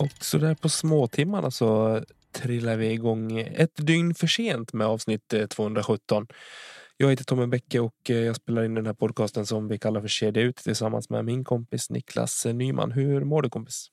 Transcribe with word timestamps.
Och 0.00 0.24
så 0.24 0.38
där 0.38 0.54
på 0.54 0.68
småtimmarna 0.68 1.50
så 1.50 2.00
trillar 2.32 2.76
vi 2.76 2.92
igång 2.92 3.38
ett 3.38 3.86
dygn 3.86 4.14
för 4.14 4.26
sent 4.26 4.72
med 4.72 4.86
avsnitt 4.86 5.32
eh, 5.32 5.46
217. 5.46 6.26
Jag 6.96 7.10
heter 7.10 7.24
Tommy 7.24 7.46
Bäcke 7.46 7.80
och 7.80 8.10
eh, 8.10 8.16
jag 8.16 8.36
spelar 8.36 8.64
in 8.64 8.74
den 8.74 8.86
här 8.86 8.94
podcasten 8.94 9.46
som 9.46 9.68
vi 9.68 9.78
kallar 9.78 10.00
för 10.00 10.08
Kedja 10.08 10.42
ut 10.42 10.56
tillsammans 10.56 11.10
med 11.10 11.24
min 11.24 11.44
kompis 11.44 11.90
Niklas 11.90 12.46
Nyman. 12.46 12.92
Hur 12.92 13.24
mår 13.24 13.42
du 13.42 13.50
kompis? 13.50 13.86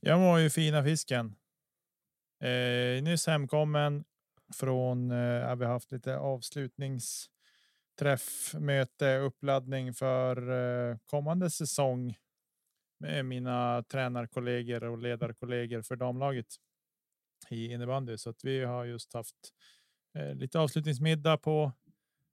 Jag 0.00 0.20
mår 0.20 0.38
ju 0.38 0.50
fina 0.50 0.84
fisken. 0.84 1.34
Eh, 2.42 3.02
nyss 3.02 3.26
hemkommen 3.26 4.04
från, 4.54 5.10
eh, 5.10 5.56
vi 5.56 5.64
har 5.64 5.72
haft 5.72 5.92
lite 5.92 6.16
avslutnings 6.16 7.26
träff 7.98 8.54
möte, 8.54 9.16
uppladdning 9.16 9.94
för 9.94 10.50
eh, 10.90 10.96
kommande 11.06 11.50
säsong 11.50 12.16
med 13.00 13.24
mina 13.24 13.82
tränarkollegor 13.82 14.84
och 14.84 14.98
ledarkollegor 14.98 15.82
för 15.82 15.96
damlaget 15.96 16.46
i 17.50 17.72
innebandy. 17.72 18.18
Så 18.18 18.30
att 18.30 18.44
vi 18.44 18.64
har 18.64 18.84
just 18.84 19.14
haft 19.14 19.36
eh, 20.18 20.34
lite 20.34 20.58
avslutningsmiddag 20.58 21.36
på 21.36 21.72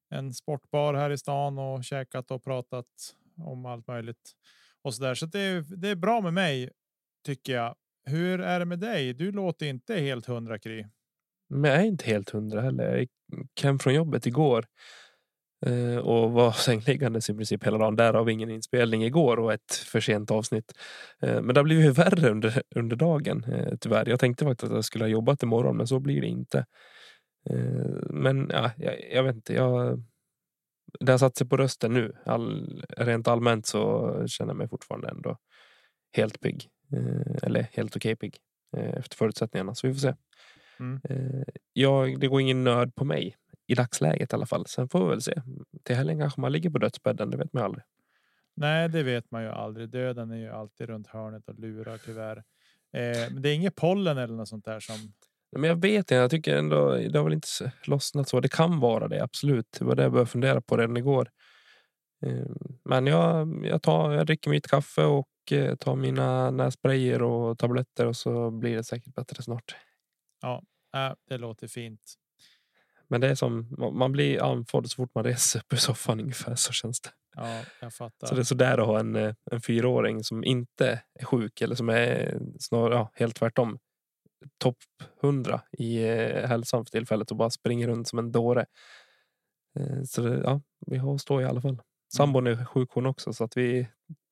en 0.10 0.34
sportbar 0.34 0.94
här 0.94 1.10
i 1.10 1.18
stan 1.18 1.60
och 1.60 1.84
käkat 1.84 2.32
och 2.32 2.44
pratat 2.44 3.16
om 3.38 3.66
allt 3.66 3.88
möjligt 3.88 4.32
och 4.82 4.94
så 4.94 5.04
där. 5.04 5.16
Så 5.16 5.26
det 5.26 5.40
är, 5.40 5.78
det 5.78 5.90
är 5.90 5.96
bra 5.96 6.22
med 6.22 6.34
mig 6.34 6.70
tycker 7.26 7.54
jag. 7.54 7.76
Hur 8.06 8.42
är 8.42 8.60
det 8.60 8.66
med 8.66 8.80
dig? 8.80 9.14
Du 9.14 9.32
låter 9.32 9.66
inte 9.66 9.96
helt 9.96 10.26
hundra 10.26 10.60
Kry. 10.60 10.86
Men 11.50 11.72
jag 11.72 11.80
är 11.80 11.86
inte 11.86 12.06
helt 12.06 12.30
hundra 12.30 12.62
heller. 12.62 12.98
Jag 12.98 13.08
kom 13.62 13.80
från 13.80 13.94
jobbet 13.94 14.26
igår 14.26 14.66
och 16.02 16.32
var 16.32 16.52
sängliggandes 16.66 17.30
i 17.30 17.34
princip 17.34 17.64
hela 17.64 17.78
dagen. 17.78 17.96
Därav 17.96 18.30
ingen 18.30 18.50
inspelning 18.50 19.04
igår 19.04 19.40
och 19.40 19.54
ett 19.54 19.76
för 19.76 20.00
sent 20.00 20.32
avsnitt. 20.32 20.74
Eh, 21.22 21.42
men 21.42 21.56
det 21.56 21.60
har 21.60 21.64
blivit 21.64 21.98
värre 21.98 22.30
under, 22.30 22.62
under 22.76 22.96
dagen 22.96 23.44
eh, 23.44 23.74
tyvärr. 23.82 24.10
Jag 24.10 24.20
tänkte 24.20 24.46
faktiskt 24.46 24.72
att 24.72 24.76
jag 24.76 24.86
skulle 24.86 25.04
ha 25.04 25.10
jobbat 25.10 25.44
imorgon 25.44 25.78
men 25.78 25.88
så 25.88 26.00
blir 26.00 26.22
det 26.22 26.28
inte. 26.28 26.66
Men 28.10 28.50
ja, 28.54 28.72
jag, 28.78 29.12
jag 29.12 29.24
vet 29.24 29.36
inte. 29.36 29.54
Jag, 29.54 30.04
det 31.00 31.12
har 31.12 31.18
satt 31.18 31.38
sig 31.38 31.48
på 31.48 31.58
rösten 31.58 31.94
nu. 31.94 32.14
All, 32.26 32.84
rent 32.98 33.28
allmänt 33.28 33.66
så 33.66 34.14
känner 34.28 34.50
jag 34.50 34.58
mig 34.58 34.70
fortfarande 34.70 35.10
ändå 35.10 35.38
helt 36.14 36.40
pigg. 36.40 36.70
Eller 37.44 37.68
helt 37.72 37.96
okej 37.96 38.14
okay 38.14 38.16
pigg. 38.16 38.38
Efter 38.98 39.18
förutsättningarna. 39.18 39.76
Så 39.76 39.88
vi 39.88 39.94
får 39.94 40.00
se. 40.00 40.14
Mm. 40.80 41.00
Jag, 41.74 42.20
det 42.20 42.28
går 42.28 42.42
ingen 42.42 42.64
nöd 42.64 42.96
på 42.96 43.06
mig 43.06 43.36
i 43.68 43.76
dagsläget 43.76 44.34
i 44.34 44.36
alla 44.36 44.46
fall. 44.46 44.66
Sen 44.68 44.90
får 44.90 45.04
vi 45.04 45.10
väl 45.10 45.22
se. 45.22 45.42
Till 45.84 45.96
helgen 45.96 46.20
kanske 46.20 46.42
man 46.42 46.52
ligger 46.52 46.70
på 46.70 46.78
dödsbädden. 46.78 47.32
Det 47.32 47.38
vet 47.38 47.54
man 47.54 47.64
aldrig. 47.64 47.84
Nej, 48.56 48.90
det 48.90 49.04
vet 49.04 49.32
man 49.32 49.44
ju 49.44 49.50
aldrig. 49.50 49.90
Döden 49.90 50.32
är 50.32 50.38
ju 50.38 50.50
alltid 50.50 50.88
runt 50.88 51.08
hörnet 51.08 51.48
och 51.48 51.60
lurar 51.60 51.98
tyvärr. 51.98 52.38
Eh, 52.94 53.32
men 53.32 53.42
det 53.42 53.50
är 53.50 53.56
inget 53.56 53.76
pollen 53.76 54.18
eller 54.18 54.34
något 54.34 54.48
sånt 54.48 54.66
där 54.66 54.80
som. 54.80 54.96
Men 55.52 55.70
jag 55.70 55.82
vet 55.82 55.98
inte. 55.98 56.16
Jag 56.16 56.32
tycker 56.32 56.58
ändå 56.58 56.92
det 56.96 57.18
har 57.18 57.24
väl 57.24 57.34
inte 57.34 57.48
lossnat 57.86 58.30
så. 58.30 58.40
Det 58.40 58.50
kan 58.50 58.80
vara 58.80 59.08
det 59.08 59.24
absolut. 59.24 59.78
Det 59.80 59.86
var 59.86 59.96
det 59.96 60.04
jag 60.04 60.12
började 60.12 60.30
fundera 60.30 60.62
på 60.62 60.78
redan 60.78 60.98
igår. 60.98 61.30
Eh, 62.26 62.46
men 62.84 63.08
jag, 63.08 63.66
jag, 63.66 63.82
tar, 63.82 64.12
jag 64.12 64.26
dricker 64.26 64.50
mitt 64.50 64.68
kaffe 64.68 65.04
och 65.04 65.28
eh, 65.52 65.76
tar 65.76 65.96
mina 65.96 66.52
nässprayer 66.52 67.22
och 67.22 67.58
tabletter 67.58 68.06
och 68.06 68.16
så 68.16 68.52
blir 68.52 68.76
det 68.76 68.84
säkert 68.84 69.16
bättre 69.16 69.44
snart. 69.44 69.76
Ja, 70.42 70.62
det 71.30 71.38
låter 71.38 71.68
fint. 71.68 72.16
Men 73.08 73.22
det 73.22 73.28
är 73.28 73.36
som 73.36 73.76
man 73.94 74.12
blir 74.12 74.44
andfådd 74.44 74.92
så 74.92 74.96
fort 74.96 75.16
man 75.16 75.24
reser 75.24 75.60
upp 75.60 75.74
ur 75.74 75.78
soffan 75.78 76.20
ungefär 76.22 76.56
så 76.56 76.74
känns 76.74 77.02
det. 77.02 77.10
Ja, 77.36 77.62
jag 77.82 77.94
fattar. 77.94 78.28
Så 78.28 78.36
det 78.36 78.42
är 78.42 78.44
så 78.44 78.56
där 78.56 78.78
att 78.78 78.88
ha 78.88 79.00
en, 79.00 79.16
eh, 79.16 79.34
en 79.52 79.62
fyraåring 79.62 80.24
som 80.24 80.44
inte 80.44 81.02
är 81.20 81.26
sjuk 81.26 81.62
eller 81.62 81.76
som 81.76 81.90
är 81.90 82.40
snarare 82.60 82.94
ja, 82.96 83.12
helt 83.14 83.36
tvärtom. 83.36 83.80
Topp 84.58 84.78
hundra 85.22 85.62
i 85.72 86.04
eh, 86.04 86.48
hälsan 86.48 86.86
för 86.86 86.92
tillfället 86.92 87.32
och 87.32 87.38
bara 87.38 87.50
springer 87.50 87.88
runt 87.88 88.08
som 88.08 88.20
en 88.20 88.32
dåre. 88.32 88.66
Eh, 89.80 90.04
så 90.04 90.22
det, 90.22 90.42
ja, 90.44 90.62
vi 90.88 90.98
har 90.98 91.16
att 91.16 91.22
stå 91.22 91.42
i 91.42 91.46
alla 91.46 91.62
fall. 91.62 91.72
Mm. 91.72 91.84
Sambon 92.14 92.48
är 92.48 92.66
sjuk 92.66 92.90
hon 92.92 93.06
också 93.06 93.34
så 93.34 93.44
att 93.44 93.58
vi 93.58 93.88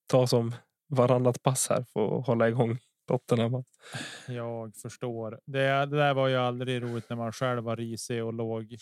tar 0.07 0.25
som 0.25 0.55
varannat 0.89 1.43
pass 1.43 1.69
här 1.69 1.85
för 1.93 2.19
att 2.19 2.27
hålla 2.27 2.49
igång 2.49 2.79
Tottenham. 3.07 3.63
Jag 4.27 4.75
förstår. 4.75 5.39
Det, 5.45 5.85
det 5.85 5.97
där 5.97 6.13
var 6.13 6.27
ju 6.27 6.35
aldrig 6.35 6.83
roligt 6.83 7.09
när 7.09 7.17
man 7.17 7.31
själv 7.31 7.63
var 7.63 7.75
risig 7.75 8.23
och 8.23 8.33
låg 8.33 8.77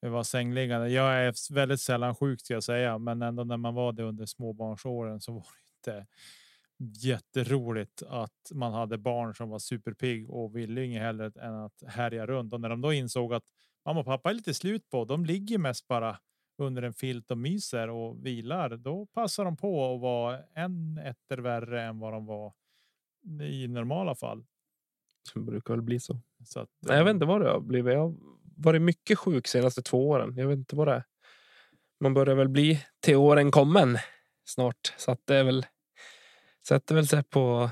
var 0.00 0.22
sängliggande. 0.22 0.88
Jag 0.88 1.14
är 1.14 1.54
väldigt 1.54 1.80
sällan 1.80 2.14
sjuk 2.14 2.40
ska 2.40 2.54
jag 2.54 2.64
säga, 2.64 2.98
men 2.98 3.22
ändå 3.22 3.44
när 3.44 3.56
man 3.56 3.74
var 3.74 3.92
det 3.92 4.02
under 4.02 4.26
småbarnsåren 4.26 5.20
så 5.20 5.32
var 5.32 5.46
det 5.84 5.90
inte 5.90 6.06
jätteroligt 7.06 8.02
att 8.08 8.50
man 8.54 8.72
hade 8.72 8.98
barn 8.98 9.34
som 9.34 9.48
var 9.50 9.58
superpigg 9.58 10.30
och 10.30 10.56
ville 10.56 10.84
inget 10.84 11.02
hellre 11.02 11.32
än 11.40 11.54
att 11.54 11.82
härja 11.86 12.26
runt. 12.26 12.52
Och 12.52 12.60
när 12.60 12.68
de 12.68 12.80
då 12.80 12.92
insåg 12.92 13.34
att 13.34 13.44
mamma 13.84 14.00
och 14.00 14.06
pappa 14.06 14.30
är 14.30 14.34
lite 14.34 14.54
slut 14.54 14.90
på, 14.90 15.04
de 15.04 15.24
ligger 15.24 15.58
mest 15.58 15.88
bara 15.88 16.18
under 16.58 16.82
en 16.82 16.94
filt 16.94 17.30
och 17.30 17.38
myser 17.38 17.88
och 17.90 18.26
vilar, 18.26 18.76
då 18.76 19.06
passar 19.06 19.44
de 19.44 19.56
på 19.56 19.94
att 19.94 20.00
vara 20.00 20.38
en 20.54 20.98
etter 20.98 21.38
värre 21.38 21.82
än 21.82 21.98
vad 21.98 22.12
de 22.12 22.26
var 22.26 22.52
i 23.42 23.68
normala 23.68 24.14
fall. 24.14 24.44
Det 25.34 25.40
brukar 25.40 25.74
väl 25.74 25.82
bli 25.82 26.00
så. 26.00 26.20
så 26.44 26.60
att, 26.60 26.68
Nej, 26.80 26.96
jag 26.96 27.04
vet 27.04 27.14
inte 27.14 27.26
vad 27.26 27.40
det 27.40 27.50
har 27.50 27.60
blivit. 27.60 27.92
Jag 27.92 28.00
har 28.00 28.14
varit 28.56 28.82
mycket 28.82 29.18
sjuk 29.18 29.46
senaste 29.46 29.82
två 29.82 30.08
åren. 30.08 30.36
Jag 30.36 30.46
vet 30.46 30.58
inte 30.58 30.76
vad 30.76 30.88
det 30.88 30.94
är. 30.94 31.04
Man 32.00 32.14
börjar 32.14 32.34
väl 32.34 32.48
bli 32.48 32.84
till 33.00 33.16
åren 33.16 33.50
kommen 33.50 33.98
snart. 34.44 34.94
Så 34.96 35.10
att 35.10 35.20
det 35.24 35.36
är 35.36 35.44
väl 35.44 35.66
sätter 36.68 36.94
väl 36.94 37.06
sig 37.06 37.22
på 37.22 37.70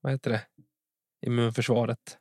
vad 0.00 0.12
heter 0.12 0.30
det? 0.30 0.42
Immunförsvaret. 1.26 2.18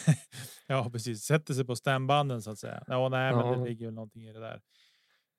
ja, 0.66 0.90
precis. 0.90 1.22
Sätter 1.22 1.54
sig 1.54 1.64
på 1.64 1.76
stämbanden 1.76 2.42
så 2.42 2.50
att 2.50 2.58
säga. 2.58 2.84
Ja, 2.86 3.08
nej, 3.08 3.34
men 3.34 3.46
ja. 3.46 3.56
det 3.56 3.64
ligger 3.64 3.90
någonting 3.90 4.22
i 4.22 4.32
det 4.32 4.40
där. 4.40 4.60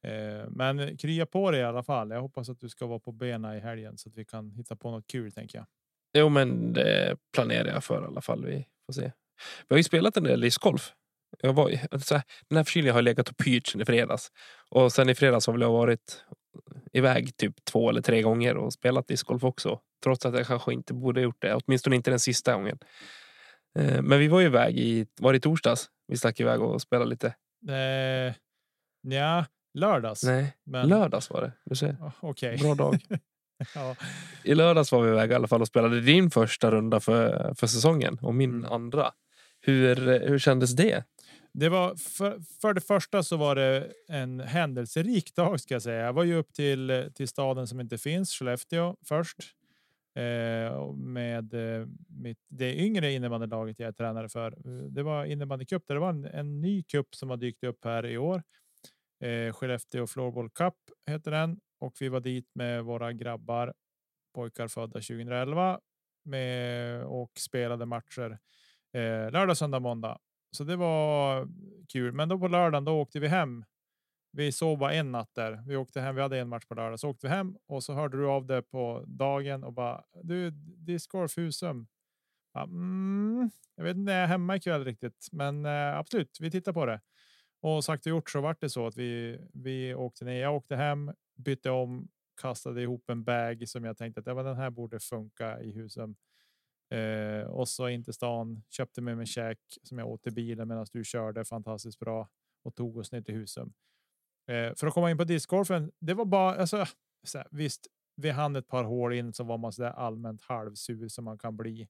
Eh, 0.03 0.49
men 0.49 0.97
krya 0.97 1.25
på 1.25 1.51
dig 1.51 1.59
i 1.61 1.63
alla 1.63 1.83
fall. 1.83 2.09
Jag 2.09 2.21
hoppas 2.21 2.49
att 2.49 2.59
du 2.59 2.69
ska 2.69 2.85
vara 2.85 2.99
på 2.99 3.11
benen 3.11 3.55
i 3.55 3.59
helgen 3.59 3.97
så 3.97 4.09
att 4.09 4.15
vi 4.15 4.25
kan 4.25 4.51
hitta 4.51 4.75
på 4.75 4.91
något 4.91 5.07
kul 5.07 5.31
tänker 5.31 5.57
jag. 5.57 5.67
Jo, 6.13 6.29
men 6.29 6.73
det 6.73 7.17
planerar 7.33 7.67
jag 7.67 7.83
för 7.83 8.01
i 8.03 8.05
alla 8.05 8.21
fall. 8.21 8.45
Vi 8.45 8.67
får 8.85 8.93
se. 8.93 9.11
Vi 9.67 9.73
har 9.73 9.77
ju 9.77 9.83
spelat 9.83 10.17
en 10.17 10.23
del 10.23 10.41
discgolf. 10.41 10.93
Jag 11.41 11.53
var, 11.53 11.97
så 11.99 12.15
här, 12.15 12.23
den 12.49 12.57
här 12.57 12.63
förkylningen 12.63 12.95
har 12.95 13.01
legat 13.01 13.29
och 13.29 13.37
pyrt 13.37 13.67
sen 13.67 13.81
i 13.81 13.85
fredags. 13.85 14.31
Och 14.69 14.91
sen 14.91 15.09
i 15.09 15.15
fredags 15.15 15.47
har 15.47 15.53
väl 15.53 15.61
jag 15.61 15.71
varit 15.71 16.25
iväg 16.93 17.37
typ 17.37 17.65
två 17.65 17.89
eller 17.89 18.01
tre 18.01 18.21
gånger 18.21 18.57
och 18.57 18.73
spelat 18.73 19.07
discgolf 19.07 19.43
också. 19.43 19.79
Trots 20.03 20.25
att 20.25 20.33
jag 20.33 20.47
kanske 20.47 20.73
inte 20.73 20.93
borde 20.93 21.21
gjort 21.21 21.41
det. 21.41 21.55
Åtminstone 21.55 21.95
inte 21.95 22.09
den 22.09 22.19
sista 22.19 22.53
gången. 22.53 22.79
Eh, 23.79 24.01
men 24.01 24.19
vi 24.19 24.27
var 24.27 24.39
ju 24.39 24.45
iväg 24.45 24.79
i, 24.79 25.07
var 25.19 25.33
det 25.33 25.39
torsdags? 25.39 25.89
Vi 26.07 26.17
stack 26.17 26.39
iväg 26.39 26.61
och 26.61 26.81
spelade 26.81 27.09
lite. 27.09 27.27
Eh, 27.69 28.33
ja, 29.01 29.45
lördags. 29.73 30.23
Nej, 30.23 30.53
men... 30.63 30.87
lördags 30.87 31.29
var 31.29 31.41
det. 31.41 31.51
Du 31.65 31.75
ser. 31.75 31.97
Okay. 32.21 32.57
Bra 32.57 32.75
dag. 32.75 32.99
Ja. 33.75 33.95
I 34.43 34.55
lördags 34.55 34.91
var 34.91 35.01
vi 35.01 35.09
iväg 35.09 35.31
i 35.31 35.33
alla 35.33 35.47
fall 35.47 35.61
och 35.61 35.67
spelade 35.67 36.01
din 36.01 36.31
första 36.31 36.71
runda 36.71 36.99
för, 36.99 37.53
för 37.53 37.67
säsongen 37.67 38.17
och 38.21 38.35
min 38.35 38.53
mm. 38.53 38.71
andra. 38.71 39.11
Hur, 39.61 39.95
hur 40.29 40.39
kändes 40.39 40.75
det? 40.75 41.03
Det 41.53 41.69
var 41.69 41.95
för, 41.95 42.39
för 42.61 42.73
det 42.73 42.81
första 42.81 43.23
så 43.23 43.37
var 43.37 43.55
det 43.55 43.91
en 44.07 44.39
händelserik 44.39 45.35
dag 45.35 45.59
ska 45.59 45.75
jag 45.75 45.81
säga. 45.81 46.05
Jag 46.05 46.13
var 46.13 46.23
ju 46.23 46.35
upp 46.35 46.53
till 46.53 47.11
till 47.15 47.27
staden 47.27 47.67
som 47.67 47.79
inte 47.79 47.97
finns, 47.97 48.33
Skellefteå 48.33 48.95
först 49.05 49.37
eh, 50.15 50.93
med 50.93 51.53
eh, 51.53 51.87
mitt, 52.07 52.39
det 52.49 52.75
yngre 52.75 53.13
innebandylaget 53.13 53.79
jag 53.79 53.87
är 53.87 53.91
tränare 53.91 54.29
för. 54.29 54.53
Det 54.89 55.03
var 55.03 55.25
innebandycup. 55.25 55.83
Det 55.87 55.99
var 55.99 56.09
en, 56.09 56.25
en 56.25 56.61
ny 56.61 56.83
cup 56.83 57.15
som 57.15 57.29
har 57.29 57.37
dykt 57.37 57.63
upp 57.63 57.85
här 57.85 58.05
i 58.05 58.17
år 58.17 58.43
Eh, 59.23 59.53
Skellefteå 59.53 60.07
Floorball 60.07 60.49
Cup 60.49 60.73
heter 61.05 61.31
den 61.31 61.59
och 61.79 61.93
vi 61.99 62.09
var 62.09 62.19
dit 62.19 62.49
med 62.53 62.83
våra 62.83 63.13
grabbar, 63.13 63.73
pojkar 64.33 64.67
födda 64.67 64.93
2011 64.93 65.79
med 66.23 67.03
och 67.03 67.31
spelade 67.39 67.85
matcher 67.85 68.39
eh, 68.93 69.31
lördag, 69.31 69.57
söndag, 69.57 69.79
måndag. 69.79 70.19
Så 70.51 70.63
det 70.63 70.75
var 70.75 71.47
kul. 71.87 72.13
Men 72.13 72.29
då 72.29 72.39
på 72.39 72.47
lördagen, 72.47 72.85
då 72.85 73.01
åkte 73.01 73.19
vi 73.19 73.27
hem. 73.27 73.65
Vi 74.31 74.51
sov 74.51 74.77
bara 74.77 74.93
en 74.93 75.11
natt 75.11 75.35
där. 75.35 75.63
Vi 75.67 75.75
åkte 75.75 76.01
hem. 76.01 76.15
Vi 76.15 76.21
hade 76.21 76.39
en 76.39 76.49
match 76.49 76.65
på 76.65 76.75
lördag, 76.75 76.99
så 76.99 77.09
åkte 77.09 77.27
vi 77.27 77.33
hem 77.33 77.57
och 77.67 77.83
så 77.83 77.93
hörde 77.93 78.17
du 78.17 78.27
av 78.27 78.45
det 78.45 78.61
på 78.61 79.03
dagen 79.07 79.63
och 79.63 79.73
bara 79.73 80.03
du 80.23 80.51
discgolf 80.51 81.37
Husum. 81.37 81.87
Ja, 82.53 82.63
mm, 82.63 83.49
jag 83.75 83.83
vet 83.83 83.97
inte, 83.97 84.11
jag 84.11 84.21
är 84.21 84.27
hemma 84.27 84.55
ikväll 84.55 84.85
riktigt, 84.85 85.27
men 85.31 85.65
eh, 85.65 85.97
absolut, 85.97 86.37
vi 86.39 86.51
tittar 86.51 86.73
på 86.73 86.85
det. 86.85 87.01
Och 87.61 87.83
sagt 87.83 88.05
och 88.05 88.09
gjort 88.09 88.29
så 88.29 88.41
vart 88.41 88.61
det 88.61 88.69
så 88.69 88.87
att 88.87 88.97
vi, 88.97 89.39
vi 89.53 89.95
åkte 89.95 90.25
ner. 90.25 90.41
Jag 90.41 90.55
åkte 90.55 90.75
hem, 90.75 91.11
bytte 91.37 91.69
om, 91.69 92.07
kastade 92.41 92.81
ihop 92.81 93.09
en 93.09 93.23
bag 93.23 93.69
som 93.69 93.83
jag 93.83 93.97
tänkte 93.97 94.19
att 94.19 94.27
ja, 94.27 94.35
men 94.35 94.45
den 94.45 94.57
här 94.57 94.69
borde 94.69 94.99
funka 94.99 95.61
i 95.61 95.71
Husum. 95.71 96.15
Eh, 96.89 97.47
och 97.47 97.69
så 97.69 97.89
in 97.89 98.03
till 98.03 98.13
stan, 98.13 98.63
köpte 98.69 99.01
med 99.01 99.17
mig 99.17 99.25
käk 99.25 99.59
som 99.83 99.97
jag 99.97 100.07
åt 100.07 100.27
i 100.27 100.31
bilen 100.31 100.67
medan 100.67 100.85
du 100.91 101.03
körde 101.03 101.45
fantastiskt 101.45 101.99
bra 101.99 102.29
och 102.63 102.75
tog 102.75 102.97
oss 102.97 103.11
ner 103.11 103.21
till 103.21 103.35
Husum. 103.35 103.73
Eh, 104.47 104.75
för 104.75 104.87
att 104.87 104.93
komma 104.93 105.11
in 105.11 105.17
på 105.17 105.23
discgolfen, 105.23 105.91
det 105.99 106.13
var 106.13 106.25
bara 106.25 106.55
alltså, 106.55 106.77
här, 106.77 107.47
visst, 107.51 107.87
vi 108.15 108.29
hann 108.29 108.55
ett 108.55 108.67
par 108.67 108.83
hål 108.83 109.13
in 109.13 109.33
så 109.33 109.43
var 109.43 109.57
man 109.57 109.71
så 109.71 109.81
där 109.81 109.89
allmänt 109.89 110.41
halvsur 110.41 111.07
som 111.07 111.25
man 111.25 111.37
kan 111.37 111.57
bli 111.57 111.87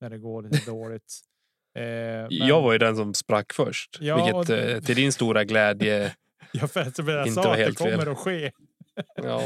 när 0.00 0.10
det 0.10 0.18
går 0.18 0.42
lite 0.42 0.70
dåligt. 0.70 1.20
Eh, 1.76 1.82
men... 1.82 2.28
Jag 2.30 2.62
var 2.62 2.72
ju 2.72 2.78
den 2.78 2.96
som 2.96 3.14
sprack 3.14 3.52
först, 3.52 3.98
ja, 4.00 4.16
vilket 4.16 4.34
och... 4.34 4.50
Eh, 4.50 4.80
till 4.80 4.96
din 4.96 5.12
stora 5.12 5.44
glädje. 5.44 6.14
ja, 6.52 6.68
för 6.68 6.80
att 6.80 6.98
jag 6.98 7.26
inte 7.26 7.42
sa 7.42 7.52
att 7.52 7.58
det 7.58 7.78
kommer 7.78 7.98
fel. 7.98 8.08
att 8.08 8.18
ske. 8.18 8.52
Ja. 9.14 9.42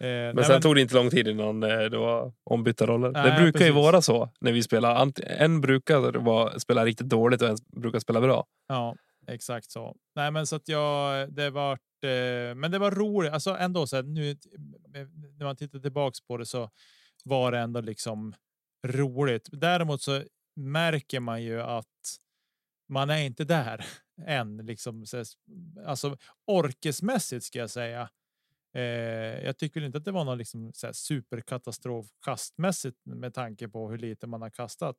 Eh, 0.00 0.06
men 0.06 0.36
nej, 0.36 0.44
sen 0.44 0.54
men... 0.54 0.62
tog 0.62 0.74
det 0.74 0.80
inte 0.80 0.94
lång 0.94 1.10
tid 1.10 1.28
innan 1.28 1.62
eh, 1.62 1.78
det 1.78 1.98
var 1.98 2.32
ombytta 2.44 2.86
roller. 2.86 3.10
Nej, 3.10 3.30
det 3.30 3.36
brukar 3.36 3.58
precis. 3.58 3.68
ju 3.68 3.72
vara 3.72 4.02
så 4.02 4.28
när 4.40 4.52
vi 4.52 4.62
spelar. 4.62 5.12
En 5.24 5.60
brukar 5.60 6.58
spela 6.58 6.84
riktigt 6.84 7.08
dåligt 7.08 7.42
och 7.42 7.48
en 7.48 7.56
brukar 7.76 7.98
spela 7.98 8.20
bra. 8.20 8.46
Ja, 8.68 8.96
exakt 9.26 9.70
så. 9.70 9.96
Nej, 10.14 10.30
men 10.30 10.46
så 10.46 10.56
att 10.56 10.68
jag, 10.68 11.32
det 11.32 11.50
var 11.50 11.72
eh, 11.72 12.54
men 12.54 12.70
det 12.70 12.78
var 12.78 12.90
roligt. 12.90 13.32
Alltså 13.32 13.56
ändå 13.56 13.86
så 13.86 13.96
här, 13.96 14.02
nu 14.02 14.36
när 15.38 15.44
man 15.44 15.56
tittar 15.56 15.78
tillbaks 15.78 16.20
på 16.20 16.36
det 16.36 16.46
så 16.46 16.70
var 17.24 17.52
det 17.52 17.58
ändå 17.58 17.80
liksom 17.80 18.34
roligt. 18.86 19.48
Däremot 19.52 20.02
så 20.02 20.22
märker 20.56 21.20
man 21.20 21.42
ju 21.42 21.60
att 21.62 21.86
man 22.88 23.10
är 23.10 23.22
inte 23.22 23.44
där 23.44 23.86
än, 24.26 24.56
liksom. 24.56 25.04
Alltså 25.86 26.16
orkesmässigt 26.46 27.44
ska 27.44 27.58
jag 27.58 27.70
säga. 27.70 28.08
Eh, 28.72 29.44
jag 29.44 29.58
tycker 29.58 29.80
inte 29.80 29.98
att 29.98 30.04
det 30.04 30.12
var 30.12 30.24
någon 30.24 30.38
liksom 30.38 30.72
så 30.72 30.92
superkatastrof 30.92 32.06
kastmässigt 32.24 32.98
med 33.04 33.34
tanke 33.34 33.68
på 33.68 33.90
hur 33.90 33.98
lite 33.98 34.26
man 34.26 34.42
har 34.42 34.50
kastat. 34.50 34.96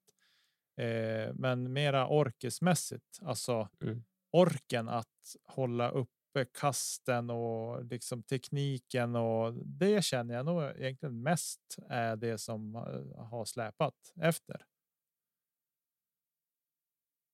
Eh, 0.78 1.34
men 1.34 1.74
mera 1.74 2.08
orkesmässigt, 2.08 3.20
alltså 3.22 3.70
mm. 3.84 4.04
orken 4.32 4.90
att 4.90 5.36
hålla 5.44 5.90
uppe 5.90 6.46
kasten 6.54 7.30
och 7.30 7.86
liksom 7.86 8.24
tekniken 8.24 9.16
och 9.16 9.54
det 9.54 10.06
känner 10.06 10.34
jag 10.36 10.46
nog 10.46 10.64
egentligen 10.64 11.24
mest 11.24 11.78
är 11.90 12.16
det 12.16 12.38
som 12.38 12.76
har 13.18 13.46
släpat 13.46 14.14
efter. 14.22 14.66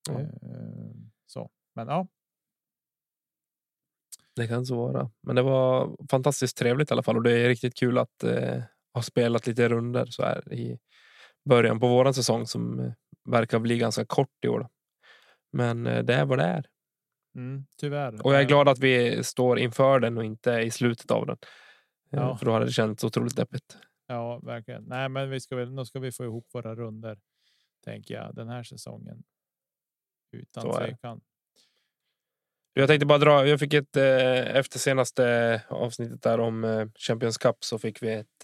Mm. 0.09 1.11
Så, 1.25 1.49
men 1.75 1.87
ja. 1.87 2.07
Det 4.37 4.47
kan 4.47 4.65
så 4.65 4.75
vara, 4.75 5.09
men 5.21 5.35
det 5.35 5.41
var 5.41 5.95
fantastiskt 6.09 6.57
trevligt 6.57 6.91
i 6.91 6.93
alla 6.93 7.03
fall 7.03 7.17
och 7.17 7.23
det 7.23 7.39
är 7.39 7.47
riktigt 7.47 7.77
kul 7.77 7.97
att 7.97 8.23
eh, 8.23 8.61
ha 8.93 9.01
spelat 9.01 9.47
lite 9.47 9.69
runder 9.69 10.05
så 10.05 10.23
här 10.23 10.53
i 10.53 10.79
början 11.49 11.79
på 11.79 11.87
våran 11.87 12.13
säsong 12.13 12.47
som 12.47 12.79
eh, 12.79 12.91
verkar 13.29 13.59
bli 13.59 13.77
ganska 13.77 14.05
kort 14.05 14.45
i 14.45 14.47
år. 14.47 14.67
Men 15.51 15.87
eh, 15.87 16.03
det 16.03 16.13
är 16.13 16.25
vad 16.25 16.37
det 16.37 16.43
är. 16.43 16.65
Mm, 17.35 17.65
tyvärr. 17.77 18.25
Och 18.25 18.33
jag 18.33 18.41
är 18.41 18.45
glad 18.45 18.69
att 18.69 18.79
vi 18.79 19.23
står 19.23 19.59
inför 19.59 19.99
den 19.99 20.17
och 20.17 20.25
inte 20.25 20.51
i 20.51 20.71
slutet 20.71 21.11
av 21.11 21.25
den. 21.25 21.37
Eh, 22.11 22.19
ja. 22.19 22.37
För 22.37 22.45
då 22.45 22.51
hade 22.51 22.65
det 22.65 22.71
känts 22.71 23.03
otroligt 23.03 23.35
deppigt. 23.35 23.77
Ja, 24.07 24.39
verkligen. 24.39 24.83
Nej, 24.83 25.09
men 25.09 25.29
vi 25.29 25.39
ska 25.39 25.55
väl, 25.55 25.73
nu 25.73 25.85
ska 25.85 25.99
vi 25.99 26.11
få 26.11 26.23
ihop 26.23 26.47
våra 26.53 26.75
runder 26.75 27.19
tänker 27.83 28.13
jag 28.13 28.35
den 28.35 28.49
här 28.49 28.63
säsongen. 28.63 29.23
Utan 30.31 30.71
tvekan. 30.71 31.21
Jag 32.77 32.87
tänkte 32.87 33.05
bara 33.05 33.17
dra. 33.17 33.47
Jag 33.47 33.59
fick 33.59 33.73
ett 33.73 33.97
eh, 33.97 34.55
efter 34.55 34.79
senaste 34.79 35.27
eh, 35.27 35.73
avsnittet 35.73 36.21
där 36.21 36.39
om 36.39 36.63
eh, 36.63 36.85
Champions 36.99 37.37
Cup 37.37 37.55
så 37.59 37.79
fick 37.79 38.03
vi 38.03 38.13
ett, 38.13 38.43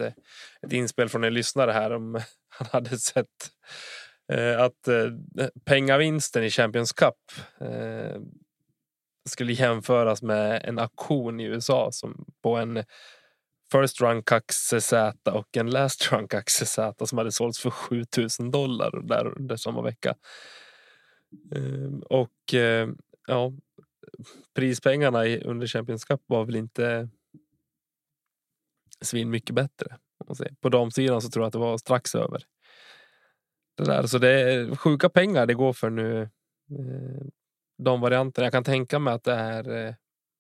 ett 0.62 0.74
inspel 0.74 1.10
från 1.10 1.24
en 1.24 1.34
lyssnare 1.34 1.72
här 1.72 1.92
om 1.92 2.14
han 2.50 2.68
hade 2.72 2.98
sett 2.98 3.28
att 4.58 4.88
pengavinsten 5.66 6.44
i 6.44 6.50
Champions 6.50 6.94
Cup 6.94 7.16
skulle 9.30 9.54
jämföras 9.54 10.22
med 10.22 10.66
en 10.66 10.80
auktion 10.80 11.40
i 11.40 11.44
USA 11.44 11.90
som 11.92 12.26
på 12.44 12.56
en 12.56 12.84
First 13.72 14.02
Run 14.02 14.24
CZ 14.48 14.94
och 15.24 15.58
en 15.58 15.70
Last 15.70 16.12
Run 16.12 16.28
CZ 16.28 16.80
som 17.06 17.18
hade 17.18 17.32
sålts 17.32 17.60
för 17.60 17.70
7000 17.70 18.52
dollar 18.52 19.02
där 19.04 19.38
under 19.38 19.56
samma 19.56 19.82
vecka. 19.82 20.16
Ehm, 21.56 22.00
och 22.00 22.54
ja, 23.28 23.52
prispengarna 24.56 25.26
under 25.26 25.68
Champions 25.68 26.06
Cup 26.06 26.22
var 26.26 26.46
väl 26.46 26.56
inte 26.56 27.10
svin 29.02 29.30
mycket 29.30 29.56
bättre. 29.56 29.98
På 30.62 30.70
damsidan 30.70 31.22
så 31.22 31.30
tror 31.30 31.44
jag 31.44 31.48
att 31.48 31.54
det 31.54 31.60
var 31.60 31.78
strax 31.78 32.16
över. 32.16 32.44
Det 33.78 33.84
där. 33.84 34.08
Så 34.08 34.18
det 34.18 34.30
är 34.30 34.76
sjuka 34.76 35.10
pengar 35.10 35.46
det 35.46 35.54
går 35.54 35.74
för 35.74 35.90
nu. 35.90 36.22
Eh, 36.22 37.26
de 37.78 38.02
varianterna. 38.02 38.46
Jag 38.46 38.54
kan 38.54 38.64
tänka 38.64 39.00
mig 39.00 39.14
att 39.14 39.24
det 39.24 39.34
är 39.34 39.88
eh, 39.88 39.94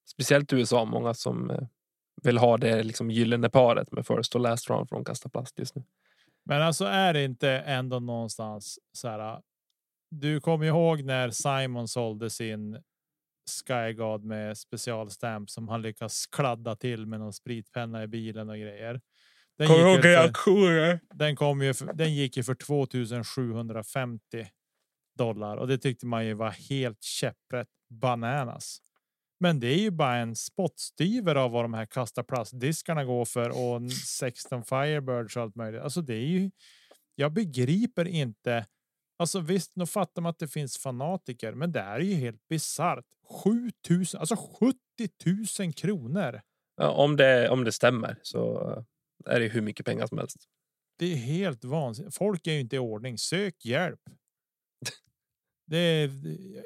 speciellt 0.09 0.54
i 0.54 0.56
USA 0.56 0.86
många 0.86 1.13
som 1.13 1.50
eh, 1.50 1.68
vill 2.24 2.38
ha 2.38 2.57
det 2.57 2.83
liksom 2.83 3.12
gyllene 3.12 3.50
paret 3.50 3.92
med 3.92 4.07
first 4.07 4.36
och 4.36 4.42
last 4.42 4.69
round 4.69 4.89
från 4.89 5.06
Kasta 5.06 5.30
Plast 5.30 5.59
just 5.59 5.75
nu. 5.75 5.83
Men 6.45 6.62
alltså 6.62 6.86
är 6.86 7.13
det 7.13 7.24
inte 7.24 7.50
ändå 7.50 8.00
någonstans 8.00 8.80
så 8.92 9.07
här 9.07 9.42
du 10.09 10.42
kommer 10.42 10.66
ihåg 10.66 11.04
när 11.04 11.30
Simon 11.30 11.88
sålde 11.88 12.30
sin 12.30 12.83
Skygod 13.50 14.24
med 14.24 14.57
specialstamp 14.57 15.50
som 15.50 15.68
han 15.68 15.81
lyckas 15.81 16.28
kladda 16.28 16.75
till 16.75 17.06
med 17.06 17.19
någon 17.19 17.34
spritpenna 17.34 18.04
i 18.04 18.07
bilen 18.07 18.50
och 18.50 18.57
grejer. 18.57 19.01
Den 19.57 19.68
kommer 19.68 19.90
gick, 19.90 20.02
för, 20.02 21.00
den, 21.14 21.35
kom 21.35 21.62
ju 21.62 21.73
för, 21.73 21.94
den 21.94 22.14
gick 22.14 22.38
ju 22.38 22.44
för 22.44 22.56
2750 22.56 24.47
dollar 25.18 25.57
och 25.57 25.68
det 25.68 25.78
tyckte 25.78 26.06
man 26.06 26.26
ju 26.26 26.33
var 26.33 26.50
helt 26.50 27.04
käpprätt 27.04 27.68
bananas. 27.90 28.80
Men 29.40 29.59
det 29.59 29.68
är 29.68 29.80
ju 29.80 29.92
bara 29.92 30.16
en 30.16 30.35
spottstyver 30.35 31.35
av 31.35 31.52
vad 31.52 31.64
de 31.64 31.73
här 31.73 31.85
kasta 31.85 32.23
plastdiskarna 32.23 33.04
går 33.04 33.26
för 33.26 33.50
och 33.50 33.92
16 33.92 34.64
Firebirds 34.64 35.35
och 35.35 35.44
allt 35.44 35.56
möjligt. 35.56 35.81
Alltså 35.81 36.02
det 36.02 36.14
är 36.14 36.28
ju. 36.28 36.52
Jag 37.16 37.33
begriper 37.33 38.07
inte 38.07 38.66
Alltså 39.17 39.39
visst, 39.39 39.75
nu 39.75 39.85
fattar 39.85 40.21
man 40.21 40.29
att 40.29 40.39
det 40.39 40.47
finns 40.47 40.77
fanatiker, 40.77 41.53
men 41.53 41.71
det 41.71 41.79
är 41.79 41.99
ju 41.99 42.13
helt 42.13 42.47
bisarrt. 42.47 43.05
7000, 43.43 44.19
alltså 44.19 44.35
70 44.35 44.77
000 45.59 45.73
kronor. 45.73 46.41
Ja, 46.75 46.89
om 46.89 47.15
det 47.15 47.49
om 47.49 47.63
det 47.63 47.71
stämmer 47.71 48.19
så 48.21 48.59
är 49.25 49.39
det 49.39 49.47
hur 49.47 49.61
mycket 49.61 49.85
pengar 49.85 50.07
som 50.07 50.17
helst. 50.17 50.37
Det 50.99 51.05
är 51.05 51.15
helt 51.15 51.63
vansinnigt. 51.63 52.17
Folk 52.17 52.47
är 52.47 52.51
ju 52.51 52.59
inte 52.59 52.75
i 52.75 52.79
ordning. 52.79 53.17
Sök 53.17 53.65
hjälp. 53.65 54.01
Det 55.65 55.77
är, 55.77 56.11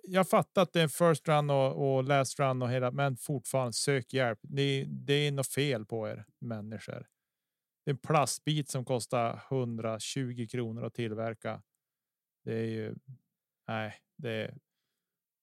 jag 0.03 0.29
fattar 0.29 0.61
att 0.61 0.73
det 0.73 0.81
är 0.81 0.87
first 0.87 1.27
run 1.27 1.49
och, 1.49 1.95
och 1.95 2.03
last 2.03 2.39
run 2.39 2.61
och 2.61 2.69
hela, 2.69 2.91
men 2.91 3.17
fortfarande 3.17 3.73
sök 3.73 4.13
hjälp. 4.13 4.39
Det, 4.41 4.85
det 4.87 5.13
är 5.13 5.31
något 5.31 5.47
fel 5.47 5.85
på 5.85 6.07
er 6.07 6.25
människor. 6.41 7.07
Det 7.85 7.91
är 7.91 7.93
en 7.93 7.97
plastbit 7.97 8.69
som 8.69 8.85
kostar 8.85 9.41
120 9.49 10.47
kronor 10.51 10.85
att 10.85 10.93
tillverka 10.93 11.61
det 12.47 12.53
är 12.53 12.65
ju. 12.65 12.95
Nej, 13.67 13.93
det 14.17 14.29
är. 14.31 14.53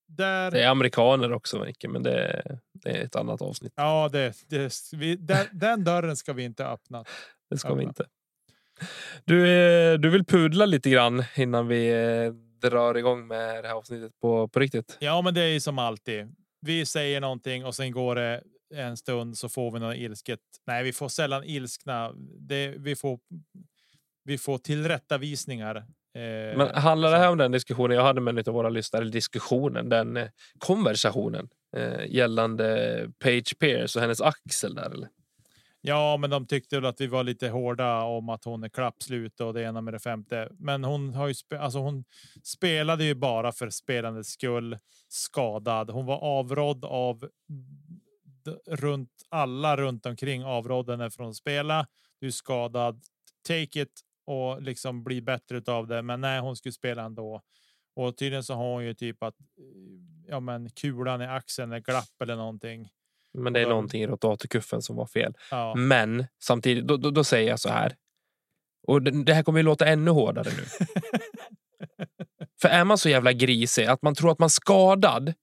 Där... 0.08 0.50
Det 0.50 0.62
är 0.62 0.68
amerikaner 0.68 1.32
också, 1.32 1.64
Micke, 1.64 1.84
men 1.88 2.02
det 2.02 2.24
är, 2.24 2.58
det 2.72 2.90
är 2.90 3.04
ett 3.04 3.16
annat 3.16 3.42
avsnitt. 3.42 3.72
Ja, 3.76 4.08
det, 4.12 4.34
det 4.48 4.72
vi, 4.92 5.16
den, 5.16 5.46
den 5.52 5.84
dörren 5.84 6.16
ska 6.16 6.32
vi 6.32 6.42
inte 6.42 6.66
öppna. 6.66 7.04
Det 7.50 7.58
ska 7.58 7.68
öppna. 7.68 7.78
vi 7.78 7.84
inte. 7.84 8.06
Du, 9.24 9.48
eh, 9.48 9.98
du 9.98 10.10
vill 10.10 10.24
pudla 10.24 10.66
lite 10.66 10.90
grann 10.90 11.24
innan 11.36 11.68
vi 11.68 11.90
eh, 11.90 12.32
drar 12.70 12.94
igång 12.94 13.26
med 13.26 13.64
det 13.64 13.68
här 13.68 13.74
avsnittet 13.74 14.20
på, 14.20 14.48
på 14.48 14.60
riktigt. 14.60 14.96
Ja, 15.00 15.22
men 15.22 15.34
det 15.34 15.42
är 15.42 15.52
ju 15.52 15.60
som 15.60 15.78
alltid. 15.78 16.34
Vi 16.60 16.86
säger 16.86 17.20
någonting 17.20 17.64
och 17.64 17.74
sen 17.74 17.92
går 17.92 18.14
det 18.14 18.42
en 18.74 18.96
stund 18.96 19.38
så 19.38 19.48
får 19.48 19.70
vi 19.70 19.80
något 19.80 19.96
ilsket. 19.96 20.40
Nej, 20.66 20.84
vi 20.84 20.92
får 20.92 21.08
sällan 21.08 21.44
ilskna. 21.44 22.12
Det, 22.38 22.68
vi 22.68 22.96
får. 22.96 23.18
Vi 24.24 24.38
får 24.38 24.58
tillrättavisningar 24.58 25.86
Men 26.56 26.74
handlar 26.74 27.10
det 27.10 27.18
här 27.18 27.30
om 27.30 27.38
den 27.38 27.52
diskussionen 27.52 27.96
jag 27.96 28.04
hade 28.04 28.20
med 28.20 28.38
en 28.38 28.44
av 28.46 28.54
våra 28.54 28.68
lyssnare, 28.68 29.04
diskussionen, 29.04 29.88
den 29.88 30.16
eh, 30.16 30.28
konversationen 30.58 31.48
eh, 31.76 32.06
gällande 32.06 32.66
Page 33.18 33.58
Pierce 33.58 33.96
och 33.96 34.02
hennes 34.02 34.20
axel 34.20 34.74
där 34.74 34.90
eller? 34.90 35.08
Ja, 35.80 36.16
men 36.16 36.30
de 36.30 36.46
tyckte 36.46 36.76
väl 36.76 36.86
att 36.86 37.00
vi 37.00 37.06
var 37.06 37.24
lite 37.24 37.48
hårda 37.48 38.02
om 38.02 38.28
att 38.28 38.44
hon 38.44 38.64
är 38.64 38.68
klappslut 38.68 39.40
och 39.40 39.54
det 39.54 39.62
ena 39.62 39.80
med 39.80 39.94
det 39.94 39.98
femte. 39.98 40.48
Men 40.58 40.84
hon 40.84 41.14
har 41.14 41.28
ju 41.28 41.34
alltså 41.58 41.78
hon 41.78 42.04
spelade 42.42 43.04
ju 43.04 43.14
bara 43.14 43.52
för 43.52 43.70
spelandets 43.70 44.30
skull 44.30 44.78
skadad. 45.08 45.90
Hon 45.90 46.06
var 46.06 46.18
avrådd 46.18 46.84
av 46.84 47.28
runt 48.66 49.10
alla 49.28 49.76
runt 49.76 50.06
omkring 50.06 50.44
avrådde 50.44 50.92
henne 50.92 51.10
från 51.10 51.28
att 51.28 51.36
spela. 51.36 51.86
Du 52.20 52.26
är 52.26 52.30
skadad. 52.30 53.00
Take 53.48 53.82
it 53.82 54.00
och 54.26 54.62
liksom 54.62 55.04
bli 55.04 55.22
bättre 55.22 55.62
av 55.66 55.86
det. 55.86 56.02
Men 56.02 56.20
nej, 56.20 56.40
hon 56.40 56.56
skulle 56.56 56.72
spela 56.72 57.02
ändå. 57.02 57.42
Och 57.96 58.16
tydligen 58.16 58.44
så 58.44 58.54
har 58.54 58.72
hon 58.72 58.84
ju 58.84 58.94
typ 58.94 59.22
att 59.22 59.34
ja, 60.26 60.40
men 60.40 60.70
kulan 60.70 61.22
i 61.22 61.26
axeln 61.26 61.72
är 61.72 61.80
glapp 61.80 62.22
eller 62.22 62.36
någonting. 62.36 62.88
Men 63.38 63.52
det 63.52 63.60
är 63.60 63.66
någonting 63.66 64.02
i 64.02 64.06
rotatorkuffen 64.06 64.82
som 64.82 64.96
var 64.96 65.06
fel. 65.06 65.34
Ja. 65.50 65.74
Men 65.74 66.26
samtidigt, 66.42 66.86
då, 66.86 66.96
då, 66.96 67.10
då, 67.10 67.24
säger 67.24 67.50
jag 67.50 67.60
så 67.60 67.68
här. 67.68 67.96
Och 68.86 69.02
det, 69.02 69.24
det 69.24 69.34
här 69.34 69.42
kommer 69.42 69.58
ju 69.58 69.62
låta 69.62 69.86
ännu 69.86 70.10
hårdare 70.10 70.50
nu. 70.56 70.86
För 72.60 72.68
är 72.68 72.84
man 72.84 72.98
så 72.98 73.08
jävla 73.08 73.32
grisig 73.32 73.84
att 73.84 74.02
man 74.02 74.14
tror 74.14 74.30
att 74.30 74.38
man 74.38 74.50
skadad 74.50 75.34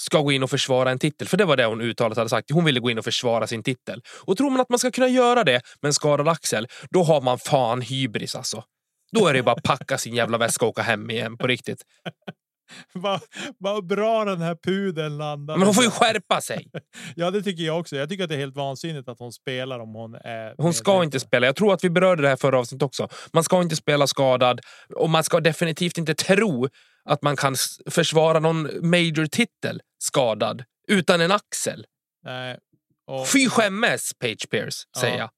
ska 0.00 0.20
gå 0.20 0.32
in 0.32 0.42
och 0.42 0.50
försvara 0.50 0.90
en 0.90 0.98
titel. 0.98 1.28
För 1.28 1.36
det 1.36 1.44
var 1.44 1.56
det 1.56 1.64
hon 1.64 1.80
uttalat 1.80 2.18
hade 2.18 2.30
sagt. 2.30 2.50
Hon 2.50 2.64
ville 2.64 2.80
gå 2.80 2.90
in 2.90 2.98
och 2.98 3.04
försvara 3.04 3.46
sin 3.46 3.62
titel. 3.62 4.02
Och 4.24 4.36
tror 4.36 4.50
man 4.50 4.60
att 4.60 4.68
man 4.68 4.78
ska 4.78 4.90
kunna 4.90 5.08
göra 5.08 5.44
det 5.44 5.62
med 5.82 5.88
en 5.88 5.94
skadad 5.94 6.28
axel, 6.28 6.68
då 6.90 7.02
har 7.02 7.20
man 7.20 7.38
fan 7.38 7.80
hybris 7.80 8.36
alltså. 8.36 8.64
Då 9.12 9.26
är 9.26 9.34
det 9.34 9.42
bara 9.42 9.56
att 9.56 9.62
packa 9.62 9.98
sin 9.98 10.14
jävla 10.14 10.38
väska 10.38 10.64
och 10.64 10.70
åka 10.70 10.82
hem 10.82 11.10
igen 11.10 11.36
på 11.36 11.46
riktigt. 11.46 11.82
Vad 12.94 13.20
va 13.58 13.82
bra 13.82 14.24
den 14.24 14.40
här 14.40 14.56
pudeln 14.64 15.18
landade. 15.18 15.58
Men 15.58 15.66
hon 15.66 15.74
får 15.74 15.84
ju 15.84 15.90
skärpa 15.90 16.40
sig. 16.40 16.66
ja, 17.16 17.30
det 17.30 17.42
tycker 17.42 17.62
jag 17.62 17.80
också. 17.80 17.96
Jag 17.96 18.08
tycker 18.08 18.24
att 18.24 18.30
det 18.30 18.36
är 18.36 18.38
helt 18.38 18.56
vansinnigt 18.56 19.08
att 19.08 19.18
hon 19.18 19.32
spelar 19.32 19.78
om 19.80 19.94
hon 19.94 20.14
är. 20.14 20.54
Hon 20.58 20.74
ska 20.74 21.04
inte 21.04 21.20
spela. 21.20 21.46
Jag 21.46 21.56
tror 21.56 21.74
att 21.74 21.84
vi 21.84 21.90
berörde 21.90 22.22
det 22.22 22.28
här 22.28 22.36
förra 22.36 22.58
avsnittet 22.58 22.82
också. 22.82 23.08
Man 23.32 23.44
ska 23.44 23.62
inte 23.62 23.76
spela 23.76 24.06
skadad 24.06 24.60
och 24.96 25.10
man 25.10 25.24
ska 25.24 25.40
definitivt 25.40 25.98
inte 25.98 26.14
tro 26.14 26.68
att 27.04 27.22
man 27.22 27.36
kan 27.36 27.54
försvara 27.90 28.40
någon 28.40 28.90
major 28.90 29.26
titel 29.26 29.82
skadad 29.98 30.64
utan 30.88 31.20
en 31.20 31.32
axel. 31.32 31.86
Nej. 32.24 32.58
Och... 33.06 33.28
Fy 33.28 33.48
skämmes 33.48 34.12
Page 34.18 34.50
Pierce, 34.50 34.86
säger 35.00 35.18
ja. 35.18 35.30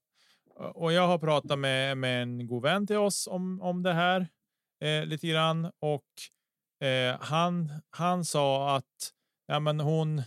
jag. 0.57 0.75
Och 0.75 0.93
jag 0.93 1.07
har 1.07 1.17
pratat 1.17 1.59
med, 1.59 1.97
med 1.97 2.21
en 2.21 2.47
god 2.47 2.63
vän 2.63 2.87
till 2.87 2.97
oss 2.97 3.27
om, 3.27 3.61
om 3.61 3.83
det 3.83 3.93
här 3.93 4.27
eh, 4.83 5.05
lite 5.05 5.27
grann 5.27 5.71
och 5.79 6.03
Eh, 6.83 7.17
han, 7.19 7.71
han 7.89 8.25
sa 8.25 8.75
att 8.75 9.11
ja, 9.47 9.59
men 9.59 9.79
hon 9.79 10.21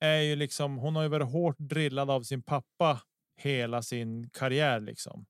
är 0.00 0.20
ju 0.20 0.36
liksom. 0.36 0.78
Hon 0.78 0.96
har 0.96 1.02
ju 1.02 1.08
varit 1.08 1.28
hårt 1.28 1.58
drillad 1.58 2.10
av 2.10 2.22
sin 2.22 2.42
pappa 2.42 3.00
hela 3.36 3.82
sin 3.82 4.30
karriär 4.30 4.80
liksom. 4.80 5.26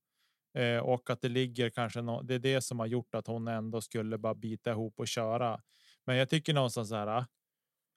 Eh, 0.54 0.78
och 0.78 1.10
att 1.10 1.20
det 1.20 1.28
ligger 1.28 1.70
kanske 1.70 2.02
no 2.02 2.22
det 2.22 2.34
är 2.34 2.38
det 2.38 2.60
som 2.60 2.78
har 2.78 2.86
gjort 2.86 3.14
att 3.14 3.26
hon 3.26 3.48
ändå 3.48 3.80
skulle 3.80 4.18
bara 4.18 4.34
bita 4.34 4.70
ihop 4.70 4.94
och 4.96 5.08
köra. 5.08 5.60
Men 6.06 6.16
jag 6.16 6.28
tycker 6.28 6.54
någonstans 6.54 6.92
här 6.92 7.24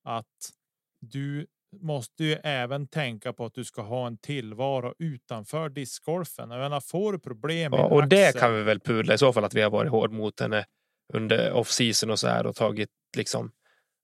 att 0.04 0.52
du 1.00 1.48
måste 1.82 2.24
ju 2.24 2.34
även 2.34 2.88
tänka 2.88 3.34
på 3.34 3.46
att 3.46 3.54
du 3.54 3.64
ska 3.64 3.82
ha 3.82 4.08
en 4.08 4.18
tillvaro 4.18 4.94
utanför 5.00 5.70
discgolfen. 5.70 6.52
Jag 6.52 6.60
menar, 6.60 6.80
får 6.80 7.14
du 7.14 7.20
problem 7.20 7.74
ja, 7.74 7.86
och 7.86 8.08
det 8.08 8.40
kan 8.40 8.56
vi 8.56 8.64
väl 8.64 8.80
pudla 8.80 9.14
i 9.14 9.18
så 9.18 9.34
fall 9.34 9.44
att 9.44 9.54
vi 9.54 9.62
har 9.62 9.70
varit 9.70 9.92
hård 9.92 10.12
mot 10.12 10.40
henne 10.40 10.66
under 11.14 11.52
off-season 11.52 12.10
och 12.10 12.20
så 12.20 12.28
här 12.28 12.46
och 12.46 12.56
tagit 12.56 12.90
liksom 13.18 13.52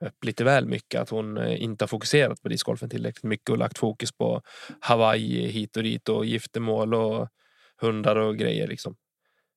upp 0.06 0.24
lite 0.24 0.44
väl 0.44 0.66
mycket. 0.66 1.02
Att 1.02 1.10
hon 1.10 1.38
eh, 1.38 1.64
inte 1.64 1.84
har 1.84 1.88
fokuserat 1.88 2.42
på 2.42 2.50
discgolfen 2.50 2.90
tillräckligt 2.90 3.24
mycket 3.24 3.50
och 3.50 3.58
lagt 3.58 3.78
fokus 3.78 4.12
på 4.12 4.42
Hawaii 4.80 5.48
hit 5.48 5.78
och 5.78 5.84
dit 5.84 6.10
och 6.10 6.26
giftermål 6.26 6.94
och 6.94 7.30
hundar 7.82 8.16
och 8.16 8.38
grejer 8.38 8.68
liksom. 8.68 8.96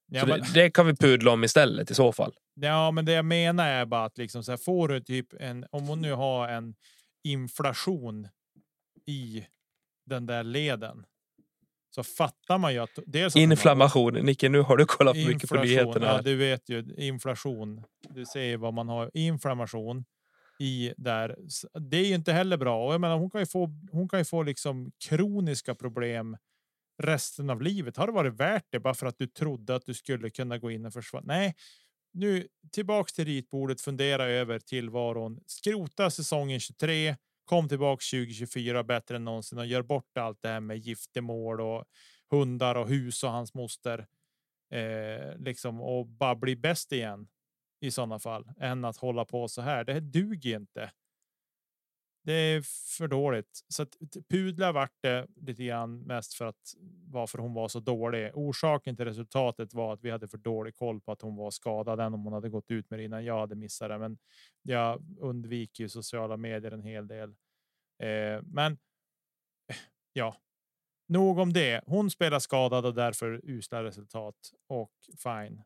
Ja, 0.07 0.27
men... 0.27 0.41
det, 0.41 0.53
det, 0.55 0.71
kan 0.71 0.87
vi 0.87 0.97
pudla 0.97 1.31
om 1.31 1.45
istället 1.45 1.91
i 1.91 1.95
så 1.95 2.13
fall. 2.13 2.35
Ja, 2.55 2.91
men 2.91 3.05
det 3.05 3.13
jag 3.13 3.25
menar 3.25 3.69
är 3.69 3.85
bara 3.85 4.05
att 4.05 4.19
liksom 4.19 4.45
så 4.45 4.53
här, 4.53 4.57
får 4.57 4.89
du 4.89 5.01
typ 5.01 5.27
en 5.41 5.67
om 5.71 5.87
hon 5.87 6.01
nu 6.01 6.13
har 6.13 6.49
en 6.49 6.75
inflation 7.25 8.29
i 9.07 9.47
den 10.07 10.27
där 10.27 10.43
leden 10.43 11.07
så 11.97 12.03
fattar 12.03 12.59
man 12.59 12.73
ju 12.73 12.79
att 12.79 12.99
dels 13.07 13.37
inflammation. 13.37 14.15
Man, 14.15 14.23
Nicke, 14.23 14.49
nu 14.49 14.61
har 14.61 14.77
du 14.77 14.85
kollat 14.87 15.17
för 15.17 15.29
mycket 15.29 15.49
på 15.49 15.63
nyheterna. 15.63 16.07
Ja, 16.07 16.23
du 16.23 16.37
vet 16.37 16.69
ju 16.69 16.95
inflation. 16.97 17.83
Du 18.09 18.27
ser 18.27 18.57
vad 18.57 18.75
man 18.75 18.89
har 18.89 19.11
inflammation 19.15 20.05
i 20.59 20.93
där. 20.97 21.37
Det 21.91 21.97
är 21.97 22.05
ju 22.05 22.15
inte 22.15 22.33
heller 22.33 22.57
bra 22.57 22.87
och 22.87 22.95
jag 22.95 23.01
menar, 23.01 23.19
hon 23.19 23.31
kan 23.31 23.41
ju 23.41 23.47
få. 23.47 23.71
Hon 23.93 24.09
kan 24.09 24.21
ju 24.21 24.25
få 24.25 24.43
liksom 24.43 24.91
kroniska 25.09 25.75
problem 25.75 26.37
resten 26.99 27.51
av 27.51 27.63
livet. 27.63 27.97
Har 27.97 28.07
det 28.07 28.13
varit 28.13 28.35
värt 28.35 28.67
det 28.71 28.81
bara 28.81 28.95
för 28.95 29.07
att 29.07 29.19
du 29.19 29.27
trodde 29.27 29.75
att 29.75 29.87
du 29.87 29.95
skulle 29.95 30.31
kunna 30.31 30.59
gå 30.59 30.71
in 30.71 30.87
och 30.87 30.93
försvara? 30.93 31.23
Nej, 31.27 31.55
nu 32.13 32.49
tillbaks 32.73 33.13
till 33.13 33.25
ritbordet. 33.25 33.81
Fundera 33.81 34.25
över 34.25 34.59
tillvaron. 34.59 35.41
Skrota 35.47 36.11
säsongen 36.11 36.61
23 36.61 37.17
Kom 37.47 37.69
tillbaka 37.69 38.03
2024 38.13 38.85
bättre 38.85 39.17
än 39.17 39.25
någonsin 39.25 39.59
och 39.59 39.67
gör 39.67 39.83
bort 39.83 40.19
allt 40.19 40.43
det 40.43 40.49
här 40.49 40.61
med 40.61 40.79
giftermål 40.79 41.61
och 41.61 41.85
hundar 42.31 42.75
och 42.75 42.89
hus 42.89 43.25
och 43.25 43.31
hans 43.31 43.55
moster. 43.55 44.07
Eh, 44.71 45.39
liksom 45.39 45.81
och 45.81 46.07
bara 46.07 46.35
bli 46.35 46.57
bäst 46.57 46.93
igen 46.93 47.29
i 47.81 47.91
sådana 47.91 48.19
fall 48.19 48.49
än 48.61 48.85
att 48.85 48.97
hålla 48.97 49.25
på 49.25 49.49
så 49.49 49.61
här. 49.61 49.85
Det 49.85 49.93
här 49.93 50.01
duger 50.01 50.57
inte. 50.57 50.91
Det 52.27 52.33
är 52.33 52.63
för 52.99 53.09
dåligt 53.09 53.65
så 53.69 53.83
att 53.83 53.97
pudla 54.31 54.73
vart 54.73 55.03
det 55.03 55.27
lite 55.37 55.65
grann 55.65 56.01
mest 56.01 56.35
för 56.35 56.47
att 56.47 56.75
varför 57.07 57.39
hon 57.39 57.55
var 57.55 57.69
så 57.69 57.81
dålig. 57.81 58.31
Orsaken 58.35 58.97
till 58.97 59.05
resultatet 59.05 59.75
var 59.75 59.93
att 59.93 60.05
vi 60.05 60.11
hade 60.11 60.29
för 60.29 60.39
dålig 60.39 60.77
koll 60.77 61.01
på 61.01 61.13
att 61.13 61.23
hon 61.23 61.37
var 61.37 61.51
skadad 61.51 62.01
än 62.01 62.15
om 62.15 62.25
hon 62.25 62.33
hade 62.33 62.49
gått 62.49 62.71
ut 62.71 62.91
med 62.91 62.99
det 62.99 63.05
innan 63.05 63.25
jag 63.25 63.41
hade 63.41 63.55
missat 63.55 63.89
det. 63.89 63.99
Men 63.99 64.19
jag 64.63 65.03
undviker 65.21 65.85
ju 65.85 65.89
sociala 65.89 66.37
medier 66.37 66.73
en 66.73 66.83
hel 66.83 67.09
del. 67.09 67.29
Eh, 68.03 68.43
men 68.43 68.79
ja, 70.13 70.37
nog 71.09 71.39
om 71.39 71.53
det. 71.53 71.81
Hon 71.87 72.11
spelar 72.11 72.39
skadad 72.39 72.87
och 72.87 72.95
därför 72.95 73.41
usla 73.45 73.85
resultat 73.85 74.37
och 74.69 74.93
fine. 75.23 75.63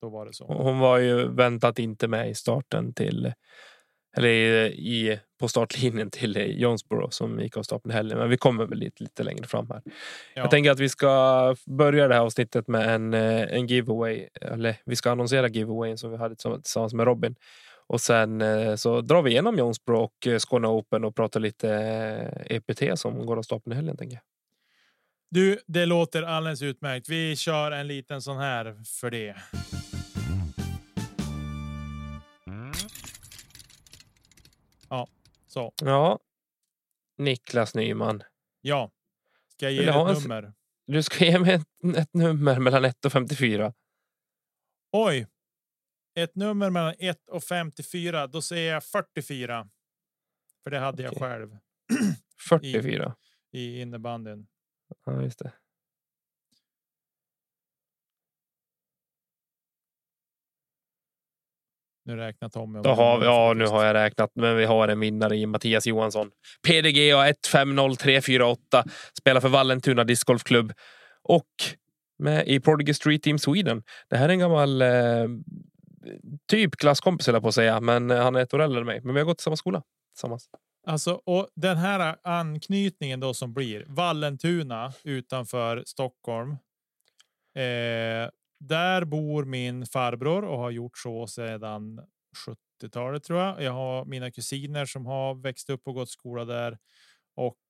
Då 0.00 0.08
var 0.08 0.26
det 0.26 0.32
så. 0.32 0.46
Hon 0.46 0.78
var 0.78 0.98
ju 0.98 1.28
väntat 1.28 1.78
inte 1.78 2.08
med 2.08 2.30
i 2.30 2.34
starten 2.34 2.94
till 2.94 3.32
eller 4.16 4.30
i, 4.66 5.18
på 5.40 5.48
startlinjen 5.48 6.10
till 6.10 6.60
Jonesboro 6.60 7.10
som 7.10 7.40
gick 7.40 7.56
av 7.56 7.62
stapeln 7.62 7.94
helgen. 7.94 8.18
Men 8.18 8.30
vi 8.30 8.36
kommer 8.36 8.66
väl 8.66 8.78
lite, 8.78 9.02
lite 9.02 9.22
längre 9.22 9.46
fram 9.46 9.70
här. 9.70 9.82
Ja. 9.84 9.92
Jag 10.42 10.50
tänker 10.50 10.70
att 10.70 10.80
vi 10.80 10.88
ska 10.88 11.56
börja 11.66 12.08
det 12.08 12.14
här 12.14 12.20
avsnittet 12.20 12.68
med 12.68 12.94
en, 12.94 13.14
eh, 13.14 13.42
en 13.42 13.66
giveaway. 13.66 14.28
Eller 14.40 14.76
vi 14.84 14.96
ska 14.96 15.10
annonsera 15.10 15.48
giveawayen 15.48 15.98
som 15.98 16.10
vi 16.10 16.16
hade 16.16 16.36
tillsammans 16.36 16.94
med 16.94 17.06
Robin. 17.06 17.36
Och 17.86 18.00
sen 18.00 18.40
eh, 18.40 18.74
så 18.74 19.00
drar 19.00 19.22
vi 19.22 19.30
igenom 19.30 19.58
Jonesboro 19.58 19.98
och 19.98 20.26
eh, 20.26 20.38
Skåne 20.38 20.68
Open 20.68 21.04
och 21.04 21.16
pratar 21.16 21.40
lite 21.40 21.68
EPT 22.46 22.82
e 22.82 22.96
som 22.96 23.26
går 23.26 23.36
av 23.36 23.42
stapeln 23.42 23.72
i 23.72 23.76
helgen. 23.76 23.96
Tänker 23.96 24.16
jag. 24.16 24.22
Du, 25.30 25.58
det 25.66 25.86
låter 25.86 26.22
alldeles 26.22 26.62
utmärkt. 26.62 27.08
Vi 27.08 27.36
kör 27.36 27.72
en 27.72 27.86
liten 27.86 28.22
sån 28.22 28.36
här 28.36 28.76
för 29.00 29.10
det. 29.10 29.34
Ja, 34.88 35.08
så. 35.46 35.72
Ja. 35.82 36.18
Niklas 37.18 37.74
Nyman. 37.74 38.22
Ja. 38.60 38.90
Ska 39.48 39.66
jag 39.66 39.72
ge 39.72 39.80
dig 39.80 40.12
ett 40.12 40.22
nummer? 40.22 40.52
Du 40.86 41.02
ska 41.02 41.24
ge 41.24 41.38
mig 41.38 41.54
ett, 41.54 41.96
ett 41.96 42.14
nummer 42.14 42.58
mellan 42.58 42.84
1 42.84 43.04
och 43.04 43.12
54. 43.12 43.72
Oj. 44.92 45.26
Ett 46.14 46.34
nummer 46.34 46.70
mellan 46.70 46.94
1 46.98 47.28
och 47.28 47.44
54. 47.44 48.26
Då 48.26 48.42
säger 48.42 48.72
jag 48.72 48.84
44. 48.84 49.68
För 50.62 50.70
det 50.70 50.78
hade 50.78 51.08
okay. 51.08 51.18
jag 51.20 51.30
själv. 51.30 51.58
44? 52.48 53.14
I, 53.52 53.58
i 53.58 53.80
innebandyn. 53.80 54.46
Ja, 55.06 55.22
just 55.22 55.38
det. 55.38 55.52
Nu 62.06 62.16
räknar 62.16 62.48
Tommy. 62.48 62.80
Då 62.82 62.90
har 62.90 63.18
vi, 63.18 63.26
ja, 63.26 63.52
nu 63.56 63.66
har 63.66 63.84
jag 63.84 63.94
räknat, 63.94 64.30
men 64.34 64.56
vi 64.56 64.64
har 64.64 64.88
en 64.88 65.00
vinnare 65.00 65.36
i 65.36 65.46
Mattias 65.46 65.86
Johansson. 65.86 66.30
PDGA 66.66 67.28
150348 67.28 68.84
spelar 69.18 69.40
för 69.40 69.48
Vallentuna 69.48 70.04
discgolfklubb 70.04 70.72
och 71.22 71.48
med 72.18 72.48
i 72.48 72.60
Prodigy 72.60 72.94
Street 72.94 73.22
Team 73.22 73.38
Sweden. 73.38 73.82
Det 74.10 74.16
här 74.16 74.28
är 74.28 74.32
en 74.32 74.38
gammal 74.38 74.82
eh, 74.82 74.88
typ 76.50 76.76
klasskompis 76.76 77.26
på 77.26 77.48
att 77.48 77.54
säga, 77.54 77.80
men 77.80 78.10
han 78.10 78.36
är 78.36 78.40
ett 78.40 78.54
år 78.54 78.62
äldre 78.62 78.80
än 78.80 78.86
mig. 78.86 79.00
Men 79.00 79.14
vi 79.14 79.20
har 79.20 79.26
gått 79.26 79.40
i 79.40 79.42
samma 79.42 79.56
skola 79.56 79.82
tillsammans. 80.14 80.48
Alltså, 80.86 81.20
och 81.24 81.48
den 81.56 81.76
här 81.76 82.16
anknytningen 82.22 83.20
då 83.20 83.34
som 83.34 83.54
blir 83.54 83.84
Vallentuna 83.88 84.92
utanför 85.04 85.82
Stockholm. 85.86 86.50
Eh, 87.56 88.30
där 88.60 89.04
bor 89.04 89.44
min 89.44 89.86
farbror 89.86 90.44
och 90.44 90.58
har 90.58 90.70
gjort 90.70 90.98
så 90.98 91.26
sedan 91.26 92.00
70-talet 92.82 93.24
tror 93.24 93.40
jag. 93.40 93.62
Jag 93.62 93.72
har 93.72 94.04
mina 94.04 94.30
kusiner 94.30 94.86
som 94.86 95.06
har 95.06 95.34
växt 95.34 95.70
upp 95.70 95.88
och 95.88 95.94
gått 95.94 96.10
skola 96.10 96.44
där 96.44 96.78
och 97.36 97.60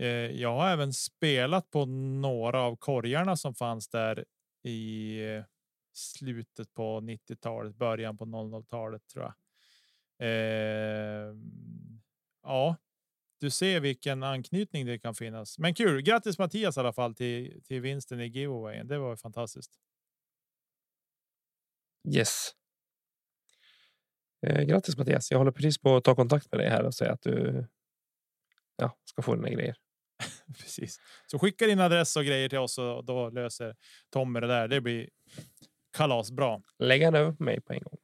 eh, 0.00 0.06
jag 0.40 0.54
har 0.56 0.68
även 0.70 0.92
spelat 0.92 1.70
på 1.70 1.84
några 1.84 2.60
av 2.60 2.76
korgarna 2.76 3.36
som 3.36 3.54
fanns 3.54 3.88
där 3.88 4.24
i 4.62 5.20
slutet 5.96 6.74
på 6.74 7.00
90-talet, 7.00 7.76
början 7.76 8.16
på 8.16 8.24
00-talet 8.24 9.02
tror 9.08 9.24
jag. 9.24 9.34
Eh, 10.18 11.34
ja, 12.42 12.76
du 13.40 13.50
ser 13.50 13.80
vilken 13.80 14.22
anknytning 14.22 14.86
det 14.86 14.98
kan 14.98 15.14
finnas. 15.14 15.58
Men 15.58 15.74
kul. 15.74 16.02
Grattis 16.02 16.38
Mattias 16.38 16.76
i 16.76 16.80
alla 16.80 16.92
fall 16.92 17.14
till, 17.14 17.62
till 17.64 17.80
vinsten 17.80 18.20
i 18.20 18.26
giveawayen. 18.26 18.88
Det 18.88 18.98
var 18.98 19.16
fantastiskt. 19.16 19.72
Yes. 22.14 22.52
Eh, 24.46 24.62
grattis 24.62 24.96
Mattias. 24.96 25.30
Jag 25.30 25.38
håller 25.38 25.52
precis 25.52 25.78
på 25.78 25.96
att 25.96 26.04
ta 26.04 26.14
kontakt 26.14 26.52
med 26.52 26.60
dig 26.60 26.68
här 26.68 26.82
och 26.84 26.94
säga 26.94 27.12
att 27.12 27.22
du 27.22 27.66
ja, 28.76 28.96
ska 29.04 29.22
få 29.22 29.34
dina 29.34 29.48
grejer. 29.48 29.76
precis. 30.58 31.00
Så 31.26 31.38
skicka 31.38 31.66
din 31.66 31.80
adress 31.80 32.16
och 32.16 32.24
grejer 32.24 32.48
till 32.48 32.58
oss 32.58 32.78
och 32.78 33.04
då 33.04 33.30
löser 33.30 33.74
Tommy 34.12 34.40
det 34.40 34.46
där. 34.46 34.68
Det 34.68 34.80
blir 34.80 35.08
kalasbra. 35.96 36.60
Lägg 36.78 37.02
han 37.02 37.14
över 37.14 37.32
på 37.32 37.42
mig 37.42 37.60
på 37.60 37.72
en 37.72 37.80
gång. 37.80 37.98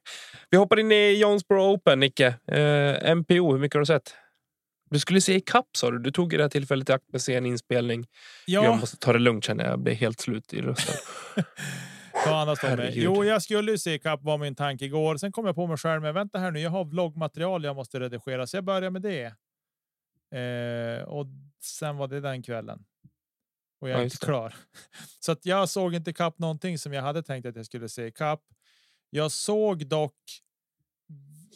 Vi 0.49 0.57
hoppar 0.57 0.79
in 0.79 0.91
i 0.91 1.19
Jonesboro 1.19 1.73
Open, 1.73 1.99
Nicke. 1.99 2.27
Eh, 2.47 3.15
MPO, 3.15 3.51
hur 3.51 3.59
mycket 3.59 3.73
har 3.73 3.79
du 3.79 3.85
sett? 3.85 4.15
Du 4.89 4.99
skulle 4.99 5.21
se 5.21 5.35
i 5.35 5.41
kapp 5.41 5.67
sa 5.77 5.91
du. 5.91 5.99
Du 5.99 6.11
tog 6.11 6.29
det 6.29 6.41
här 6.41 6.49
tillfället 6.49 6.89
i 6.89 6.93
akt 6.93 7.11
med 7.11 7.21
sen 7.21 7.45
inspelning. 7.45 8.05
Ja. 8.45 8.63
Jag 8.63 8.79
måste 8.79 8.97
ta 8.97 9.13
det 9.13 9.19
lugnt 9.19 9.43
känner 9.43 9.63
jag. 9.63 9.71
Jag 9.71 9.79
blir 9.79 9.93
helt 9.93 10.19
slut 10.19 10.53
i 10.53 10.61
rösten. 10.61 10.95
Ta 12.23 12.35
andas 12.35 12.59
Tommy. 12.59 12.89
Jo, 12.93 13.23
jag 13.23 13.41
skulle 13.41 13.77
se 13.77 13.99
kapp 13.99 14.23
var 14.23 14.37
min 14.37 14.55
tanke 14.55 14.85
igår. 14.85 15.17
Sen 15.17 15.31
kom 15.31 15.45
jag 15.45 15.55
på 15.55 15.67
mig 15.67 15.77
själv. 15.77 16.01
Men 16.01 16.13
vänta 16.13 16.39
här 16.39 16.51
nu, 16.51 16.59
jag 16.59 16.69
har 16.69 16.85
vloggmaterial 16.85 17.63
jag 17.63 17.75
måste 17.75 17.99
redigera, 17.99 18.47
så 18.47 18.57
jag 18.57 18.63
börjar 18.63 18.89
med 18.89 19.01
det. 19.01 19.25
Eh, 20.39 21.03
och 21.03 21.25
sen 21.63 21.97
var 21.97 22.07
det 22.07 22.19
den 22.19 22.43
kvällen. 22.43 22.85
Och 23.81 23.89
jag 23.89 23.95
är 23.95 23.99
ja, 23.99 24.03
inte 24.03 24.17
klar. 24.17 24.55
Så 25.19 25.31
att 25.31 25.45
jag 25.45 25.69
såg 25.69 25.95
inte 25.95 26.13
kapp 26.13 26.39
någonting 26.39 26.77
som 26.77 26.93
jag 26.93 27.01
hade 27.01 27.23
tänkt 27.23 27.45
att 27.45 27.55
jag 27.55 27.65
skulle 27.65 27.89
se 27.89 28.11
kapp. 28.11 28.43
Jag 29.09 29.31
såg 29.31 29.87
dock 29.87 30.15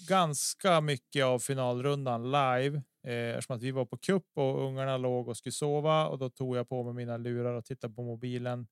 ganska 0.08 0.82
mycket 0.82 1.26
av 1.26 1.40
finalrundan 1.40 2.24
live 2.24 2.82
eh, 3.08 3.14
eftersom 3.14 3.56
att 3.56 3.62
vi 3.62 3.72
var 3.72 3.86
på 3.86 3.98
kupp 3.98 4.28
och 4.34 4.68
ungarna 4.68 4.98
låg 4.98 5.28
och 5.28 5.38
skulle 5.38 5.54
sova 5.54 6.08
och 6.08 6.18
då 6.18 6.30
tog 6.30 6.58
jag 6.58 6.70
på 6.70 6.84
mig 6.84 6.94
mina 6.94 7.18
lurar 7.18 7.54
och 7.54 7.66
tittade 7.66 7.94
på 7.94 8.04
mobilen. 8.04 8.68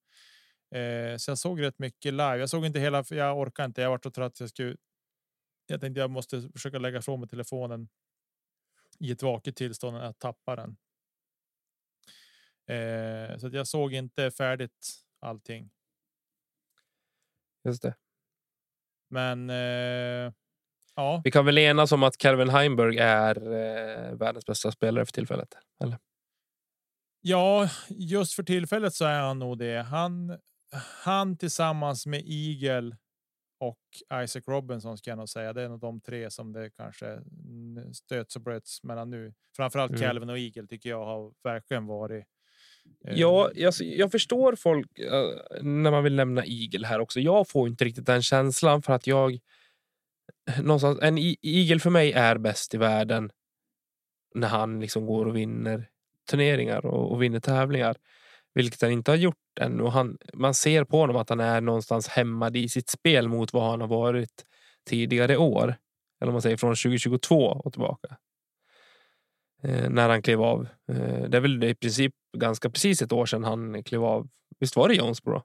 Eh, 0.72 1.18
så 1.18 1.32
jag 1.32 1.38
såg 1.38 1.62
rätt 1.62 1.80
mycket 1.80 2.14
live. 2.14 2.38
Jag 2.38 2.50
såg 2.50 2.66
inte 2.66 2.80
hela, 2.80 3.04
för 3.04 3.16
jag 3.16 3.40
orkar 3.40 3.66
inte. 3.66 3.82
Jag 3.82 3.90
var 3.90 4.00
så 4.04 4.12
trött. 4.12 4.40
Jag 4.40 4.50
skulle. 4.50 4.76
Jag 5.68 5.82
tänkte 5.82 6.00
jag 6.00 6.10
måste 6.10 6.50
försöka 6.54 6.80
lägga 6.80 7.00
ifrån 7.00 7.20
mig 7.20 7.30
telefonen 7.30 7.90
i 9.00 9.12
ett 9.12 9.24
vaket 9.24 9.56
tillstånd 9.56 9.98
att 9.98 10.20
tappa 10.20 10.56
den. 10.56 10.78
Eh, 12.68 13.38
så 13.38 13.48
att 13.48 13.54
jag 13.54 13.68
såg 13.68 13.94
inte 13.94 14.32
färdigt 14.32 15.06
allting. 15.20 15.72
Just 17.64 17.82
det. 17.82 17.96
Men 19.10 19.50
eh, 19.50 20.34
ja. 20.96 21.22
Vi 21.24 21.32
kan 21.32 21.46
väl 21.46 21.58
enas 21.58 21.92
om 21.92 22.04
att 22.04 22.22
Kevin 22.22 22.50
Heimberg 22.50 22.98
är 22.98 23.36
eh, 23.38 24.16
världens 24.16 24.46
bästa 24.46 24.72
spelare 24.72 25.06
för 25.06 25.14
tillfället. 25.14 25.58
Eller? 25.84 25.98
Ja, 27.22 27.70
just 27.90 28.34
för 28.34 28.44
tillfället 28.44 28.94
så 28.94 29.06
är 29.06 29.20
han 29.20 29.40
nog 29.40 29.58
det. 29.58 29.82
Han, 29.82 30.40
han 31.04 31.38
tillsammans 31.38 32.06
med 32.06 32.24
Eagle 32.26 32.98
och 33.60 33.80
Isaac 34.24 34.42
Robinson 34.48 34.98
ska 34.98 35.12
jag 35.12 35.18
nog 35.18 35.30
säga. 35.30 35.54
Det 35.54 35.62
är 35.62 35.70
nog 35.70 35.80
de 35.80 36.02
tre 36.02 36.32
som 36.32 36.54
det 36.54 36.70
kanske 36.70 37.20
stöts 37.94 38.36
och 38.36 38.42
bröts 38.42 38.84
mellan 38.84 39.10
nu. 39.10 39.34
Framförallt 39.56 39.92
mm. 39.92 40.02
Calvin 40.02 40.30
och 40.30 40.40
Eagle 40.40 40.68
tycker 40.68 40.90
jag 40.90 41.06
har 41.06 41.34
verkligen 41.44 41.86
varit 41.86 42.26
Eh, 43.08 43.14
ja, 43.20 43.52
jag, 43.56 43.74
jag 43.80 44.12
förstår 44.12 44.56
folk 44.56 45.00
uh, 45.00 45.64
när 45.64 45.92
man 45.92 46.04
vill 46.04 46.16
nämna 46.16 46.44
Eagle 46.46 46.88
här 46.88 47.00
också. 47.00 47.20
Jag 47.20 47.48
får 47.48 47.68
inte 47.68 47.86
riktigt 47.86 48.06
den 48.06 48.22
känslan 48.22 48.82
för 48.82 48.94
att 48.94 49.08
jag 49.08 49.40
någonstans 50.62 51.00
en 51.02 51.18
Eagle 51.42 51.80
för 51.80 51.90
mig 51.90 52.12
är 52.12 52.38
bäst 52.38 52.74
i 52.74 52.78
världen. 52.78 53.32
När 54.36 54.48
han 54.48 54.80
liksom 54.80 55.06
går 55.06 55.26
och 55.26 55.36
vinner 55.36 55.90
turneringar 56.30 56.86
och, 56.86 57.12
och 57.12 57.24
vinner 57.24 57.40
tävlingar, 57.40 57.96
vilket 58.56 58.82
han 58.82 58.92
inte 58.92 59.12
har 59.12 59.16
gjort 59.16 59.60
ännu. 59.60 59.84
Han, 59.84 60.18
man 60.34 60.54
ser 60.54 60.84
på 60.84 61.00
honom 61.00 61.16
att 61.16 61.30
han 61.30 61.40
är 61.40 61.62
någonstans 61.62 62.08
hämmad 62.08 62.58
i 62.58 62.70
sitt 62.70 62.90
spel 62.90 63.28
mot 63.28 63.54
vad 63.54 63.70
han 63.70 63.82
har 63.82 63.88
varit 63.88 64.46
tidigare 64.90 65.38
år. 65.38 65.76
Eller 66.22 66.30
om 66.30 66.34
man 66.34 66.42
säger 66.42 66.58
från 66.58 66.76
2022 66.76 67.46
och 67.46 67.74
tillbaka. 67.74 68.18
Eh, 69.64 69.90
när 69.90 70.10
han 70.10 70.22
klev 70.22 70.42
av. 70.42 70.68
Eh, 70.92 71.30
det 71.30 71.38
är 71.38 71.42
väl 71.42 71.64
i 71.64 71.76
princip 71.76 72.14
ganska 72.38 72.70
precis 72.70 73.02
ett 73.02 73.12
år 73.12 73.26
sedan 73.26 73.44
han 73.44 73.84
klev 73.84 74.04
av. 74.04 74.28
Visst 74.60 74.76
var 74.76 74.88
det 74.88 74.96
Jonesboro? 74.96 75.44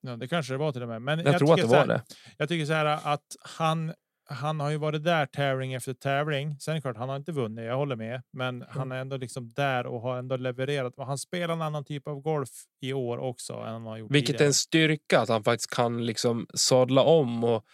Ja, 0.00 0.16
det 0.16 0.28
kanske 0.28 0.54
det 0.54 0.58
var 0.58 0.72
till 0.72 0.82
och 0.82 0.88
med. 0.88 1.02
Men 1.02 1.18
jag, 1.18 1.28
jag 1.28 1.38
tror 1.38 1.54
att 1.54 1.60
det 1.60 1.66
var 1.66 1.76
här, 1.76 1.86
det. 1.86 2.02
Jag 2.36 2.48
tycker 2.48 2.66
så 2.66 2.72
här 2.72 3.00
att 3.12 3.36
han 3.40 3.94
han 4.28 4.60
har 4.60 4.70
ju 4.70 4.76
varit 4.76 5.04
där 5.04 5.26
tävling 5.26 5.74
efter 5.74 5.94
tävling. 5.94 6.60
Sen 6.60 6.72
är 6.72 6.74
det 6.74 6.82
klart, 6.82 6.96
han 6.96 7.08
har 7.08 7.16
inte 7.16 7.32
vunnit. 7.32 7.64
Jag 7.64 7.76
håller 7.76 7.96
med, 7.96 8.22
men 8.32 8.56
mm. 8.56 8.68
han 8.70 8.92
är 8.92 8.96
ändå 8.96 9.16
liksom 9.16 9.52
där 9.52 9.86
och 9.86 10.00
har 10.00 10.18
ändå 10.18 10.36
levererat. 10.36 10.94
Han 10.96 11.18
spelar 11.18 11.54
en 11.54 11.62
annan 11.62 11.84
typ 11.84 12.08
av 12.08 12.20
golf 12.20 12.50
i 12.80 12.92
år 12.92 13.18
också 13.18 13.52
än 13.52 13.72
han 13.72 13.86
har 13.86 13.96
gjort. 13.96 14.10
Vilket 14.10 14.26
tidigare. 14.26 14.44
är 14.44 14.46
en 14.46 14.54
styrka 14.54 15.20
att 15.20 15.28
han 15.28 15.44
faktiskt 15.44 15.70
kan 15.70 16.06
liksom 16.06 16.46
sadla 16.54 17.02
om 17.02 17.44
och 17.44 17.64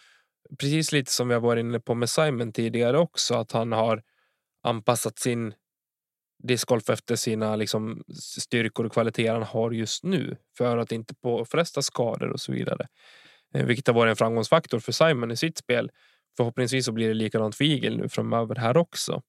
precis 0.59 0.91
lite 0.91 1.11
som 1.11 1.29
har 1.29 1.39
varit 1.39 1.61
inne 1.61 1.79
på 1.79 1.95
med 1.95 2.09
Simon 2.09 2.51
tidigare 2.51 2.97
också, 2.97 3.35
att 3.35 3.51
han 3.51 3.71
har 3.71 4.03
anpassat 4.63 5.19
sin 5.19 5.53
discgolf 6.43 6.89
efter 6.89 7.15
sina 7.15 7.55
liksom, 7.55 8.03
styrkor 8.39 8.85
och 8.85 8.93
kvaliteter 8.93 9.33
han 9.33 9.43
har 9.43 9.71
just 9.71 10.03
nu 10.03 10.37
för 10.57 10.77
att 10.77 10.91
inte 10.91 11.15
påfresta 11.15 11.81
skador 11.81 12.29
och 12.29 12.39
så 12.39 12.51
vidare. 12.51 12.87
Eh, 13.55 13.65
vilket 13.65 13.87
har 13.87 13.93
varit 13.93 14.09
en 14.09 14.15
framgångsfaktor 14.15 14.79
för 14.79 14.91
Simon 14.91 15.31
i 15.31 15.37
sitt 15.37 15.57
spel. 15.57 15.91
Förhoppningsvis 16.37 16.85
så 16.85 16.91
blir 16.91 17.07
det 17.07 17.13
likadant 17.13 17.55
för 17.55 17.63
Eagle 17.63 17.97
nu 17.97 18.09
framöver 18.09 18.55
här 18.55 18.77
också. 18.77 19.21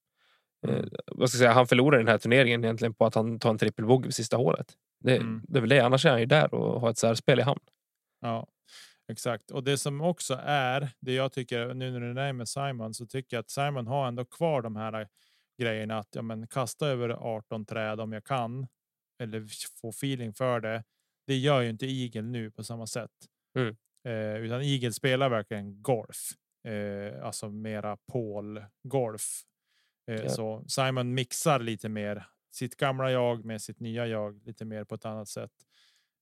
Eh, 0.66 0.74
mm. 0.74 0.88
vad 1.06 1.30
ska 1.30 1.36
jag 1.36 1.40
säga, 1.40 1.52
han 1.52 1.66
förlorar 1.66 1.98
den 1.98 2.08
här 2.08 2.18
turneringen 2.18 2.64
egentligen 2.64 2.94
på 2.94 3.06
att 3.06 3.14
han 3.14 3.38
tar 3.38 3.50
en 3.50 3.58
trippelbogey 3.58 4.06
vid 4.06 4.14
sista 4.14 4.36
hålet. 4.36 4.72
Det, 5.00 5.16
mm. 5.16 5.42
det 5.48 5.58
är 5.58 5.60
väl 5.60 5.70
det, 5.70 5.80
annars 5.80 6.06
är 6.06 6.10
han 6.10 6.20
ju 6.20 6.26
där 6.26 6.54
och 6.54 6.80
har 6.80 6.90
ett 6.90 6.98
särspel 6.98 7.38
i 7.38 7.42
hamn. 7.42 7.60
Ja, 8.20 8.46
exakt. 9.12 9.50
Och 9.50 9.64
det 9.64 9.78
som 9.78 10.00
också 10.00 10.40
är 10.44 10.88
det 11.00 11.12
jag 11.12 11.32
tycker 11.32 11.74
nu 11.74 11.90
när 11.90 12.00
du 12.00 12.14
nämner 12.14 12.44
Simon 12.44 12.94
så 12.94 13.06
tycker 13.06 13.36
jag 13.36 13.40
att 13.42 13.50
Simon 13.50 13.86
har 13.86 14.08
ändå 14.08 14.24
kvar 14.24 14.62
de 14.62 14.76
här 14.76 15.08
grejerna 15.58 15.98
att 15.98 16.08
ja, 16.14 16.22
men 16.22 16.46
kasta 16.46 16.86
över 16.86 17.08
18 17.08 17.66
träd 17.66 18.00
om 18.00 18.12
jag 18.12 18.24
kan 18.24 18.66
eller 19.18 19.46
få 19.80 19.88
feeling 19.88 20.32
för 20.32 20.60
det. 20.60 20.84
Det 21.26 21.36
gör 21.36 21.60
ju 21.60 21.70
inte 21.70 21.86
Eagle 21.86 22.22
nu 22.22 22.50
på 22.50 22.64
samma 22.64 22.86
sätt, 22.86 23.10
mm. 23.58 23.76
eh, 24.04 24.36
utan 24.36 24.62
Eagle 24.62 24.92
spelar 24.92 25.28
verkligen 25.28 25.82
golf, 25.82 26.32
eh, 26.64 27.24
alltså 27.26 27.48
mera 27.48 27.96
pole 28.12 28.66
golf. 28.82 29.42
Eh, 30.10 30.22
ja. 30.22 30.28
Så 30.28 30.64
Simon 30.68 31.14
mixar 31.14 31.58
lite 31.58 31.88
mer 31.88 32.26
sitt 32.54 32.76
gamla 32.76 33.10
jag 33.10 33.44
med 33.44 33.62
sitt 33.62 33.80
nya 33.80 34.06
jag 34.06 34.46
lite 34.46 34.64
mer 34.64 34.84
på 34.84 34.94
ett 34.94 35.04
annat 35.04 35.28
sätt. 35.28 35.52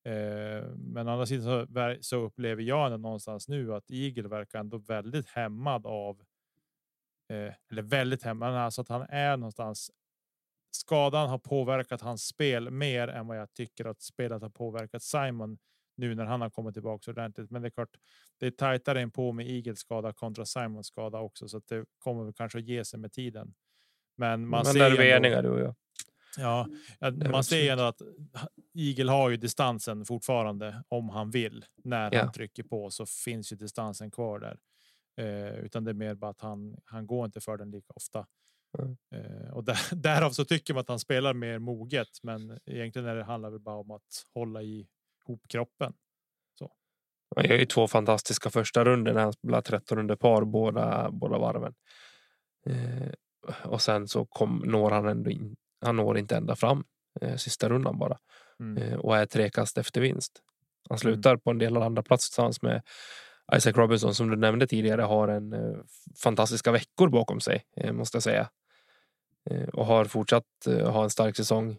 Eh, 0.05 0.69
men 0.77 1.09
andra 1.09 1.27
sidan 1.27 1.67
så, 1.67 1.97
så 2.01 2.17
upplever 2.17 2.63
jag 2.63 2.87
ändå 2.87 2.99
någonstans 2.99 3.49
nu 3.49 3.75
att 3.75 3.91
Eagle 3.91 4.29
verkar 4.29 4.59
ändå 4.59 4.79
väldigt 4.79 5.29
hämmad 5.29 5.87
av 5.87 6.21
eh, 7.33 7.55
eller 7.71 7.83
väldigt 7.83 8.23
hämmande, 8.23 8.61
alltså 8.61 8.81
att 8.81 8.89
han 8.89 9.03
är 9.03 9.37
någonstans. 9.37 9.91
Skadan 10.75 11.29
har 11.29 11.39
påverkat 11.39 12.01
hans 12.01 12.27
spel 12.27 12.71
mer 12.71 13.09
än 13.09 13.27
vad 13.27 13.39
jag 13.39 13.53
tycker 13.53 13.85
att 13.85 14.03
spelet 14.03 14.43
har 14.43 14.51
påverkat 14.51 15.03
Simon 15.03 15.59
nu 15.97 16.15
när 16.15 16.25
han 16.25 16.41
har 16.41 16.51
kommit 16.51 16.75
tillbaka 16.75 17.11
ordentligt. 17.11 17.51
Men 17.51 17.63
det 17.63 17.69
är 17.69 17.71
klart, 17.71 17.97
det 18.41 18.47
är 18.47 18.51
tajtare 18.51 19.03
in 19.03 19.11
på 19.11 19.33
med 19.33 19.51
Eagles 19.51 19.79
skada 19.79 20.13
kontra 20.13 20.47
Simons 20.47 20.87
skada 20.87 21.19
också, 21.19 21.49
så 21.49 21.57
att 21.57 21.67
det 21.67 21.85
kommer 21.99 22.25
väl 22.25 22.33
kanske 22.33 22.59
att 22.59 22.65
ge 22.65 22.85
sig 22.85 23.01
med 23.01 23.13
tiden. 23.13 23.55
Men 24.17 24.49
man 24.49 24.63
Men 24.65 24.73
ser 24.73 24.81
där 24.81 25.01
är 25.01 25.17
eniga 25.17 25.43
du 25.43 25.49
och 25.49 25.61
jag. 25.61 25.75
Ja, 26.37 26.69
man 27.31 27.45
ser 27.45 27.63
ju 27.63 27.69
ändå 27.69 27.85
att 27.85 28.03
Eagle 28.75 29.11
har 29.11 29.31
ju 29.31 29.37
distansen 29.37 30.05
fortfarande 30.05 30.85
om 30.89 31.09
han 31.09 31.31
vill. 31.31 31.65
När 31.85 32.15
ja. 32.15 32.21
han 32.21 32.33
trycker 32.33 32.63
på 32.63 32.91
så 32.91 33.07
finns 33.07 33.53
ju 33.53 33.57
distansen 33.57 34.11
kvar 34.11 34.39
där. 34.39 34.59
Eh, 35.17 35.55
utan 35.55 35.85
det 35.85 35.91
är 35.91 35.95
mer 35.95 36.15
bara 36.15 36.31
att 36.31 36.41
han, 36.41 36.77
han 36.85 37.07
går 37.07 37.25
inte 37.25 37.41
för 37.41 37.57
den 37.57 37.71
lika 37.71 37.93
ofta. 37.93 38.27
Mm. 38.79 38.97
Eh, 39.15 39.51
och 39.53 39.65
där, 39.65 39.95
därav 39.95 40.31
så 40.31 40.45
tycker 40.45 40.75
man 40.75 40.81
att 40.81 40.89
han 40.89 40.99
spelar 40.99 41.35
mer 41.35 41.59
moget, 41.59 42.23
men 42.23 42.59
egentligen 42.67 43.09
är 43.09 43.17
det 43.17 43.25
handlar 43.25 43.51
det 43.51 43.59
bara 43.59 43.77
om 43.77 43.91
att 43.91 44.27
hålla 44.35 44.63
i 44.63 44.87
ihop 45.33 45.49
kroppen. 45.49 45.93
Så. 46.59 46.73
Han 47.37 47.45
gör 47.45 47.57
ju 47.57 47.67
två 47.67 47.89
fantastiska 47.89 48.51
första 48.51 48.85
runder 48.85 49.15
när 49.15 49.23
han 49.23 49.33
spelar 49.33 49.61
13 49.61 49.99
under 49.99 50.17
par 50.17 50.45
båda, 50.45 51.11
båda 51.11 51.39
varven. 51.39 51.75
Eh, 52.67 53.13
och 53.65 53.83
sen 53.83 54.09
så 54.09 54.27
kom, 54.27 54.63
når 54.67 54.91
han 54.91 55.09
ändå 55.09 55.31
in. 55.31 55.57
Han 55.81 55.97
når 55.97 56.19
inte 56.19 56.37
ända 56.37 56.57
fram 56.57 56.85
eh, 57.21 57.37
sista 57.37 57.69
rundan 57.69 57.99
bara 57.99 58.19
mm. 58.61 58.83
eh, 58.83 58.99
och 58.99 59.17
är 59.17 59.27
tre 59.27 59.51
kast 59.51 59.79
efter 59.79 60.01
vinst. 60.01 60.43
Han 60.89 60.95
mm. 60.95 60.99
slutar 60.99 61.31
mm. 61.31 61.41
på 61.41 61.51
en 61.51 61.59
del 61.59 61.77
av 61.77 61.83
andra 61.83 62.03
plats 62.03 62.31
tillsammans 62.31 62.63
med 62.63 62.83
Isaac 63.57 63.73
Robinson 63.73 64.15
som 64.15 64.31
du 64.31 64.37
nämnde 64.37 64.67
tidigare 64.67 65.03
har 65.03 65.29
en 65.29 65.53
eh, 65.53 65.79
fantastiska 66.23 66.73
veckor 66.73 67.09
bakom 67.09 67.41
sig 67.41 67.65
eh, 67.77 67.93
måste 67.93 68.17
jag 68.17 68.23
säga. 68.23 68.51
Eh, 69.51 69.69
och 69.69 69.87
har 69.87 70.05
fortsatt 70.05 70.67
eh, 70.67 70.91
ha 70.91 71.05
en 71.05 71.11
stark 71.11 71.37
säsong 71.37 71.77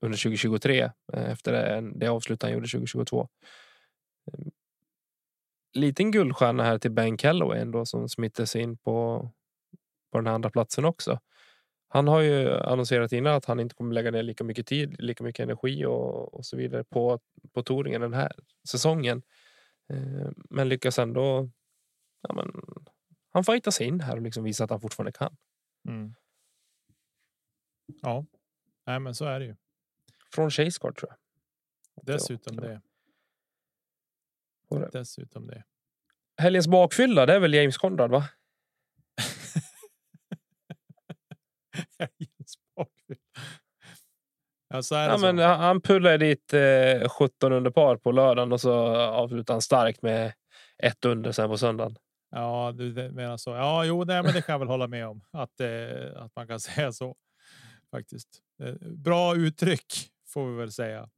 under 0.00 0.18
2023 0.18 0.82
eh, 1.12 1.30
efter 1.30 1.52
det, 1.52 1.92
det 1.94 2.08
avslut 2.08 2.42
han 2.42 2.52
gjorde 2.52 2.68
2022. 2.68 3.28
Eh, 4.32 4.46
liten 5.74 6.10
guldstjärna 6.10 6.62
här 6.62 6.78
till 6.78 6.90
Ben 6.90 7.16
Calloway 7.16 7.60
ändå 7.60 7.86
som 7.86 8.08
smittar 8.08 8.44
sig 8.44 8.62
in 8.62 8.76
på, 8.76 9.28
på 10.12 10.18
den 10.18 10.26
här 10.26 10.34
andra 10.34 10.50
platsen 10.50 10.84
också. 10.84 11.20
Han 11.88 12.08
har 12.08 12.20
ju 12.20 12.54
annonserat 12.54 13.12
innan 13.12 13.34
att 13.34 13.44
han 13.44 13.60
inte 13.60 13.74
kommer 13.74 13.94
lägga 13.94 14.10
ner 14.10 14.22
lika 14.22 14.44
mycket 14.44 14.66
tid, 14.66 14.96
lika 14.98 15.24
mycket 15.24 15.42
energi 15.42 15.84
och, 15.84 16.34
och 16.34 16.46
så 16.46 16.56
vidare 16.56 16.84
på, 16.84 17.20
på 17.52 17.62
touringen 17.62 18.00
den 18.00 18.14
här 18.14 18.32
säsongen. 18.68 19.22
Eh, 19.92 20.30
men 20.50 20.68
lyckas 20.68 20.98
ändå. 20.98 21.50
Ja, 22.28 22.34
men, 22.34 22.52
han 23.30 23.44
fightas 23.44 23.74
sig 23.74 23.86
in 23.86 24.00
här 24.00 24.16
och 24.16 24.22
liksom 24.22 24.44
visar 24.44 24.64
att 24.64 24.70
han 24.70 24.80
fortfarande 24.80 25.12
kan. 25.12 25.36
Mm. 25.88 26.14
Ja, 28.02 28.26
nej, 28.86 29.00
men 29.00 29.14
så 29.14 29.24
är 29.24 29.40
det 29.40 29.46
ju. 29.46 29.56
Från 30.34 30.50
Chasegard 30.50 30.96
tror 30.96 31.10
jag. 31.10 31.18
Dessutom 32.06 32.56
det. 32.56 32.80
det. 34.70 34.88
Dessutom 34.92 35.46
det. 35.46 35.64
Helgens 36.36 36.68
bakfylla, 36.68 37.26
det 37.26 37.34
är 37.34 37.40
väl 37.40 37.54
James 37.54 37.78
Conrad 37.78 38.10
va? 38.10 38.28
Helgens 41.98 42.58
bakfylla. 42.76 43.20
Ja, 44.90 45.18
men 45.20 45.38
han 45.38 45.60
han 45.60 45.80
pullade 45.80 46.18
dit 46.18 46.52
eh, 46.52 47.08
17 47.08 47.52
under 47.52 47.70
par 47.70 47.96
på 47.96 48.12
lördagen 48.12 48.52
och 48.52 48.60
så 48.60 48.72
avslutade 48.96 49.54
han 49.54 49.62
starkt 49.62 50.02
med 50.02 50.32
ett 50.78 51.04
under 51.04 51.32
sen 51.32 51.48
på 51.48 51.58
söndagen. 51.58 51.98
Ja, 52.30 52.72
du 52.74 52.92
menar 53.12 53.36
så. 53.36 53.50
Ja, 53.50 53.84
jo, 53.84 54.04
nej, 54.04 54.22
men 54.22 54.32
det 54.32 54.42
kan 54.42 54.52
jag 54.52 54.58
väl 54.58 54.68
hålla 54.68 54.86
med 54.86 55.06
om 55.08 55.24
att, 55.30 55.60
eh, 55.60 56.22
att 56.22 56.36
man 56.36 56.46
kan 56.46 56.60
säga 56.60 56.92
så. 56.92 57.16
Faktiskt. 57.90 58.28
Eh, 58.62 58.74
bra 58.90 59.36
uttryck 59.36 60.13
får 60.34 60.50
vi 60.50 60.56
väl 60.56 60.72
säga. 60.72 61.08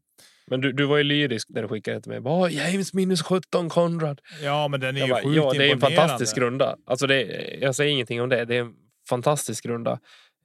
Men 0.47 0.61
du, 0.61 0.73
du 0.73 0.87
var 0.87 0.97
ju 0.97 1.03
lyrisk 1.03 1.49
när 1.51 1.63
du 1.63 1.69
skickade 1.69 2.01
till 2.01 2.11
mig. 2.11 2.21
Bara, 2.21 2.51
James 2.51 2.95
minus 2.95 3.23
17 3.23 3.69
Conrad. 3.69 4.21
Ja, 4.43 4.69
men 4.69 4.81
den 4.81 4.97
är 4.97 5.01
Jag 5.01 5.09
ju 5.09 5.13
bara, 5.13 5.23
sjukt 5.23 5.37
ja, 5.37 5.53
det 5.53 5.69
är 5.69 5.73
en 5.73 5.81
fantastisk 5.81 6.39
runda. 6.39 6.77
Alltså 6.87 7.07
det, 7.07 7.23
jag 7.61 7.75
säger 7.75 7.93
ingenting 7.93 8.23
om 8.23 8.29
det. 8.29 8.45
Det 8.45 8.57
är 8.57 8.61
en 8.61 8.75
fantastisk 9.09 9.67
runda. 9.67 9.93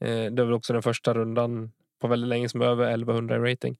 Eh, 0.01 0.07
det 0.07 0.41
är 0.41 0.45
väl 0.45 0.53
också 0.53 0.73
den 0.73 0.81
första 0.81 1.13
rundan 1.13 1.71
på 2.01 2.07
väldigt 2.07 2.27
länge 2.27 2.49
som 2.49 2.61
är 2.61 2.65
över 2.65 2.91
1100 2.91 3.35
i 3.35 3.51
rating. 3.51 3.77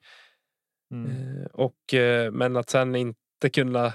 Mm. 0.92 1.12
Eh, 1.12 1.46
och, 1.54 1.94
eh, 1.94 2.32
men 2.32 2.58
att 2.58 2.70
sen 2.70 2.96
inte 2.96 3.50
kunna 3.54 3.94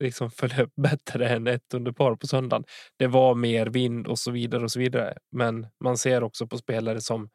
liksom 0.00 0.30
följa 0.30 0.62
upp 0.62 0.74
bättre 0.76 1.28
än 1.28 1.46
ett 1.46 1.74
under 1.74 1.92
par 1.92 2.16
på 2.16 2.26
söndagen. 2.26 2.64
Det 2.96 3.06
var 3.06 3.34
mer 3.34 3.66
vind 3.66 4.06
och 4.06 4.18
så 4.18 4.30
vidare 4.30 4.64
och 4.64 4.72
så 4.72 4.78
vidare. 4.78 5.18
Men 5.30 5.66
man 5.84 5.98
ser 5.98 6.22
också 6.22 6.46
på 6.46 6.58
spelare 6.58 7.00
som 7.00 7.30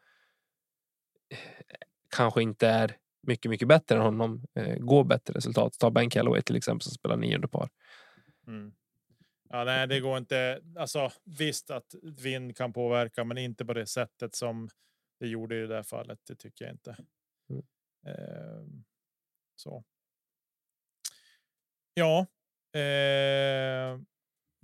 kanske 2.12 2.44
inte 2.44 2.68
är 2.68 2.98
mycket, 3.28 3.50
mycket 3.50 3.68
bättre 3.68 3.96
än 3.96 4.02
honom. 4.02 4.46
Eh, 4.56 4.76
går 4.78 5.04
bättre 5.04 5.34
resultat. 5.34 5.74
Ta 5.80 5.92
Ben 5.92 6.10
Calloway 6.10 6.42
till 6.42 6.56
exempel 6.56 6.82
som 6.84 6.94
spelar 6.94 7.18
nio 7.18 7.36
under 7.36 7.48
par. 7.48 7.70
Mm. 8.48 8.74
Ja, 9.50 9.64
nej, 9.64 9.88
det 9.88 10.00
går 10.00 10.18
inte. 10.18 10.62
Alltså 10.78 11.12
visst 11.24 11.70
att 11.72 11.96
vind 12.04 12.58
kan 12.58 12.74
påverka, 12.74 13.24
men 13.24 13.38
inte 13.38 13.66
på 13.66 13.74
det 13.74 13.88
sättet 13.88 14.36
som 14.36 14.70
det 15.20 15.28
gjorde 15.28 15.58
i 15.58 15.62
det 15.62 15.68
där 15.68 15.84
fallet. 15.84 16.20
Det 16.28 16.36
tycker 16.36 16.66
jag 16.66 16.74
inte. 16.74 16.96
Mm. 17.50 17.64
Ehm, 18.08 18.84
så. 19.56 19.84
Ja. 21.94 22.20
Eh, 22.80 24.00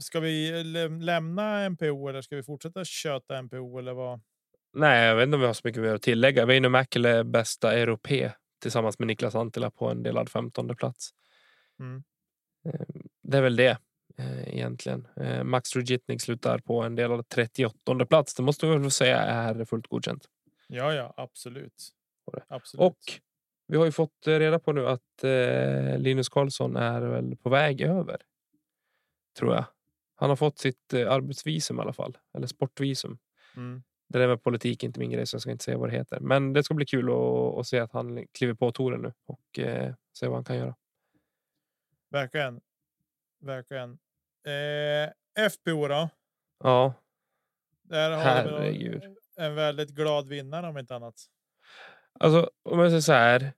ska 0.02 0.20
vi 0.20 0.64
lä- 0.64 0.88
lämna 0.88 1.70
MPO 1.70 2.08
eller 2.08 2.22
ska 2.22 2.36
vi 2.36 2.44
fortsätta 2.44 2.86
köta 2.86 3.38
MPO 3.38 3.78
eller 3.80 3.94
vad? 3.94 4.22
Nej, 4.80 5.08
jag 5.08 5.16
vet 5.16 5.24
inte 5.24 5.36
om 5.36 5.42
vi 5.42 5.48
har 5.48 5.54
så 5.54 5.62
mycket 5.64 5.82
mer 5.82 5.94
att 5.94 6.02
tillägga. 6.02 6.46
Väinö 6.46 6.70
Mäkelä 6.70 7.10
är 7.10 7.24
bästa 7.24 7.74
europé 7.74 8.32
tillsammans 8.62 9.00
med 9.00 9.08
Niklas 9.08 9.36
Antila 9.36 9.72
på 9.72 9.90
en 9.90 10.04
delad 10.04 10.30
15 10.30 10.76
plats. 10.76 11.10
Mm. 11.80 12.04
Eh, 12.66 12.86
Det 13.24 13.38
är 13.38 13.42
väl 13.42 13.56
det 13.56 13.78
eh, 14.18 14.56
egentligen. 14.56 15.08
Eh, 15.16 15.44
Max 15.44 15.76
Rujitnik 15.76 16.22
slutar 16.22 16.60
på 16.60 16.82
en 16.82 16.96
delad 16.96 17.30
38 17.30 18.06
plats. 18.06 18.36
Det 18.36 18.44
måste 18.44 18.66
vi 18.68 18.78
väl 18.78 18.92
säga 18.92 19.18
är 19.18 19.66
fullt 19.66 19.88
godkänt. 19.88 20.26
Ja, 20.68 20.94
ja, 20.94 21.14
absolut. 21.18 21.90
Absolut. 22.48 22.82
Och 22.82 23.00
vi 23.68 23.78
har 23.78 23.86
ju 23.86 23.92
fått 23.92 24.28
eh, 24.28 24.40
reda 24.40 24.60
på 24.60 24.72
nu 24.72 24.88
att 24.88 25.02
Linus 25.98 26.30
Karlsson 26.30 26.76
är 26.76 27.02
väl 27.02 27.36
på 27.36 27.50
väg 27.50 27.82
över. 27.82 28.18
Tror 29.40 29.56
jag. 29.56 29.66
Han 30.16 30.30
har 30.30 30.36
fått 30.36 30.60
sitt 30.60 30.94
arbetsvisum 30.94 31.78
i 31.78 31.82
alla 31.82 31.94
fall. 31.94 32.18
Eller 32.34 32.48
sportvisum. 32.48 33.18
mm. 33.56 33.84
Det 34.10 34.20
där 34.20 34.28
med 34.28 34.44
politik 34.44 34.84
är 34.84 34.88
inte 34.88 35.00
min 35.00 35.12
grej 35.12 35.26
så 35.28 35.36
jag 35.36 35.42
ska 35.42 35.52
inte 35.52 35.64
säga 35.64 35.78
vad 35.78 35.90
det 35.90 35.96
heter. 35.98 36.20
Men 36.20 36.54
det 36.54 36.64
ska 36.64 36.74
bli 36.74 36.86
kul 36.86 37.10
att, 37.10 37.60
att 37.60 37.68
se 37.68 37.80
att 37.80 37.92
han 37.92 38.28
kliver 38.32 38.54
på 38.54 38.72
touren 38.72 39.02
nu 39.02 39.14
och 39.26 39.60
eh, 39.60 39.94
se 40.14 40.28
vad 40.28 40.36
han 40.38 40.44
kan 40.44 40.56
göra. 40.58 40.76
Verkligen. 42.12 42.62
Verkligen. 43.42 43.92
Eh, 44.48 45.50
FPO 45.50 45.88
då? 45.88 46.10
Ja, 46.64 46.94
Där 47.84 48.12
har 48.12 48.18
Herregud. 48.24 49.02
vi 49.02 49.44
en 49.44 49.56
väldigt 49.56 49.90
glad 49.90 50.28
vinnare 50.28 50.68
om 50.68 50.78
inte 50.78 50.96
annat. 50.96 51.16
alltså 52.20 52.50
om 52.64 52.80
jag 52.80 52.90
säger 52.92 53.02
så 53.02 53.14
här. 53.14 53.54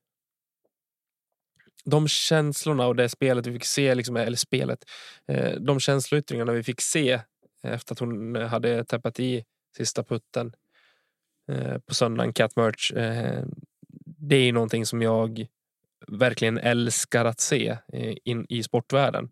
De 1.86 2.08
känslorna 2.08 2.88
och 2.88 2.96
det 2.96 3.10
spelet 3.10 3.48
vi 3.48 3.54
fick 3.54 3.66
se, 3.66 3.96
liksom, 3.96 4.16
eller 4.16 4.38
spelet, 4.38 4.84
eh, 5.28 5.52
de 5.60 5.80
känsloyttringarna 5.80 6.52
vi 6.52 6.64
fick 6.64 6.82
se 6.82 7.22
efter 7.64 7.94
att 7.94 8.00
hon 8.00 8.36
hade 8.36 8.86
täppat 8.86 9.20
i 9.20 9.46
sista 9.78 10.04
putten 10.04 10.56
eh, 11.52 11.78
på 11.78 11.94
söndagen, 11.94 12.34
Cat 12.34 12.56
Merch. 12.56 12.92
Eh, 12.92 13.44
det 14.06 14.36
är 14.36 14.54
någonting 14.54 14.86
som 14.86 15.02
jag 15.02 15.48
verkligen 16.08 16.58
älskar 16.58 17.26
att 17.26 17.40
se 17.40 17.78
eh, 17.94 18.16
in, 18.24 18.46
i 18.50 18.64
sportvärlden. 18.64 19.30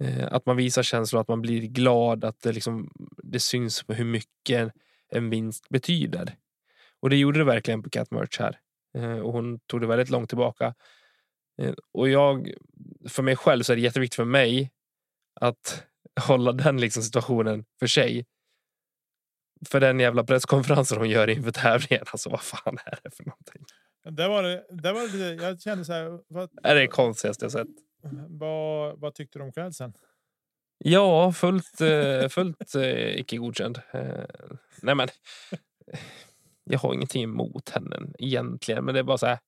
Eh, 0.00 0.28
att 0.32 0.46
man 0.46 0.56
visar 0.56 0.82
känslor, 0.82 1.20
att 1.20 1.28
man 1.28 1.42
blir 1.42 1.60
glad, 1.60 2.24
att 2.24 2.40
det, 2.40 2.52
liksom, 2.52 2.90
det 3.22 3.40
syns 3.40 3.82
på 3.82 3.94
hur 3.94 4.04
mycket 4.04 4.72
en 5.08 5.30
vinst 5.30 5.68
betyder. 5.68 6.36
Och 7.00 7.10
det 7.10 7.16
gjorde 7.16 7.38
det 7.38 7.44
verkligen 7.44 7.82
på 7.82 7.90
Cat 7.90 8.10
Merch 8.10 8.38
här. 8.38 8.58
Eh, 8.98 9.18
och 9.18 9.32
hon 9.32 9.58
tog 9.58 9.80
det 9.80 9.86
väldigt 9.86 10.10
långt 10.10 10.28
tillbaka. 10.28 10.74
Eh, 11.62 11.74
och 11.92 12.08
jag, 12.08 12.52
för 13.08 13.22
mig 13.22 13.36
själv 13.36 13.62
så 13.62 13.72
är 13.72 13.76
det 13.76 13.82
jätteviktigt 13.82 14.16
för 14.16 14.24
mig 14.24 14.72
att 15.40 15.84
hålla 16.20 16.52
den 16.52 16.80
liksom 16.80 17.02
situationen 17.02 17.64
för 17.78 17.86
sig. 17.86 18.26
För 19.66 19.80
den 19.80 20.00
jävla 20.00 20.24
presskonferensen 20.24 20.98
hon 20.98 21.08
gör 21.08 21.30
inför 21.30 21.50
tävlingen, 21.50 22.04
alltså 22.10 22.30
vad 22.30 22.40
fan 22.40 22.78
är 22.84 22.98
det 23.02 23.10
för 23.10 23.24
någonting? 23.24 23.64
Det 24.10 24.28
var 24.28 24.42
det. 24.42 24.64
det, 24.70 24.92
var 24.92 25.18
det 25.18 25.42
jag 25.42 25.60
kände 25.60 25.84
så 25.84 25.92
här. 25.92 26.20
Vad, 26.28 26.50
Är 26.62 26.74
det 26.74 26.86
konstigaste 26.86 27.44
jag 27.44 27.52
sett? 27.52 27.68
vad, 28.28 29.00
vad 29.00 29.14
tyckte 29.14 29.38
du 29.38 29.44
om 29.44 29.52
klädseln? 29.52 29.92
Ja, 30.78 31.32
fullt, 31.32 31.80
eh, 31.80 32.28
fullt 32.28 32.74
eh, 32.74 33.20
icke 33.20 33.36
godkänd. 33.36 33.80
Eh, 33.90 34.24
nej 34.82 34.94
men, 34.94 35.08
jag 36.64 36.78
har 36.78 36.94
ingenting 36.94 37.22
emot 37.22 37.70
henne 37.70 37.96
egentligen, 38.18 38.84
men 38.84 38.94
det 38.94 39.00
är 39.00 39.04
bara 39.04 39.18
så 39.18 39.26
här. 39.26 39.38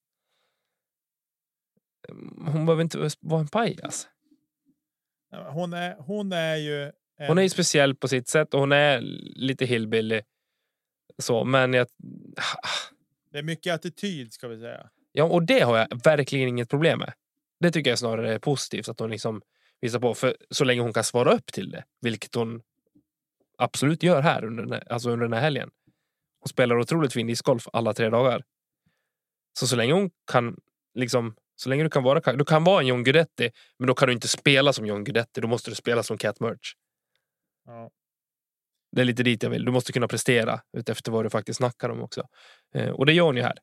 Hon 2.47 2.67
behöver 2.67 2.83
inte 2.83 3.11
vara 3.21 3.41
en 3.41 3.49
pajas. 3.49 4.09
Hon 5.53 5.73
är, 5.73 5.97
hon 5.99 6.33
är 6.33 6.57
ju. 6.57 6.93
Hon 7.29 7.39
är 7.39 7.43
ju 7.43 7.49
speciell 7.49 7.95
på 7.95 8.09
sitt 8.09 8.29
sätt 8.29 8.55
och 8.55 8.61
hon 8.61 8.73
är 8.73 9.01
lite 9.37 9.65
hillbilly. 9.65 10.23
Så, 11.19 11.45
men 11.45 11.73
jag, 11.75 11.87
Det 13.33 13.39
är 13.39 13.43
mycket 13.43 13.75
attityd 13.75 14.33
ska 14.33 14.49
vi 14.49 14.59
säga. 14.61 14.91
ja, 15.13 15.25
och 15.25 15.43
det 15.43 15.61
har 15.61 15.79
jag 15.79 16.05
verkligen 16.05 16.49
inget 16.49 16.71
problem 16.71 16.99
med. 16.99 17.13
Det 17.61 17.71
tycker 17.71 17.91
jag 17.91 17.99
snarare 17.99 18.35
är 18.35 18.39
positivt 18.39 18.89
att 18.89 19.01
hon 19.01 19.11
liksom 19.11 19.43
visar 19.81 20.01
på. 20.01 20.15
För 20.15 20.37
så 20.51 20.65
länge 20.65 20.81
hon 20.81 20.93
kan 20.93 21.05
svara 21.05 21.33
upp 21.33 21.53
till 21.53 21.71
det, 21.71 21.85
vilket 22.01 22.35
hon 22.35 22.63
absolut 23.59 24.03
gör 24.03 24.23
här 24.23 24.45
under 24.45 24.63
den 24.63 24.73
här, 24.73 24.93
alltså 24.93 25.11
under 25.11 25.27
den 25.27 25.33
här 25.33 25.41
helgen. 25.41 25.71
Hon 26.41 26.49
spelar 26.49 26.79
otroligt 26.79 27.13
fin 27.13 27.27
discgolf 27.27 27.69
alla 27.73 27.95
tre 27.95 28.11
dagar. 28.11 28.43
Så 29.59 29.67
så 29.67 29.77
länge 29.77 29.93
hon 29.93 30.11
kan 30.33 30.57
liksom 30.95 31.35
så 31.57 31.69
länge 31.69 31.83
du 31.83 31.91
kan 31.91 32.03
vara 32.03 32.33
du 32.33 32.45
kan 32.45 32.65
vara 32.65 32.81
en 32.81 32.87
John 32.87 33.05
Guidetti, 33.05 33.51
men 33.79 33.87
då 33.87 33.95
kan 33.95 34.09
du 34.09 34.13
inte 34.15 34.29
spela 34.29 34.73
som 34.73 34.87
John 34.87 35.05
Guidetti. 35.05 35.41
Då 35.41 35.49
måste 35.49 35.71
du 35.71 35.75
spela 35.75 36.03
som 36.03 36.19
Cat 36.19 36.41
Merch. 36.41 36.75
Ja. 37.71 37.91
Det 38.93 39.01
är 39.01 39.05
lite 39.05 39.23
dit 39.23 39.43
jag 39.43 39.51
vill. 39.51 39.65
Du 39.65 39.73
måste 39.73 39.93
kunna 39.93 40.09
prestera 40.09 40.61
utefter 40.77 41.13
vad 41.13 41.25
du 41.25 41.31
faktiskt 41.31 41.57
snackar 41.57 41.89
om 41.89 42.03
också. 42.03 42.29
Eh, 42.75 42.91
och 42.91 43.07
det 43.07 43.13
gör 43.13 43.25
hon 43.25 43.37
ju 43.37 43.43
här. 43.43 43.59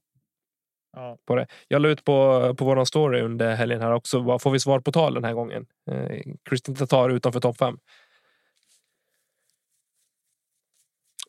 Ja. 0.91 1.17
På 1.25 1.35
det. 1.35 1.47
Jag 1.67 1.81
la 1.81 1.89
ut 1.89 2.03
på, 2.03 2.55
på 2.55 2.65
våran 2.65 2.85
story 2.85 3.21
under 3.21 3.55
helgen 3.55 3.81
här 3.81 3.91
också. 3.91 4.19
Vad 4.19 4.41
får 4.41 4.51
vi 4.51 4.59
svar 4.59 4.79
på 4.79 4.91
tal 4.91 5.13
den 5.13 5.23
här 5.23 5.33
gången? 5.33 5.67
Eh, 5.91 6.21
Kristin 6.43 6.75
Tatar 6.75 7.09
utanför 7.09 7.39
topp 7.39 7.57
fem. 7.57 7.79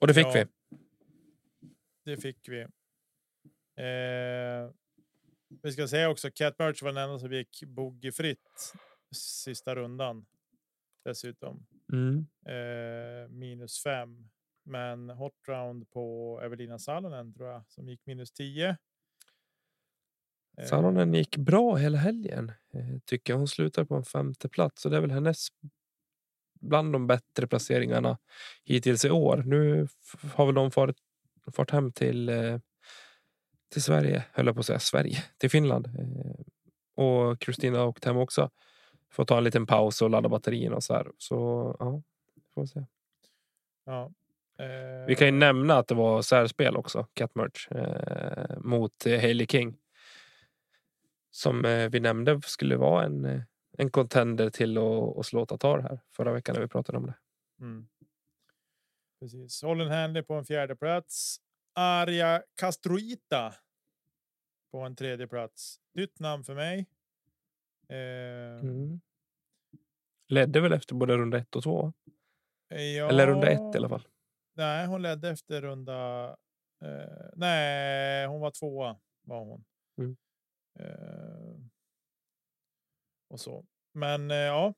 Och 0.00 0.06
det 0.06 0.14
fick 0.14 0.26
Ja. 0.26 0.32
vi. 0.32 0.46
Det 2.04 2.16
fick 2.16 2.48
vi. 2.48 2.60
Eh, 3.76 4.70
vi 5.62 5.72
ska 5.72 5.88
säga 5.88 6.08
också 6.10 6.30
Cat 6.34 6.58
Merch 6.58 6.82
var 6.82 6.92
den 6.92 7.02
enda 7.04 7.18
som 7.18 7.32
gick 7.32 7.62
boogiefritt 7.66 8.72
sista 9.14 9.74
rundan. 9.74 10.26
dessutom. 11.04 11.66
Mm. 11.92 12.26
Eh, 12.46 13.28
minus 13.30 13.82
fem. 13.82 14.28
Men 14.64 15.10
hot 15.10 15.34
round 15.48 15.90
på 15.90 16.40
Evelina 16.44 16.78
Salonen 16.78 17.34
tror 17.34 17.48
jag 17.48 17.62
som 17.68 17.88
gick 17.88 18.06
minus 18.06 18.32
10. 18.32 18.76
Eh, 20.58 20.64
Salonen 20.66 21.14
gick 21.14 21.36
bra 21.36 21.76
hela 21.76 21.98
helgen. 21.98 22.52
eh, 22.74 22.98
Tycker 23.04 23.32
jag. 23.32 23.38
Hon 23.38 23.48
slutar 23.48 23.84
på 23.84 23.94
en 23.94 24.04
femte 24.04 24.48
plats 24.48 24.84
och 24.84 24.90
det 24.90 24.96
är 24.96 25.00
väl 25.00 25.10
hennes 25.10 25.48
bland 26.60 26.92
de 26.92 27.06
bättre 27.06 27.46
placeringarna 27.46 28.18
hittills 28.64 29.04
i 29.04 29.10
år. 29.10 29.42
Nu 29.46 29.88
har 30.34 30.46
väl 30.46 30.54
de 30.54 30.70
farit, 30.70 30.96
fart 31.52 31.70
hem 31.70 31.92
till 31.92 32.28
eh, 32.28 32.58
till 33.72 33.82
Sverige, 33.82 34.24
höll 34.32 34.46
jag 34.46 34.54
på 34.54 34.60
att 34.60 34.66
säga 34.66 34.78
Sverige, 34.78 35.24
till 35.38 35.50
Finland. 35.50 35.88
Och 36.94 37.40
Kristina 37.40 37.84
åkt 37.84 38.04
hem 38.04 38.16
också. 38.16 38.50
Får 39.10 39.24
ta 39.24 39.38
en 39.38 39.44
liten 39.44 39.66
paus 39.66 40.02
och 40.02 40.10
ladda 40.10 40.28
batterierna 40.28 40.76
och 40.76 40.84
så 40.84 40.94
här. 40.94 41.12
Så 41.18 41.36
ja, 41.78 42.02
får 42.54 42.66
se. 42.66 42.84
Ja. 43.84 44.10
Vi 45.06 45.14
kan 45.18 45.26
ju 45.26 45.32
Eh, 45.32 45.38
nämna 45.38 45.74
att 45.74 45.88
det 45.88 45.94
var 45.94 46.22
särspel 46.22 46.76
också, 46.76 47.06
Cat 47.14 47.34
Merch, 47.34 47.72
eh, 47.72 48.58
mot 48.58 49.06
eh, 49.06 49.20
Hailey 49.20 49.46
King. 49.46 49.76
Som 51.30 51.64
eh, 51.64 51.88
vi 51.88 52.00
nämnde 52.00 52.40
skulle 52.40 52.76
vara 52.76 53.04
en, 53.04 53.24
eh, 53.24 53.40
en 53.78 53.90
contender 53.90 54.50
till 54.50 54.78
att, 54.78 55.18
att 55.18 55.26
slå 55.26 55.46
Tatar 55.46 55.78
här 55.78 56.00
förra 56.10 56.32
veckan 56.32 56.54
när 56.54 56.62
vi 56.62 56.68
pratade 56.68 56.98
om 56.98 57.06
det. 57.06 57.14
Mm. 57.60 57.88
Precis. 59.20 59.62
Holland 59.62 59.90
Hanley 59.90 60.22
på 60.22 60.34
en 60.34 60.44
fjärde 60.44 60.76
plats. 60.76 61.40
Arja 61.74 62.42
Castroita 62.60 63.54
på 64.70 64.78
en 64.78 64.96
tredje 64.96 65.26
plats. 65.26 65.80
Nytt 65.94 66.20
namn 66.20 66.44
för 66.44 66.54
mig. 66.54 66.86
Eh, 67.88 68.60
Mm. 68.62 69.00
Ledde 70.28 70.60
väl 70.60 70.72
efter 70.72 70.94
både 70.94 71.16
runda 71.16 71.38
ett 71.38 71.56
och 71.56 71.62
två? 71.62 71.92
ja, 72.68 73.08
Eller 73.08 73.26
runda 73.26 73.50
ett 73.50 73.74
i 73.74 73.78
alla 73.78 73.88
fall. 73.88 74.08
Nej, 74.56 74.86
hon 74.86 75.02
ledde 75.02 75.28
efter 75.30 75.62
runda. 75.62 76.28
Eh, 76.84 77.30
nej, 77.36 78.26
hon 78.26 78.40
var 78.40 78.50
tvåa 78.50 79.00
var 79.22 79.44
hon. 79.44 79.64
Mm. 79.98 80.16
Eh, 80.80 81.56
och 83.28 83.40
så. 83.40 83.64
Men 83.94 84.30
eh, 84.30 84.36
ja, 84.36 84.74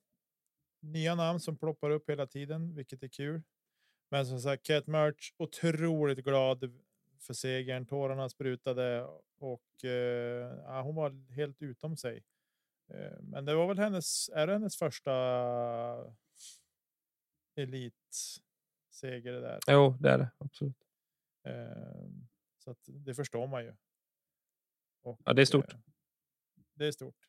nya 0.83 1.14
namn 1.14 1.40
som 1.40 1.59
ploppar 1.59 1.90
upp 1.90 2.11
hela 2.11 2.27
tiden, 2.27 2.75
vilket 2.75 3.03
är 3.03 3.09
kul. 3.09 3.42
Men 4.11 4.27
som 4.27 4.40
sagt, 4.40 4.66
Cat 4.66 4.87
Merch 4.87 5.33
otroligt 5.37 6.25
glad 6.25 6.81
för 7.20 7.35
segern. 7.35 7.87
Tårarna 7.87 8.29
sprutade 8.29 9.05
och 9.38 9.85
eh, 9.85 10.83
hon 10.83 10.94
var 10.94 11.33
helt 11.35 11.62
utom 11.62 11.96
sig. 11.96 12.25
Eh, 12.90 13.18
men 13.20 13.44
det 13.44 13.55
var 13.55 13.66
väl 13.66 13.79
hennes, 13.79 14.29
är 14.29 14.46
det 14.46 14.53
hennes 14.53 14.76
första 14.76 15.12
elitseger 17.55 19.33
det 19.33 19.40
där? 19.40 19.59
Jo, 19.68 19.96
det 20.00 20.11
är 20.11 20.18
det 20.18 20.31
absolut. 20.38 20.76
Eh, 21.44 22.07
så 22.59 22.74
det 22.87 23.14
förstår 23.14 23.46
man 23.46 23.64
ju. 23.64 23.74
Och, 25.03 25.20
Ja, 25.24 25.33
det 25.33 25.42
är 25.42 25.46
stort. 25.46 25.72
eh, 25.72 25.79
det 26.74 26.87
är 26.87 26.92
stort. 26.92 27.29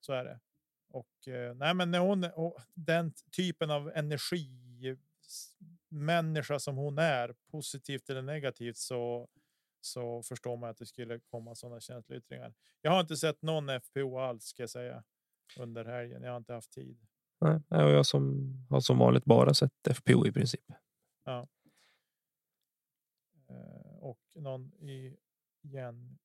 Så 0.00 0.12
är 0.12 0.24
det. 0.24 0.40
Och 0.88 1.28
eh, 1.28 1.54
nej, 1.54 1.74
men 1.74 1.90
när 1.90 1.98
hon 1.98 2.24
och 2.24 2.58
den 2.74 3.12
typen 3.36 3.70
av 3.70 3.92
energi 3.94 4.50
människa 5.88 6.58
som 6.58 6.76
hon 6.76 6.98
är, 6.98 7.34
positivt 7.50 8.10
eller 8.10 8.22
negativt, 8.22 8.76
så 8.76 9.28
så 9.84 10.22
förstår 10.22 10.56
man 10.56 10.70
att 10.70 10.76
det 10.76 10.86
skulle 10.86 11.20
komma 11.20 11.54
sådana 11.54 11.80
känsloyttringar. 11.80 12.54
Jag 12.80 12.90
har 12.90 13.00
inte 13.00 13.16
sett 13.16 13.42
någon 13.42 13.68
FPO 13.80 14.18
alls 14.18 14.44
ska 14.44 14.62
jag 14.62 14.70
säga 14.70 15.04
under 15.58 15.84
helgen. 15.84 16.22
Jag 16.22 16.30
har 16.30 16.36
inte 16.36 16.52
haft 16.52 16.70
tid. 16.72 16.98
Nej, 17.40 17.84
och 17.84 17.90
jag 17.90 18.06
som 18.06 18.52
har 18.70 18.80
som 18.80 18.98
vanligt 18.98 19.24
bara 19.24 19.54
sett 19.54 19.72
FPO 19.94 20.26
i 20.26 20.32
princip. 20.32 20.64
Eh, 23.48 23.96
och 24.00 24.20
någon 24.34 24.72
i 24.74 25.16
igen 25.62 26.18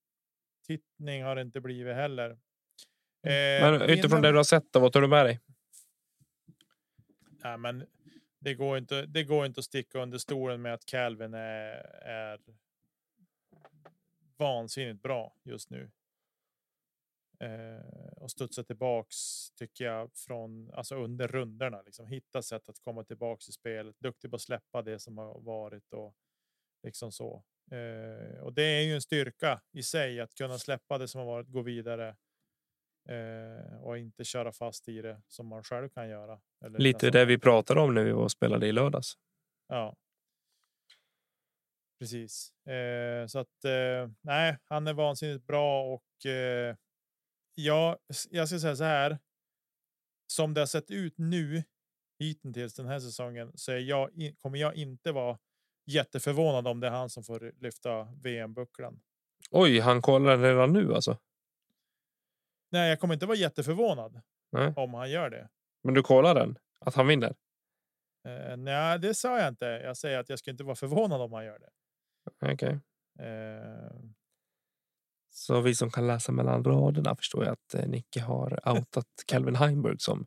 tittning 0.68 1.24
har 1.24 1.36
det 1.36 1.42
inte 1.42 1.62
blivit 1.62 1.96
heller. 1.96 2.30
Eh, 2.30 2.38
Men 3.62 3.82
utifrån 3.82 4.10
innan- 4.12 4.22
det 4.22 4.32
du 4.32 4.38
har 4.38 4.44
sett, 4.44 4.74
då, 4.74 4.80
vad 4.80 4.94
tar 4.94 5.02
du 5.02 5.08
med 5.08 5.26
dig? 5.26 5.40
Nej, 7.44 7.58
men 7.58 7.86
det 8.40 8.54
går 8.56 8.78
inte. 8.78 9.06
Det 9.06 9.24
går 9.24 9.46
inte 9.46 9.60
att 9.60 9.66
sticka 9.66 10.00
under 10.00 10.18
stolen 10.18 10.62
med 10.62 10.74
att 10.74 10.86
Calvin 10.86 11.34
är, 11.34 11.72
är 12.06 12.40
vansinnigt 14.40 15.02
bra 15.02 15.36
just 15.44 15.70
nu. 15.70 15.92
Eh, 17.40 18.14
och 18.18 18.32
studsa 18.32 18.64
tillbaks 18.64 19.16
tycker 19.52 19.86
jag 19.86 20.12
från 20.14 20.72
alltså 20.74 20.96
under 20.96 21.28
rundorna 21.28 21.82
liksom 21.82 22.08
hitta 22.08 22.42
sätt 22.42 22.70
att 22.70 22.80
komma 22.80 23.04
tillbaks 23.04 23.50
i 23.50 23.52
spelet. 23.52 23.96
Duktig 24.00 24.30
på 24.30 24.36
att 24.36 24.42
släppa 24.42 24.82
det 24.82 25.00
som 25.00 25.18
har 25.18 25.40
varit 25.40 25.94
och 25.94 26.16
liksom 26.84 27.12
så. 27.12 27.44
Eh, 27.72 28.40
och 28.40 28.54
det 28.54 28.64
är 28.64 28.82
ju 28.82 28.94
en 28.94 29.02
styrka 29.02 29.62
i 29.72 29.84
sig 29.84 30.20
att 30.20 30.36
kunna 30.36 30.58
släppa 30.58 30.98
det 30.98 31.08
som 31.08 31.20
har 31.20 31.26
varit, 31.26 31.48
gå 31.48 31.62
vidare 31.62 32.16
eh, 33.10 33.82
och 33.82 33.98
inte 33.98 34.24
köra 34.24 34.52
fast 34.52 34.88
i 34.88 35.02
det 35.02 35.22
som 35.28 35.48
man 35.48 35.64
själv 35.64 35.90
kan 35.90 36.10
göra. 36.10 36.40
Lite 36.78 37.10
det 37.10 37.26
vi 37.26 37.38
pratade 37.38 37.82
om 37.82 37.94
när 37.94 38.04
vi 38.04 38.12
var 38.12 38.24
och 38.24 38.32
spelade 38.32 38.68
i 38.68 38.72
lördags. 38.72 39.18
Ja. 39.68 39.96
Precis. 42.00 42.54
Eh, 42.66 43.28
så 43.28 43.40
att 43.40 43.66
eh, 43.66 44.12
nej, 44.22 44.58
han 44.64 44.88
är 44.88 44.94
vansinnigt 44.94 45.48
bra 45.48 45.84
och 45.84 46.26
eh, 46.26 46.76
ja, 47.56 47.98
jag 48.30 48.48
ska 48.48 48.60
säga 48.60 48.76
så 48.76 48.84
här. 48.84 49.20
Som 50.28 50.54
det 50.54 50.62
har 50.62 50.66
sett 50.66 50.92
ut 50.92 51.14
nu 51.18 51.64
hittills 52.20 52.76
den 52.76 52.86
här 52.86 53.00
säsongen 53.00 53.52
så 53.56 53.72
är 53.72 53.78
jag, 53.78 54.10
kommer 54.42 54.60
jag 54.60 54.76
inte 54.76 55.12
vara 55.12 55.38
jätteförvånad 55.86 56.68
om 56.68 56.80
det 56.80 56.88
är 56.88 56.92
han 56.92 57.10
som 57.10 57.24
får 57.24 57.52
lyfta 57.62 58.04
VM-bucklan. 58.04 59.02
Oj, 59.52 59.80
han 59.80 60.02
kollar 60.02 60.38
redan 60.38 60.74
nu 60.74 60.94
alltså. 60.94 61.18
Nej, 62.72 62.90
jag 62.90 63.00
kommer 63.00 63.14
inte 63.14 63.26
vara 63.26 63.38
jätteförvånad 63.38 64.22
Nej. 64.52 64.74
om 64.76 64.94
han 64.94 65.12
gör 65.12 65.30
det. 65.30 65.50
Men 65.84 65.94
du 65.94 66.04
kollar 66.04 66.36
den? 66.36 66.58
Att 66.80 66.96
han 66.96 67.08
vinner? 67.08 67.36
Eh, 68.28 68.58
nej, 68.58 69.00
det 69.00 69.14
sa 69.14 69.40
jag 69.40 69.48
inte. 69.48 69.66
Jag 69.66 69.98
säger 69.98 70.20
att 70.20 70.30
jag 70.30 70.40
ska 70.40 70.52
inte 70.52 70.64
vara 70.64 70.76
förvånad 70.76 71.22
om 71.22 71.34
han 71.34 71.46
gör 71.46 71.60
det. 71.60 71.70
Okej. 72.42 72.80
Eh, 73.20 74.00
Så 75.30 75.62
vi 75.62 75.76
som 75.76 75.92
kan 75.92 76.08
läsa 76.08 76.32
mellan 76.32 76.64
raderna 76.64 77.16
förstår 77.16 77.46
jag 77.46 77.54
att 77.54 77.74
eh, 77.74 77.88
Nicke 77.90 78.22
har 78.22 78.70
outat 78.78 79.06
Calvin 79.28 79.56
Heimberg 79.56 79.96
som 80.00 80.26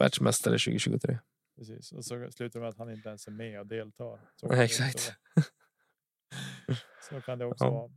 världsmästare 0.00 0.52
2023. 0.54 1.18
Precis, 1.56 1.92
och 1.92 2.04
så 2.04 2.30
slutar 2.30 2.60
med 2.60 2.68
att 2.68 2.78
han 2.78 2.90
inte 2.90 3.08
ens 3.08 3.26
är 3.26 3.32
med 3.32 3.60
och 3.60 3.66
deltar. 3.66 4.20
Så 4.36 4.52
exakt. 4.52 5.12
Så 7.10 7.20
kan 7.20 7.38
det 7.38 7.44
också 7.44 7.64
Ja. 7.64 7.70
vara. 7.70 7.90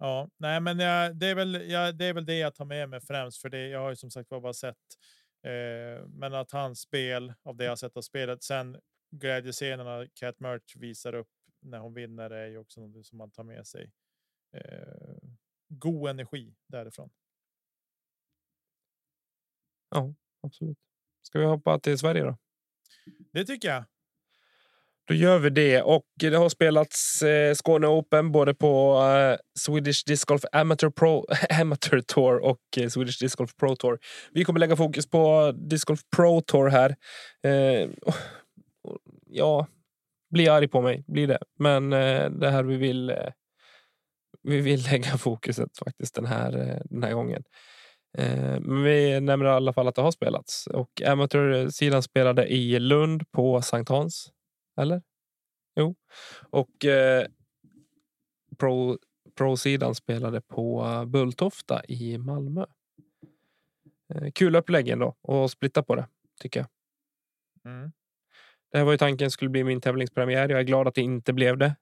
Ja, 0.00 0.28
nej, 0.36 0.60
men 0.60 0.78
jag, 0.78 1.16
det, 1.16 1.26
är 1.26 1.34
väl, 1.34 1.70
jag, 1.70 1.96
det 1.98 2.04
är 2.04 2.14
väl 2.14 2.26
det 2.26 2.38
jag 2.38 2.54
tar 2.54 2.64
med 2.64 2.88
mig 2.88 3.00
främst, 3.00 3.40
för 3.42 3.48
det, 3.48 3.68
jag 3.68 3.80
har 3.80 3.90
ju 3.90 3.96
som 3.96 4.10
sagt 4.10 4.28
bara 4.28 4.52
sett. 4.52 4.76
Eh, 5.46 6.06
men 6.08 6.34
att 6.34 6.50
hans 6.52 6.80
spel 6.80 7.34
av 7.42 7.56
det 7.56 7.64
jag 7.64 7.78
sett 7.78 7.96
av 7.96 8.02
spelet. 8.02 8.42
Sen 8.42 8.76
glädjescenerna 9.10 10.06
Cat 10.14 10.40
Merch 10.40 10.76
visar 10.76 11.14
upp 11.14 11.28
när 11.60 11.78
hon 11.78 11.94
vinner 11.94 12.30
är 12.30 12.46
ju 12.46 12.58
också 12.58 12.80
något 12.80 13.06
som 13.06 13.18
man 13.18 13.30
tar 13.30 13.44
med 13.44 13.66
sig. 13.66 13.92
Eh, 14.52 15.28
god 15.68 16.10
energi 16.10 16.54
därifrån. 16.66 17.10
Ja, 19.90 20.14
absolut. 20.40 20.78
Ska 21.22 21.38
vi 21.38 21.44
hoppa 21.44 21.78
till 21.78 21.98
Sverige 21.98 22.22
då? 22.22 22.36
Det 23.32 23.44
tycker 23.44 23.68
jag. 23.68 23.84
Då 25.08 25.14
gör 25.14 25.38
vi 25.38 25.50
det. 25.50 25.82
Och 25.82 26.04
det 26.14 26.34
har 26.34 26.48
spelats 26.48 27.22
eh, 27.22 27.54
Skåne 27.54 27.86
Open 27.86 28.32
både 28.32 28.54
på 28.54 29.02
eh, 29.02 29.38
Swedish 29.58 30.04
Disc 30.06 30.24
Golf 30.24 30.42
Amateur, 30.52 30.90
Pro, 30.90 31.26
Amateur 31.60 32.00
Tour 32.00 32.38
och 32.38 32.60
eh, 32.76 32.88
Swedish 32.88 33.20
Disc 33.20 33.36
Golf 33.36 33.56
Pro 33.56 33.76
Tour. 33.76 33.98
Vi 34.32 34.44
kommer 34.44 34.60
lägga 34.60 34.76
fokus 34.76 35.10
på 35.10 35.52
Disc 35.52 35.84
Golf 35.84 36.00
Pro 36.16 36.40
Tour 36.40 36.68
här. 36.68 36.96
Ja, 39.26 39.66
bli 40.30 40.48
arg 40.48 40.68
på 40.68 40.80
mig, 40.80 41.04
blir 41.06 41.26
det. 41.26 41.38
Men 41.58 41.92
eh, 41.92 42.30
det 42.30 42.50
här 42.50 42.62
vi 42.62 42.76
vill. 42.76 43.10
Eh, 43.10 43.32
vi 44.42 44.60
vill 44.60 44.84
lägga 44.90 45.18
fokuset 45.18 45.78
faktiskt 45.78 46.14
den 46.14 46.26
här, 46.26 46.56
eh, 46.58 46.80
den 46.84 47.02
här 47.02 47.12
gången. 47.12 47.42
Eh, 48.18 48.60
Men 48.60 48.82
vi 48.82 49.20
nämner 49.20 49.46
i 49.46 49.50
alla 49.50 49.72
fall 49.72 49.88
att 49.88 49.94
det 49.94 50.02
har 50.02 50.10
spelats 50.10 50.66
och 50.66 51.02
amatörsidan 51.02 52.02
spelade 52.02 52.46
i 52.46 52.78
Lund 52.78 53.30
på 53.30 53.62
Sankt 53.62 53.88
Hans. 53.88 54.32
Eller? 54.80 55.02
Jo. 55.76 55.94
Och 56.50 56.84
eh, 56.84 57.26
Pro, 58.58 58.98
Pro-sidan 59.36 59.94
spelade 59.94 60.40
på 60.40 60.86
Bulltofta 61.06 61.82
i 61.88 62.18
Malmö. 62.18 62.66
Eh, 64.14 64.30
kul 64.34 64.56
upplägg 64.56 64.88
ändå 64.88 65.16
och 65.20 65.50
splitta 65.50 65.82
på 65.82 65.94
det 65.94 66.06
tycker 66.40 66.60
jag. 66.60 66.68
Mm. 67.72 67.92
Det 68.70 68.78
här 68.78 68.84
var 68.84 68.92
ju 68.92 68.98
tanken 68.98 69.30
skulle 69.30 69.50
bli 69.50 69.64
min 69.64 69.80
tävlingspremiär. 69.80 70.48
Jag 70.48 70.60
är 70.60 70.64
glad 70.64 70.88
att 70.88 70.94
det 70.94 71.02
inte 71.02 71.32
blev 71.32 71.58
det. 71.58 71.76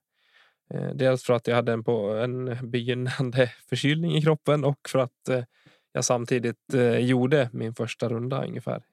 Eh, 0.69 0.89
Dels 0.95 1.23
för 1.23 1.33
att 1.33 1.47
jag 1.47 1.55
hade 1.55 1.73
en, 1.73 1.83
på, 1.83 2.13
en 2.13 2.57
begynnande 2.71 3.47
förkylning 3.69 4.15
i 4.15 4.21
kroppen 4.21 4.63
och 4.63 4.89
för 4.89 4.99
att 4.99 5.29
eh, 5.29 5.43
jag 5.91 6.05
samtidigt 6.05 6.73
eh, 6.73 6.97
gjorde 6.97 7.49
min 7.53 7.75
första 7.75 8.09
runda 8.09 8.45
ungefär. 8.45 8.83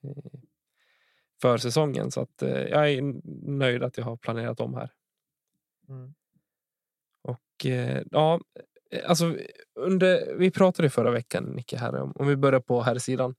För 1.43 1.59
säsongen. 1.59 2.11
Så 2.11 2.21
att, 2.21 2.43
jag 2.43 2.91
är 2.91 3.03
nöjd 3.51 3.83
att 3.83 3.99
jag 3.99 4.05
har 4.05 4.17
planerat 4.17 4.61
om 4.61 4.75
här. 4.75 4.91
Mm. 5.89 6.15
Och 7.23 7.67
ja, 8.11 8.41
alltså 9.07 9.37
under, 9.75 10.35
vi 10.35 10.51
pratade 10.51 10.91
förra 10.91 11.11
veckan, 11.11 11.45
Nicke, 11.45 11.77
här 11.77 11.95
om, 11.95 12.13
om 12.17 12.27
vi 12.27 12.37
börjar 12.37 12.61
på 12.61 12.83
här 12.83 12.99
sidan 12.99 13.35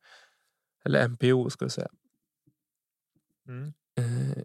eller 0.85 1.07
MPO 1.07 1.49
ska 1.49 1.65
vi 1.65 1.71
säga. 1.71 1.89
Mm. 3.47 3.73
Eh, 3.97 4.43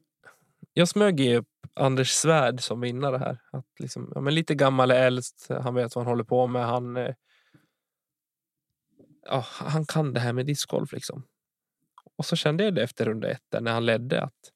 jag 0.73 0.89
smög 0.89 1.21
ju 1.21 1.37
upp 1.37 1.49
Anders 1.75 2.11
Svärd 2.11 2.61
som 2.61 2.81
vinnare 2.81 3.19
här. 3.19 3.39
Att 3.53 3.67
liksom, 3.79 4.13
ja, 4.15 4.21
men 4.21 4.35
lite 4.35 4.55
gammal 4.55 4.91
är 4.91 5.07
äldst. 5.07 5.47
Han 5.63 5.75
vet 5.75 5.95
vad 5.95 6.05
han 6.05 6.13
håller 6.13 6.25
på 6.25 6.47
med. 6.47 6.67
Han, 6.67 6.97
eh, 6.97 7.15
ja, 9.27 9.45
han 9.49 9.87
kan 9.87 10.13
det 10.13 10.21
här 10.21 10.33
med 10.33 10.47
discgolf. 10.47 10.93
Liksom. 10.93 11.25
Och 12.17 12.27
så 12.27 12.37
kände 12.37 12.65
jag 12.65 12.75
det 12.75 12.83
efter 12.83 13.05
runda 13.05 13.31
ett 13.31 13.45
där, 13.53 13.61
när 13.61 13.73
han 13.73 13.87
ledde 13.87 14.23
att 14.23 14.53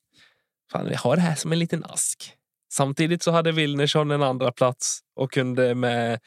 fan, 0.72 0.88
vi 0.88 0.94
har 0.94 1.16
det 1.16 1.22
här 1.22 1.34
som 1.34 1.52
en 1.52 1.58
liten 1.58 1.84
ask. 1.84 2.36
Samtidigt 2.72 3.22
så 3.22 3.30
hade 3.30 3.52
Wilnersson 3.52 4.10
en 4.10 4.22
andra 4.22 4.52
plats 4.52 5.00
och 5.16 5.32
kunde 5.32 5.74
med 5.74 6.20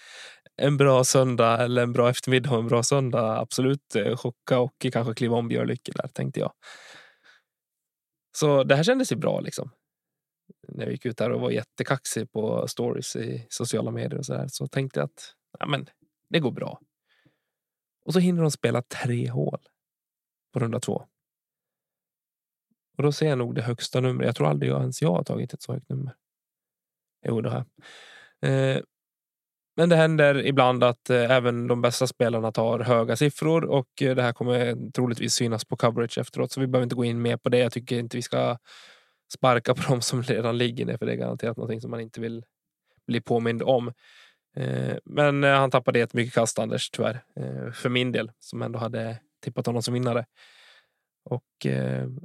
en 0.62 0.78
bra 0.78 1.04
söndag 1.04 1.64
eller 1.64 1.84
en 1.84 1.94
bra 1.94 2.10
eftermiddag 2.10 2.52
och 2.52 2.60
en 2.60 2.68
bra 2.68 2.84
söndag 2.84 3.40
absolut 3.40 3.96
eh, 3.96 4.16
chocka 4.16 4.60
och 4.60 4.86
kanske 4.92 5.14
kliva 5.14 5.38
om 5.38 5.48
Björlycke 5.48 5.92
där 5.96 6.08
tänkte 6.08 6.40
jag. 6.40 6.52
Så 8.40 8.64
det 8.64 8.76
här 8.76 8.84
kändes 8.84 9.12
ju 9.12 9.16
bra 9.16 9.40
liksom. 9.40 9.72
När 10.68 10.84
jag 10.84 10.92
gick 10.92 11.06
ut 11.06 11.18
där 11.18 11.30
och 11.30 11.42
var 11.42 11.52
jättekaxig 11.52 12.32
på 12.32 12.68
stories 12.68 13.16
i 13.16 13.48
sociala 13.50 13.92
medier 13.92 14.20
och 14.20 14.26
så 14.26 14.34
där 14.34 14.48
så 14.48 14.68
tänkte 14.68 15.00
jag 15.00 15.06
att 15.06 15.36
ja, 15.60 15.66
men, 15.66 15.86
det 16.30 16.40
går 16.40 16.52
bra. 16.52 16.82
Och 18.06 18.14
så 18.14 18.20
hinner 18.20 18.42
de 18.42 18.52
spela 18.52 18.82
tre 18.82 19.30
hål 19.30 19.60
på 20.54 20.60
runda 20.60 20.80
två. 20.80 21.08
Och 22.98 23.04
då 23.04 23.12
ser 23.12 23.30
jag 23.30 23.38
nog 23.38 23.56
det 23.56 23.62
högsta 23.62 24.02
numret. 24.02 24.26
Jag 24.26 24.36
tror 24.36 24.48
aldrig 24.48 24.72
jag 24.72 24.82
ens 24.82 25.02
jag 25.02 25.12
har 25.12 25.24
tagit 25.24 25.54
ett 25.54 25.62
så 25.62 25.74
högt 25.74 25.90
nummer. 25.90 26.16
Jo, 27.28 27.42
det 27.42 27.50
har 27.50 27.66
jag. 28.40 28.50
Eh, 28.50 28.84
men 29.78 29.90
det 29.90 29.96
händer 29.96 30.46
ibland 30.46 30.84
att 30.84 31.10
eh, 31.10 31.32
även 31.32 31.68
de 31.68 31.82
bästa 31.82 32.08
spelarna 32.08 32.52
tar 32.52 32.80
höga 32.80 33.16
siffror 33.16 33.66
och 33.66 34.02
eh, 34.02 34.16
det 34.16 34.22
här 34.22 34.34
kommer 34.34 34.92
troligtvis 34.92 35.34
synas 35.34 35.66
på 35.66 35.78
coverage 35.78 36.18
efteråt. 36.18 36.52
Så 36.52 36.60
vi 36.60 36.68
behöver 36.68 36.84
inte 36.84 36.96
gå 36.96 37.06
in 37.06 37.22
mer 37.22 37.38
på 37.38 37.50
det. 37.50 37.58
Jag 37.58 37.72
tycker 37.72 38.00
inte 38.00 38.18
vi 38.18 38.22
ska 38.22 38.58
sparka 39.34 39.76
på 39.76 39.82
dem 39.92 40.02
som 40.02 40.24
redan 40.24 40.58
ligger 40.58 40.86
ner, 40.86 40.98
för 40.98 41.06
det 41.06 41.12
är 41.12 41.16
garanterat 41.16 41.58
någonting 41.58 41.82
som 41.82 41.92
man 41.92 42.00
inte 42.00 42.22
vill 42.22 42.44
bli 43.08 43.22
påmind 43.22 43.64
om. 43.64 43.88
Eh, 44.56 44.98
men 45.06 45.44
han 45.44 45.72
tappade 45.72 46.00
ett 46.00 46.14
mycket 46.14 46.34
kast, 46.34 46.60
Anders, 46.60 46.90
tyvärr. 46.90 47.24
För 47.72 47.90
min 47.90 48.12
del, 48.12 48.32
som 48.40 48.62
ändå 48.62 48.80
hade 48.80 49.20
tippat 49.44 49.66
honom 49.66 49.84
som 49.84 49.94
vinnare. 49.94 50.26
Och 51.30 51.68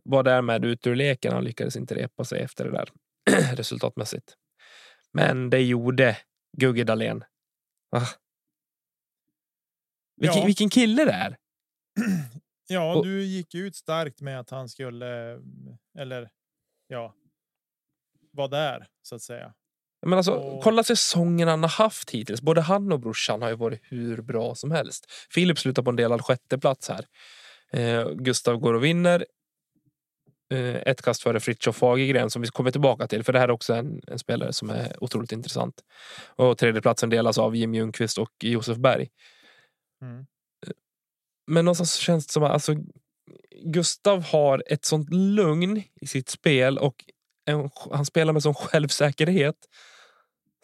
var 0.04 0.22
därmed 0.22 0.64
ut 0.64 0.86
ur 0.86 0.94
leken. 0.94 1.32
Han 1.32 1.44
lyckades 1.44 1.76
inte 1.76 1.94
repa 1.94 2.24
sig 2.24 2.40
efter 2.42 2.64
det 2.64 2.70
där 2.70 2.88
resultatmässigt. 3.56 4.34
Men 5.12 5.50
det 5.50 5.62
gjorde 5.62 6.16
Gugge 6.56 6.84
Dahlén. 6.84 7.24
Ah. 7.96 8.06
Vilken, 10.16 10.38
Ja. 10.40 10.46
vilken 10.46 10.70
kille 10.70 11.04
det 11.04 11.12
är! 11.12 11.36
Ja, 12.66 12.94
Och- 12.94 13.04
du 13.04 13.24
gick 13.24 13.54
ut 13.54 13.76
starkt 13.76 14.20
med 14.20 14.40
att 14.40 14.50
han 14.50 14.68
skulle, 14.68 15.40
eller 15.98 16.30
ja, 16.86 17.14
vara 18.32 18.48
där 18.48 18.86
så 19.02 19.14
att 19.14 19.22
säga. 19.22 19.54
Men 20.06 20.12
alltså, 20.18 20.32
Och- 20.32 20.62
kolla 20.62 20.84
säsongen 20.84 21.48
han 21.48 21.62
har 21.62 21.70
haft 21.70 22.10
hittills. 22.10 22.40
Både 22.42 22.60
han 22.60 22.92
och 22.92 23.00
brorsan 23.00 23.42
har 23.42 23.48
ju 23.48 23.56
varit 23.56 23.80
hur 23.82 24.22
bra 24.22 24.54
som 24.54 24.70
helst. 24.70 25.06
Filip 25.30 25.58
slutar 25.58 25.82
på 25.82 25.90
en 25.90 25.96
delad 25.96 26.24
sjätteplats 26.24 26.88
här. 26.88 27.06
Eh, 27.72 28.08
Gustav 28.10 28.56
går 28.56 28.74
och 28.74 28.84
vinner. 28.84 29.26
Eh, 30.52 30.76
ett 30.86 31.02
kast 31.02 31.22
före 31.22 31.40
Fritiof 31.40 31.76
Fagergren 31.76 32.30
som 32.30 32.42
vi 32.42 32.48
kommer 32.48 32.70
tillbaka 32.70 33.06
till. 33.06 33.24
För 33.24 33.32
det 33.32 33.38
här 33.38 33.48
är 33.48 33.52
också 33.52 33.74
en, 33.74 34.00
en 34.06 34.18
spelare 34.18 34.52
som 34.52 34.70
är 34.70 35.04
otroligt 35.04 35.32
intressant. 35.32 35.84
Och 36.26 36.58
tredjeplatsen 36.58 37.10
delas 37.10 37.38
av 37.38 37.56
Jim 37.56 37.74
Ljungqvist 37.74 38.18
och 38.18 38.32
Josef 38.40 38.78
Berg. 38.78 39.08
Mm. 40.02 40.26
Men 41.46 41.64
någonstans 41.64 41.94
känns 41.94 42.26
det 42.26 42.32
som 42.32 42.42
att 42.42 42.50
alltså, 42.50 42.74
Gustav 43.64 44.22
har 44.22 44.62
ett 44.66 44.84
sånt 44.84 45.10
lugn 45.10 45.82
i 46.00 46.06
sitt 46.06 46.28
spel 46.28 46.78
och 46.78 47.04
en, 47.44 47.70
han 47.90 48.06
spelar 48.06 48.32
med 48.32 48.42
sån 48.42 48.54
självsäkerhet 48.54 49.56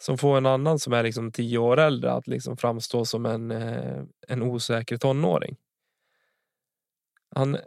som 0.01 0.17
får 0.17 0.37
en 0.37 0.45
annan 0.45 0.79
som 0.79 0.93
är 0.93 1.03
liksom 1.03 1.31
tio 1.31 1.57
år 1.57 1.79
äldre 1.79 2.11
att 2.11 2.27
liksom 2.27 2.57
framstå 2.57 3.05
som 3.05 3.25
en, 3.25 3.51
eh, 3.51 4.03
en 4.27 4.41
osäker 4.41 4.97
tonåring. 4.97 5.57
Han 7.35 7.57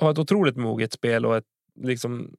har 0.00 0.10
ett 0.10 0.18
otroligt 0.18 0.56
moget 0.56 0.92
spel 0.92 1.26
och 1.26 1.36
ett 1.36 1.44
liksom. 1.80 2.34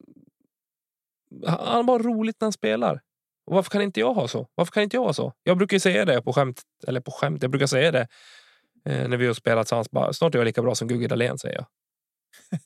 Han 1.46 1.76
har 1.76 1.82
bara 1.82 2.02
roligt 2.02 2.36
när 2.40 2.46
han 2.46 2.52
spelar. 2.52 3.00
Och 3.46 3.54
varför 3.54 3.70
kan 3.70 3.82
inte 3.82 4.00
jag 4.00 4.14
ha 4.14 4.28
så? 4.28 4.46
Varför 4.54 4.72
kan 4.72 4.82
inte 4.82 4.96
jag 4.96 5.04
ha 5.04 5.12
så? 5.12 5.32
Jag 5.42 5.58
brukar 5.58 5.74
ju 5.74 5.80
säga 5.80 6.04
det 6.04 6.22
på 6.22 6.32
skämt, 6.32 6.62
eller 6.86 7.00
på 7.00 7.10
skämt, 7.10 7.42
jag 7.42 7.50
brukar 7.50 7.66
säga 7.66 7.92
det 7.92 8.08
eh, 8.84 9.08
när 9.08 9.16
vi 9.16 9.26
har 9.26 9.34
spelat 9.34 9.66
tillsammans. 9.66 9.90
Bara, 9.90 10.12
Snart 10.12 10.34
är 10.34 10.38
jag 10.38 10.44
lika 10.44 10.62
bra 10.62 10.74
som 10.74 10.88
Gugge 10.88 11.08
Dahlén, 11.08 11.38
säger 11.38 11.54
jag. 11.54 11.66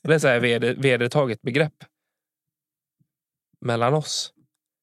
Och 0.03 0.09
det 0.09 0.15
är 0.15 0.19
så 0.19 0.27
här 0.27 0.39
veder, 0.39 0.75
vedertaget 0.75 1.41
begrepp. 1.41 1.73
Mellan 3.61 3.93
oss. 3.93 4.33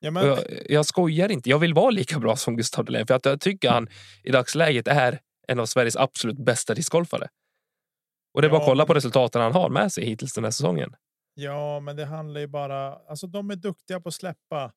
Ja, 0.00 0.08
Och 0.08 0.12
men, 0.12 0.26
Jag, 0.26 0.38
jag 0.68 0.86
skojar 0.86 1.32
inte. 1.32 1.50
Jag 1.50 1.58
vill 1.58 1.74
vara 1.74 1.90
lika 1.90 2.18
bra 2.18 2.36
som 2.36 2.56
Gustav 2.56 2.84
Dahlén. 2.84 3.06
För 3.06 3.14
att 3.14 3.24
jag 3.24 3.40
tycker 3.40 3.70
han 3.70 3.88
i 4.24 4.30
dagsläget 4.30 4.88
är 4.88 5.20
en 5.48 5.60
av 5.60 5.66
Sveriges 5.66 5.96
absolut 5.96 6.38
bästa 6.38 6.74
discgolfare. 6.74 7.28
Och 8.32 8.42
det 8.42 8.48
är 8.48 8.50
bara 8.50 8.60
att 8.60 8.62
Ja, 8.62 8.66
kolla 8.66 8.86
på 8.86 8.94
resultaten 8.94 9.42
han 9.42 9.52
har 9.52 9.68
med 9.70 9.92
sig 9.92 10.04
hittills 10.04 10.32
den 10.34 10.44
här 10.44 10.50
säsongen. 10.50 10.94
ja, 11.34 11.80
men 11.80 11.96
det 11.96 12.04
handlar 12.04 12.40
ju 12.40 12.46
bara, 12.46 12.94
alltså 12.96 13.26
de 13.26 13.50
är 13.50 13.56
duktiga 13.56 14.00
på 14.00 14.08
att 14.08 14.14
släppa. 14.14 14.72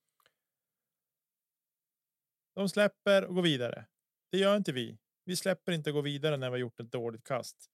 De 2.55 2.69
släpper 2.69 3.25
och 3.25 3.35
går 3.35 3.41
vidare. 3.41 3.85
Det 4.31 4.37
gör 4.37 4.57
inte 4.57 4.71
vi. 4.71 4.97
Vi 5.25 5.35
släpper 5.35 5.71
inte 5.71 5.91
går 5.91 6.01
vidare 6.01 6.37
när 6.37 6.47
vi 6.49 6.51
har 6.51 6.57
gjort 6.57 6.79
ett 6.79 6.91
dåligt 6.91 7.23
kast. 7.23 7.65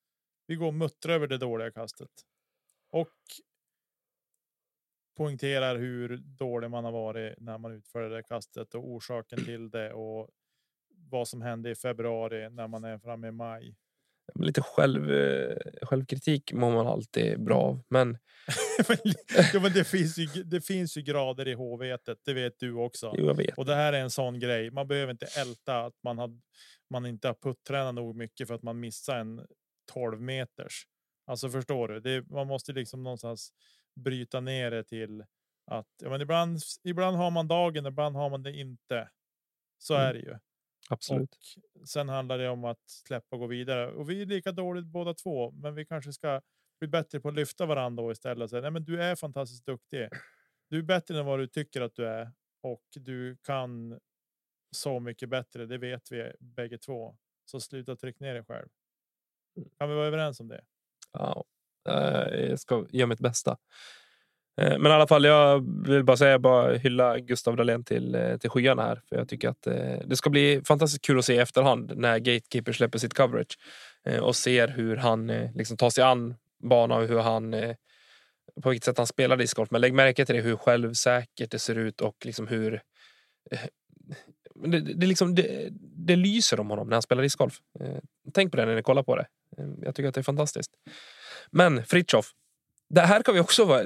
Vi 0.48 0.56
går 0.56 0.68
och 0.68 0.74
muttrar 0.74 1.14
över 1.14 1.28
det 1.28 1.38
dåliga 1.38 1.72
kastet. 1.72 2.12
Och 2.90 3.18
poängterar 5.18 5.76
hur 5.76 6.18
dålig 6.18 6.70
man 6.70 6.86
har 6.86 6.92
varit 6.92 7.40
när 7.40 7.58
man 7.58 7.72
utför 7.72 8.10
det 8.10 8.24
kastet 8.24 8.76
och 8.76 8.90
orsaken 8.90 9.46
till 9.46 9.70
det 9.70 9.94
och 9.94 10.30
vad 10.90 11.28
som 11.28 11.42
hände 11.42 11.70
i 11.72 11.76
februari 11.76 12.50
när 12.50 12.68
man 12.68 12.84
är 12.84 12.98
framme 12.98 13.28
i 13.28 13.32
maj. 13.32 13.76
Lite 14.36 14.62
själv, 14.62 15.12
eh, 15.12 15.58
självkritik 15.82 16.54
mår 16.54 16.72
man 16.72 16.88
alltid 16.88 17.44
bra 17.44 17.58
av. 17.62 17.84
Men 17.90 18.18
ja, 19.54 19.60
men 19.60 19.74
det, 19.74 19.84
finns 19.84 20.18
ju, 20.18 20.26
det 20.44 20.62
finns 20.62 20.98
ju 20.98 21.02
grader 21.02 21.48
i 21.48 21.56
HV1, 21.56 22.16
det 22.26 22.34
vet 22.34 22.60
du 22.60 22.74
också. 22.74 23.14
jo, 23.18 23.26
jag 23.26 23.36
vet. 23.38 23.58
Och 23.58 23.66
det 23.66 23.76
här 23.76 23.94
är 23.94 24.00
en 24.02 24.10
sån 24.10 24.40
grej. 24.40 24.72
Man 24.72 24.88
behöver 24.88 25.12
inte 25.12 25.28
älta 25.42 25.86
att 25.86 25.94
man, 26.04 26.18
har, 26.18 26.40
man 26.90 27.06
inte 27.06 27.28
har 27.28 27.34
puttränat 27.36 27.96
nog 27.96 28.16
mycket 28.16 28.48
för 28.48 28.56
att 28.56 28.64
man 28.64 28.80
missar 28.80 29.18
en 29.18 29.46
12 29.94 30.22
meters. 30.22 30.84
Alltså 31.28 31.50
förstår 31.50 31.88
du? 31.88 32.00
Det, 32.00 32.30
man 32.30 32.48
måste 32.48 32.74
liksom 32.74 33.04
någonstans 33.04 33.54
bryta 33.96 34.40
ner 34.40 34.72
det 34.72 34.84
till 34.84 35.22
att 35.72 35.88
ja, 36.04 36.10
men 36.10 36.22
ibland, 36.22 36.60
ibland 36.84 37.18
har 37.18 37.32
man 37.32 37.48
dagen, 37.48 37.86
ibland 37.86 38.16
har 38.16 38.30
man 38.30 38.44
det 38.44 38.52
inte. 38.52 39.10
Så 39.78 39.94
Mm. 39.96 40.08
är 40.08 40.14
det 40.14 40.20
ju. 40.20 40.38
Absolut. 40.92 41.38
Och 41.82 41.88
sen 41.90 42.10
handlar 42.10 42.38
det 42.38 42.50
om 42.50 42.66
att 42.66 42.90
släppa 42.90 43.36
och 43.36 43.40
gå 43.40 43.48
vidare. 43.48 43.92
Och 43.92 44.10
vi 44.10 44.22
är 44.22 44.26
lika 44.26 44.52
dåligt 44.52 44.86
båda 44.86 45.14
två, 45.14 45.52
men 45.52 45.76
vi 45.76 45.86
kanske 45.86 46.14
ska 46.14 46.42
bli 46.80 46.88
bättre 46.88 47.20
på 47.20 47.30
att 47.30 47.36
lyfta 47.36 47.66
varandra 47.66 48.04
då 48.04 48.12
istället. 48.12 48.44
och 48.44 48.50
säga, 48.50 48.62
Nej, 48.62 48.72
men 48.72 48.84
du 48.86 49.04
är 49.04 49.16
fantastiskt 49.16 49.66
duktig. 49.66 50.10
Du 50.70 50.78
är 50.78 50.84
bättre 50.84 51.20
än 51.20 51.26
vad 51.26 51.40
du 51.40 51.48
tycker 51.48 51.82
att 51.82 51.96
du 51.96 52.08
är 52.08 52.32
och 52.64 52.84
du 52.96 53.38
kan 53.44 54.00
så 54.76 55.00
mycket 55.00 55.30
bättre. 55.30 55.66
Det 55.66 55.78
vet 55.78 56.12
vi 56.12 56.32
bägge 56.40 56.78
två. 56.78 57.18
Så 57.46 57.60
sluta 57.60 57.96
tryck 57.96 58.20
ner 58.20 58.34
dig 58.34 58.44
själv. 58.44 58.68
Kan 59.78 59.90
vi 59.90 59.96
vara 59.96 60.08
överens 60.08 60.40
om 60.40 60.48
det? 60.48 60.62
Ja, 61.14 61.44
eh, 61.90 62.40
jag 62.50 62.60
ska 62.60 62.86
göra 62.90 63.08
mitt 63.08 63.20
bästa. 63.20 63.58
Eh, 64.58 64.78
men 64.78 64.92
i 64.92 64.96
alla 64.96 65.08
fall, 65.08 65.26
jag 65.26 65.66
vill 65.88 66.04
bara 66.04 66.18
säga, 66.18 66.40
bara 66.40 66.78
hylla 66.78 67.20
Gustav 67.20 67.56
Dahlén 67.56 67.84
till, 67.84 68.16
eh, 68.16 68.38
till 68.38 68.50
skyarna 68.50 68.84
här. 68.84 69.02
För 69.10 69.16
jag 69.16 69.30
tycker 69.30 69.50
att 69.50 69.68
eh, 69.68 69.98
det 70.06 70.16
ska 70.16 70.30
bli 70.30 70.62
fantastiskt 70.66 71.06
kul 71.06 71.20
att 71.20 71.26
se 71.26 71.34
i 71.34 71.38
efterhand 71.38 71.92
när 71.96 72.20
Gatekeeper 72.20 72.74
släpper 72.74 73.00
sitt 73.00 73.14
coverage 73.14 73.58
och 74.22 74.36
ser 74.36 74.68
hur 74.68 74.96
han 74.96 75.28
liksom 75.28 75.78
tar 75.78 75.90
sig 75.90 76.04
an 76.04 76.36
banan 76.64 77.02
och 77.02 77.08
hur 77.08 77.20
han 77.20 77.56
på 78.64 78.70
vilket 78.70 78.86
sätt 78.86 78.98
han 78.98 79.08
spelar 79.08 79.38
discgolf. 79.38 79.72
Men 79.72 79.82
lägg 79.82 79.94
märke 79.94 80.26
till 80.26 80.36
det, 80.36 80.42
hur 80.42 80.56
självsäkert 80.56 81.52
det 81.52 81.60
ser 81.60 81.76
ut 81.76 82.02
och 82.02 82.16
liksom 82.26 82.48
hur 82.48 82.82
det, 84.56 84.80
det, 84.80 85.06
liksom, 85.06 85.36
det, 85.36 85.68
det 86.08 86.16
lyser 86.16 86.60
om 86.60 86.70
honom 86.70 86.88
när 86.88 86.96
han 86.96 87.02
spelar 87.02 87.24
discgolf. 87.24 87.54
Tänk 88.34 88.52
på 88.52 88.58
det 88.58 88.66
när 88.66 88.76
ni 88.76 88.84
kollar 88.84 89.04
på 89.04 89.16
det. 89.16 89.28
Jag 89.82 89.96
tycker 89.96 90.10
att 90.10 90.16
det 90.16 90.22
är 90.22 90.24
fantastiskt. 90.24 90.72
Men 91.52 91.86
Fritjof, 91.86 92.32
det 92.90 93.02
här 93.02 93.24
kan 93.24 93.34
vi 93.34 93.40
också 93.40 93.66
vara 93.66 93.84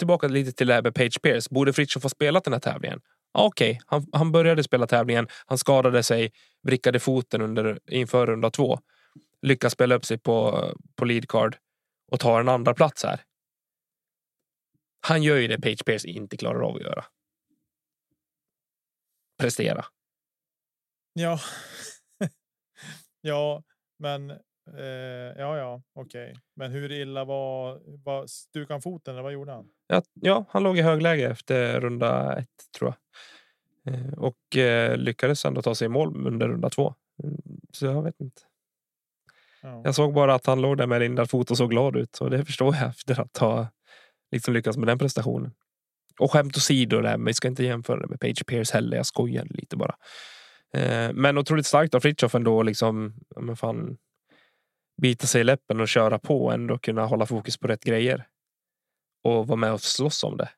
tillbaka 0.00 0.28
lite 0.28 0.52
till 0.52 0.66
det 0.66 0.74
här 0.74 0.82
med 0.82 0.94
Page 0.94 1.22
Pierce. 1.22 1.50
Borde 1.50 1.72
Fritiof 1.72 2.02
ha 2.02 2.10
spelat 2.10 2.44
den 2.44 2.52
här 2.52 2.60
tävlingen? 2.60 3.00
Ja, 3.32 3.46
Okej, 3.46 3.80
han, 3.86 4.06
han 4.12 4.32
började 4.32 4.62
spela 4.62 4.86
tävlingen. 4.86 5.28
Han 5.46 5.58
skadade 5.58 6.02
sig, 6.02 6.32
vrickade 6.62 7.00
foten 7.00 7.42
under, 7.42 7.80
inför 7.90 8.26
runda 8.26 8.50
två. 8.50 8.78
Lyckas 9.42 9.72
spela 9.72 9.94
upp 9.94 10.04
sig 10.04 10.18
på, 10.18 10.64
på 10.96 11.04
lead 11.04 11.28
card 11.28 11.56
och 12.12 12.20
tar 12.20 12.40
en 12.40 12.48
andra 12.48 12.74
plats 12.74 13.04
här. 13.04 13.20
Han 15.00 15.22
gör 15.22 15.36
ju 15.36 15.48
det 15.48 15.60
Page 15.60 15.84
Pierce 15.84 16.04
inte 16.04 16.36
klarar 16.36 16.60
av 16.60 16.76
att 16.76 16.82
göra. 16.82 17.04
Prestera. 19.38 19.84
Ja. 21.12 21.40
ja, 23.20 23.62
men 23.98 24.38
eh, 24.78 25.40
ja, 25.42 25.58
ja, 25.58 25.82
okej. 25.94 26.30
Okay. 26.30 26.34
Men 26.56 26.70
hur 26.70 26.92
illa 26.92 27.24
var, 27.24 27.80
var 28.04 28.26
stukade 28.26 28.74
han 28.74 28.82
foten 28.82 29.14
eller 29.14 29.22
vad 29.22 29.32
gjorde 29.32 29.52
han? 29.52 29.68
Ja, 29.86 30.02
ja, 30.14 30.44
han 30.48 30.62
låg 30.62 30.78
i 30.78 30.82
högläge 30.82 31.30
efter 31.30 31.80
runda 31.80 32.38
ett 32.38 32.72
tror 32.78 32.94
jag. 32.94 33.94
Eh, 33.94 34.12
och 34.12 34.56
eh, 34.56 34.96
lyckades 34.96 35.44
ändå 35.44 35.62
ta 35.62 35.74
sig 35.74 35.86
i 35.86 35.88
mål 35.88 36.26
under 36.26 36.48
runda 36.48 36.70
två. 36.70 36.94
Mm, 37.22 37.40
så 37.72 37.86
jag 37.86 38.02
vet 38.02 38.20
inte. 38.20 38.42
Ja. 39.62 39.82
Jag 39.84 39.94
såg 39.94 40.14
bara 40.14 40.34
att 40.34 40.46
han 40.46 40.60
låg 40.60 40.76
där 40.76 40.86
med 40.86 41.00
lindad 41.00 41.30
fot 41.30 41.50
och 41.50 41.56
såg 41.56 41.70
glad 41.70 41.96
ut. 41.96 42.18
Och 42.18 42.30
det 42.30 42.44
förstår 42.44 42.74
jag 42.74 42.88
efter 42.88 43.20
att 43.20 43.36
ha 43.36 43.68
liksom 44.32 44.54
lyckats 44.54 44.78
med 44.78 44.88
den 44.88 44.98
prestationen. 44.98 45.52
Och 46.18 46.32
skämt 46.32 46.56
åsido, 46.56 47.00
där, 47.00 47.16
men 47.16 47.26
vi 47.26 47.34
ska 47.34 47.48
inte 47.48 47.64
jämföra 47.64 48.00
det 48.00 48.08
med 48.08 48.20
Page 48.20 48.46
Pierce 48.46 48.74
heller. 48.74 48.96
Jag 48.96 49.06
skojar 49.06 49.46
lite 49.50 49.76
bara. 49.76 49.94
Eh, 50.74 51.12
men 51.14 51.38
otroligt 51.38 51.66
starkt 51.66 51.94
av 51.94 52.00
Fritiof 52.00 52.34
ändå 52.34 52.62
liksom. 52.62 53.14
Men 53.36 53.56
fan, 53.56 53.96
bita 55.00 55.26
sig 55.26 55.40
i 55.40 55.44
läppen 55.44 55.80
och 55.80 55.88
köra 55.88 56.18
på 56.18 56.44
och 56.44 56.52
ändå 56.52 56.78
kunna 56.78 57.06
hålla 57.06 57.26
fokus 57.26 57.58
på 57.58 57.68
rätt 57.68 57.84
grejer. 57.84 58.28
Och 59.24 59.46
vara 59.46 59.56
med 59.56 59.72
och 59.72 59.80
slåss 59.80 60.24
om 60.24 60.36
det. 60.36 60.50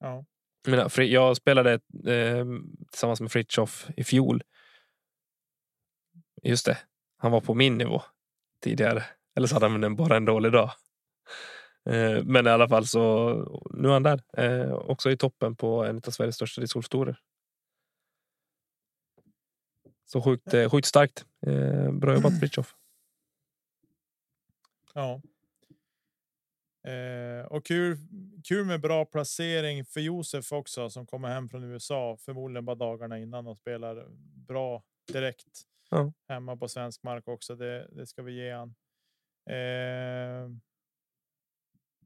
Ja. 0.00 0.24
Men 0.66 0.90
jag 1.10 1.36
spelade 1.36 1.72
eh, 2.06 2.46
tillsammans 2.90 3.20
med 3.20 3.32
Fritiof 3.32 3.88
i 3.96 4.04
fjol. 4.04 4.42
Just 6.42 6.66
det, 6.66 6.78
han 7.18 7.32
var 7.32 7.40
på 7.40 7.54
min 7.54 7.78
nivå 7.78 8.02
tidigare. 8.62 9.04
Eller 9.36 9.46
så 9.46 9.54
hade 9.54 9.66
han 9.66 9.96
bara 9.96 10.16
en 10.16 10.24
dålig 10.24 10.52
dag. 10.52 10.70
Eh, 11.90 12.24
men 12.24 12.46
i 12.46 12.50
alla 12.50 12.68
fall 12.68 12.86
så 12.86 13.34
nu 13.70 13.88
är 13.88 13.92
han 13.92 14.02
där. 14.02 14.22
Eh, 14.36 14.72
också 14.72 15.10
i 15.10 15.16
toppen 15.16 15.56
på 15.56 15.84
en 15.84 15.96
av 15.96 16.10
Sveriges 16.10 16.34
största 16.34 16.60
discgolftorer. 16.60 17.18
Så 20.12 20.22
sjukt, 20.22 20.54
eh, 20.54 20.70
sjukt 20.70 20.86
starkt. 20.86 21.26
Bra 21.92 22.14
jobbat 22.14 22.40
Fritiof. 22.40 22.74
Ja. 24.94 25.20
Eh, 26.86 27.46
och 27.46 27.64
kul, 27.64 27.96
kul 28.44 28.64
med 28.66 28.80
bra 28.80 29.04
placering 29.04 29.84
för 29.84 30.00
Josef 30.00 30.52
också 30.52 30.90
som 30.90 31.06
kommer 31.06 31.28
hem 31.28 31.48
från 31.48 31.64
USA. 31.64 32.16
Förmodligen 32.20 32.64
bara 32.64 32.76
dagarna 32.76 33.18
innan 33.18 33.46
och 33.46 33.58
spelar 33.58 34.06
bra 34.48 34.82
direkt 35.12 35.62
ja. 35.90 36.12
hemma 36.28 36.56
på 36.56 36.68
svensk 36.68 37.02
mark 37.02 37.28
också. 37.28 37.56
Det, 37.56 37.88
det 37.92 38.06
ska 38.06 38.22
vi 38.22 38.32
ge 38.32 38.52
han. 38.52 38.74
Eh, 39.50 40.50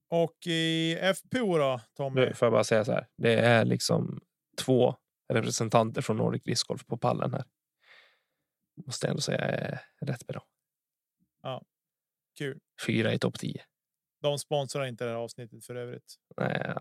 och 0.08 0.46
i 0.46 0.98
FPO 1.14 1.58
då 1.58 1.80
Tommy? 1.96 2.32
får 2.32 2.46
jag 2.46 2.52
bara 2.52 2.64
säga 2.64 2.84
så 2.84 2.92
här. 2.92 3.06
Det 3.16 3.34
är 3.34 3.64
liksom 3.64 4.20
två 4.58 4.94
representanter 5.32 6.02
från 6.02 6.16
Nordic 6.16 6.42
Disc 6.42 6.62
Golf 6.62 6.86
på 6.86 6.96
pallen 6.96 7.34
här. 7.34 7.44
Måste 8.76 9.06
jag 9.06 9.10
ändå 9.10 9.20
säga 9.20 9.38
är 9.38 9.80
rätt 10.00 10.26
bra. 10.26 10.44
Ja, 11.42 11.62
kul. 12.38 12.58
Fyra 12.86 13.14
i 13.14 13.18
topp 13.18 13.38
10. 13.38 13.64
De 14.22 14.38
sponsrar 14.38 14.86
inte 14.86 15.04
det 15.04 15.10
här 15.10 15.16
avsnittet 15.16 15.64
för 15.64 15.74
övrigt. 15.74 16.14
Nej, 16.36 16.74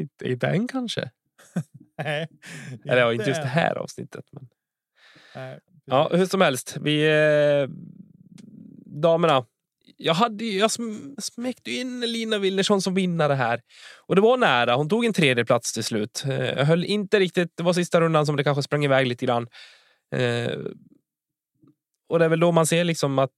inte, 0.00 0.30
inte 0.30 0.46
än 0.46 0.68
kanske. 0.68 1.10
Nej, 1.98 2.28
Eller 2.84 3.00
ja, 3.00 3.12
inte 3.12 3.28
just 3.28 3.42
det 3.42 3.48
här 3.48 3.74
avsnittet. 3.74 4.24
Men... 4.32 4.48
Nej, 5.34 5.60
ja, 5.84 6.10
hur 6.12 6.26
som 6.26 6.40
helst. 6.40 6.76
Vi 6.80 7.06
eh, 7.06 7.68
damerna. 8.86 9.46
Jag 9.96 10.14
hade 10.14 10.44
jag 10.44 10.70
smäckte 11.18 11.70
in 11.70 12.00
Lina 12.00 12.38
Wilnersson 12.38 12.82
som 12.82 12.94
vinnare 12.94 13.34
här 13.34 13.62
och 14.06 14.14
det 14.14 14.20
var 14.20 14.36
nära. 14.36 14.74
Hon 14.74 14.88
tog 14.88 15.04
en 15.04 15.12
tredje 15.12 15.44
plats 15.44 15.72
till 15.72 15.84
slut. 15.84 16.24
Eh, 16.26 16.44
jag 16.44 16.64
höll 16.64 16.84
inte 16.84 17.20
riktigt. 17.20 17.52
Det 17.56 17.62
var 17.62 17.72
sista 17.72 18.00
rundan 18.00 18.26
som 18.26 18.36
det 18.36 18.44
kanske 18.44 18.62
sprang 18.62 18.84
iväg 18.84 19.06
lite 19.06 19.26
grann. 19.26 19.48
Eh, 20.10 20.58
och 22.08 22.18
det 22.18 22.24
är 22.24 22.28
väl 22.28 22.40
då 22.40 22.52
man 22.52 22.66
ser 22.66 22.84
liksom 22.84 23.18
att 23.18 23.30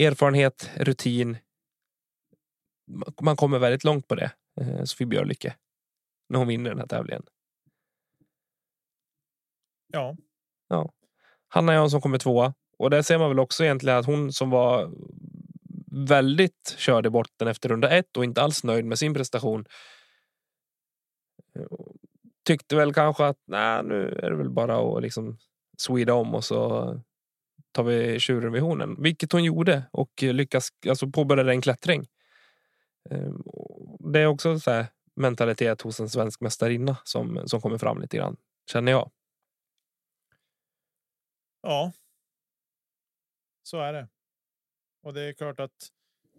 erfarenhet, 0.00 0.70
rutin. 0.76 1.36
Man 3.20 3.36
kommer 3.36 3.58
väldigt 3.58 3.84
långt 3.84 4.08
på 4.08 4.14
det. 4.14 4.30
Eh, 4.60 4.84
Sofie 4.84 5.06
Björlycke. 5.06 5.56
När 6.28 6.38
hon 6.38 6.48
vinner 6.48 6.70
den 6.70 6.78
här 6.78 6.86
tävlingen. 6.86 7.22
Ja. 9.92 10.16
Ja. 10.68 10.92
Hanna 11.48 11.74
Jansson 11.74 12.00
kommer 12.00 12.18
tvåa. 12.18 12.54
Och 12.78 12.90
där 12.90 13.02
ser 13.02 13.18
man 13.18 13.28
väl 13.28 13.38
också 13.38 13.64
egentligen 13.64 13.98
att 13.98 14.06
hon 14.06 14.32
som 14.32 14.50
var 14.50 14.90
väldigt 16.08 16.74
körd 16.78 17.06
i 17.06 17.10
botten 17.10 17.48
efter 17.48 17.68
runda 17.68 17.90
ett 17.90 18.16
och 18.16 18.24
inte 18.24 18.42
alls 18.42 18.64
nöjd 18.64 18.84
med 18.84 18.98
sin 18.98 19.14
prestation. 19.14 19.64
Tyckte 22.44 22.76
väl 22.76 22.94
kanske 22.94 23.26
att 23.26 23.38
nej, 23.44 23.82
nu 23.82 24.08
är 24.22 24.30
det 24.30 24.36
väl 24.36 24.50
bara 24.50 24.96
att 24.96 25.02
liksom 25.02 25.38
sweda 25.78 26.14
om 26.14 26.34
och 26.34 26.44
så 26.44 27.00
tar 27.72 27.82
vi 27.82 28.20
tjuren 28.20 28.52
vid 28.52 28.62
hornen, 28.62 29.02
vilket 29.02 29.32
hon 29.32 29.44
gjorde 29.44 29.82
och 29.90 30.22
lyckas 30.22 30.68
alltså 30.88 31.10
påbörjade 31.10 31.52
en 31.52 31.60
klättring. 31.60 32.06
Ehm, 33.10 33.42
det 34.12 34.20
är 34.20 34.26
också 34.26 34.60
så 34.60 34.70
här 34.70 34.86
mentalitet 35.16 35.82
hos 35.82 36.00
en 36.00 36.08
svensk 36.08 36.40
mästarinna 36.40 36.96
som 37.04 37.48
som 37.48 37.60
kommer 37.60 37.78
fram 37.78 38.00
lite 38.00 38.16
grann 38.16 38.36
känner 38.70 38.92
jag. 38.92 39.10
Ja. 41.62 41.92
Så 43.62 43.80
är 43.80 43.92
det. 43.92 44.08
Och 45.02 45.14
det 45.14 45.22
är 45.22 45.32
klart 45.32 45.60
att 45.60 45.90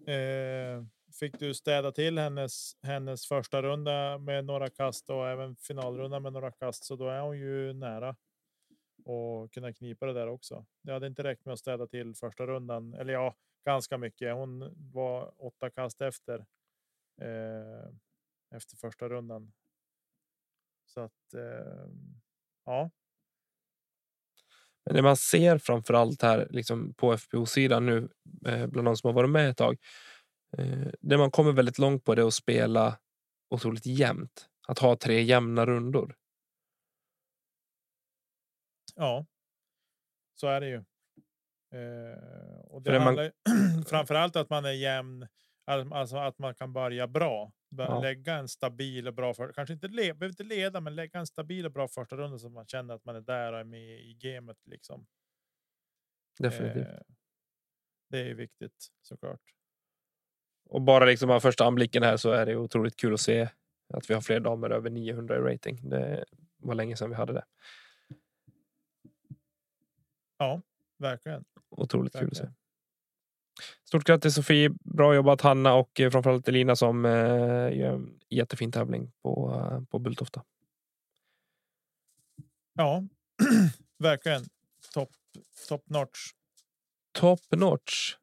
eh, 0.07 0.85
fick 1.19 1.39
du 1.39 1.53
städa 1.53 1.91
till 1.91 2.17
hennes 2.17 2.77
hennes 2.83 3.27
första 3.27 3.61
runda 3.61 4.17
med 4.17 4.45
några 4.45 4.69
kast 4.69 5.09
och 5.09 5.27
även 5.27 5.55
finalrunda 5.55 6.19
med 6.19 6.33
några 6.33 6.51
kast 6.51 6.85
så 6.85 6.95
då 6.95 7.09
är 7.09 7.21
hon 7.21 7.37
ju 7.37 7.73
nära 7.73 8.15
och 9.05 9.53
kunna 9.53 9.73
knipa 9.73 10.05
det 10.05 10.13
där 10.13 10.27
också. 10.27 10.65
Det 10.81 10.91
hade 10.91 11.07
inte 11.07 11.23
räckt 11.23 11.45
med 11.45 11.53
att 11.53 11.59
städa 11.59 11.87
till 11.87 12.15
första 12.15 12.47
rundan 12.47 12.93
eller 12.93 13.13
ja, 13.13 13.35
ganska 13.65 13.97
mycket. 13.97 14.33
Hon 14.33 14.73
var 14.93 15.33
åtta 15.37 15.69
kast 15.69 16.01
efter. 16.01 16.45
Eh, 17.21 17.89
efter 18.55 18.77
första 18.77 19.09
rundan. 19.09 19.53
Så 20.85 21.01
att 21.01 21.33
eh, 21.33 21.87
ja. 22.65 22.91
Men 24.85 24.95
det 24.95 25.01
man 25.01 25.17
ser 25.17 25.57
framför 25.57 25.93
allt 25.93 26.21
här 26.21 26.47
liksom 26.49 26.93
på 26.93 27.17
FPO 27.17 27.45
sidan 27.45 27.85
nu 27.85 28.09
eh, 28.47 28.67
bland 28.67 28.87
de 28.87 28.97
som 28.97 29.07
har 29.07 29.13
varit 29.13 29.29
med 29.29 29.49
ett 29.49 29.57
tag. 29.57 29.77
Eh, 30.57 30.87
det 31.01 31.17
man 31.17 31.31
kommer 31.31 31.51
väldigt 31.51 31.77
långt 31.77 32.03
på 32.03 32.15
det 32.15 32.21
är 32.21 32.27
att 32.27 32.33
spela 32.33 32.99
otroligt 33.49 33.85
jämnt. 33.85 34.49
Att 34.67 34.79
ha 34.79 34.95
tre 34.95 35.21
jämna 35.21 35.65
rundor. 35.65 36.15
Ja, 38.95 39.25
så 40.35 40.47
är 40.47 40.61
det 40.61 40.67
ju. 40.67 40.83
Eh, 41.79 42.59
och 42.59 42.81
det 42.81 42.99
handlar 42.99 43.31
man... 43.49 43.83
framför 43.89 44.15
allt 44.15 44.35
att 44.35 44.49
man 44.49 44.65
är 44.65 44.71
jämn, 44.71 45.27
alltså 45.65 46.17
att 46.17 46.39
man 46.39 46.55
kan 46.55 46.73
börja 46.73 47.07
bra. 47.07 47.51
Ja. 47.69 48.01
Lägga 48.01 48.35
en 48.35 48.47
stabil 48.47 49.07
och 49.07 49.13
bra, 49.13 49.33
för, 49.33 49.53
kanske 49.53 49.73
inte, 49.73 49.87
le, 49.87 50.13
behöver 50.13 50.29
inte 50.29 50.43
leda, 50.43 50.81
men 50.81 50.95
lägga 50.95 51.19
en 51.19 51.27
stabil 51.27 51.65
och 51.65 51.71
bra 51.71 51.87
första 51.87 52.17
runda 52.17 52.39
så 52.39 52.47
att 52.47 52.53
man 52.53 52.67
känner 52.67 52.93
att 52.93 53.05
man 53.05 53.15
är 53.15 53.21
där 53.21 53.53
och 53.53 53.59
är 53.59 53.63
med 53.63 53.99
i 53.99 54.13
gamet. 54.13 54.57
Liksom. 54.65 55.07
Definitivt. 56.39 56.87
Eh, 56.87 56.99
det 58.09 58.19
är 58.19 58.33
viktigt 58.33 58.87
såklart. 59.01 59.41
Och 60.69 60.81
bara 60.81 61.05
liksom 61.05 61.29
av 61.29 61.39
första 61.39 61.65
anblicken 61.65 62.03
här 62.03 62.17
så 62.17 62.31
är 62.31 62.45
det 62.45 62.55
otroligt 62.55 62.95
kul 62.95 63.13
att 63.13 63.21
se 63.21 63.49
att 63.93 64.09
vi 64.09 64.13
har 64.13 64.21
fler 64.21 64.39
damer 64.39 64.69
över 64.69 64.89
900 64.89 65.35
i 65.35 65.39
rating. 65.39 65.89
Det 65.89 66.25
var 66.57 66.75
länge 66.75 66.97
sedan 66.97 67.09
vi 67.09 67.15
hade 67.15 67.33
det. 67.33 67.45
Ja, 70.37 70.61
verkligen. 70.97 71.45
Otroligt 71.69 72.15
verkligen. 72.15 72.31
kul 72.35 72.45
att 72.45 72.49
se. 72.49 72.53
Stort 73.83 74.03
grattis 74.03 74.35
Sofie! 74.35 74.69
Bra 74.83 75.15
jobbat 75.15 75.41
Hanna 75.41 75.73
och 75.73 75.99
eh, 75.99 76.11
framförallt 76.11 76.47
Elina 76.47 76.75
som 76.75 77.05
eh, 77.05 77.11
gör 77.77 77.93
en 77.93 78.19
jättefin 78.29 78.71
tävling 78.71 79.11
på, 79.21 79.53
eh, 79.71 79.83
på 79.85 79.99
Bulltofta. 79.99 80.43
Ja, 82.73 83.03
verkligen. 83.97 84.41
Top, 84.93 85.09
top 85.69 85.89
notch. 85.89 86.19
Top 87.11 87.39
notch. 87.51 88.15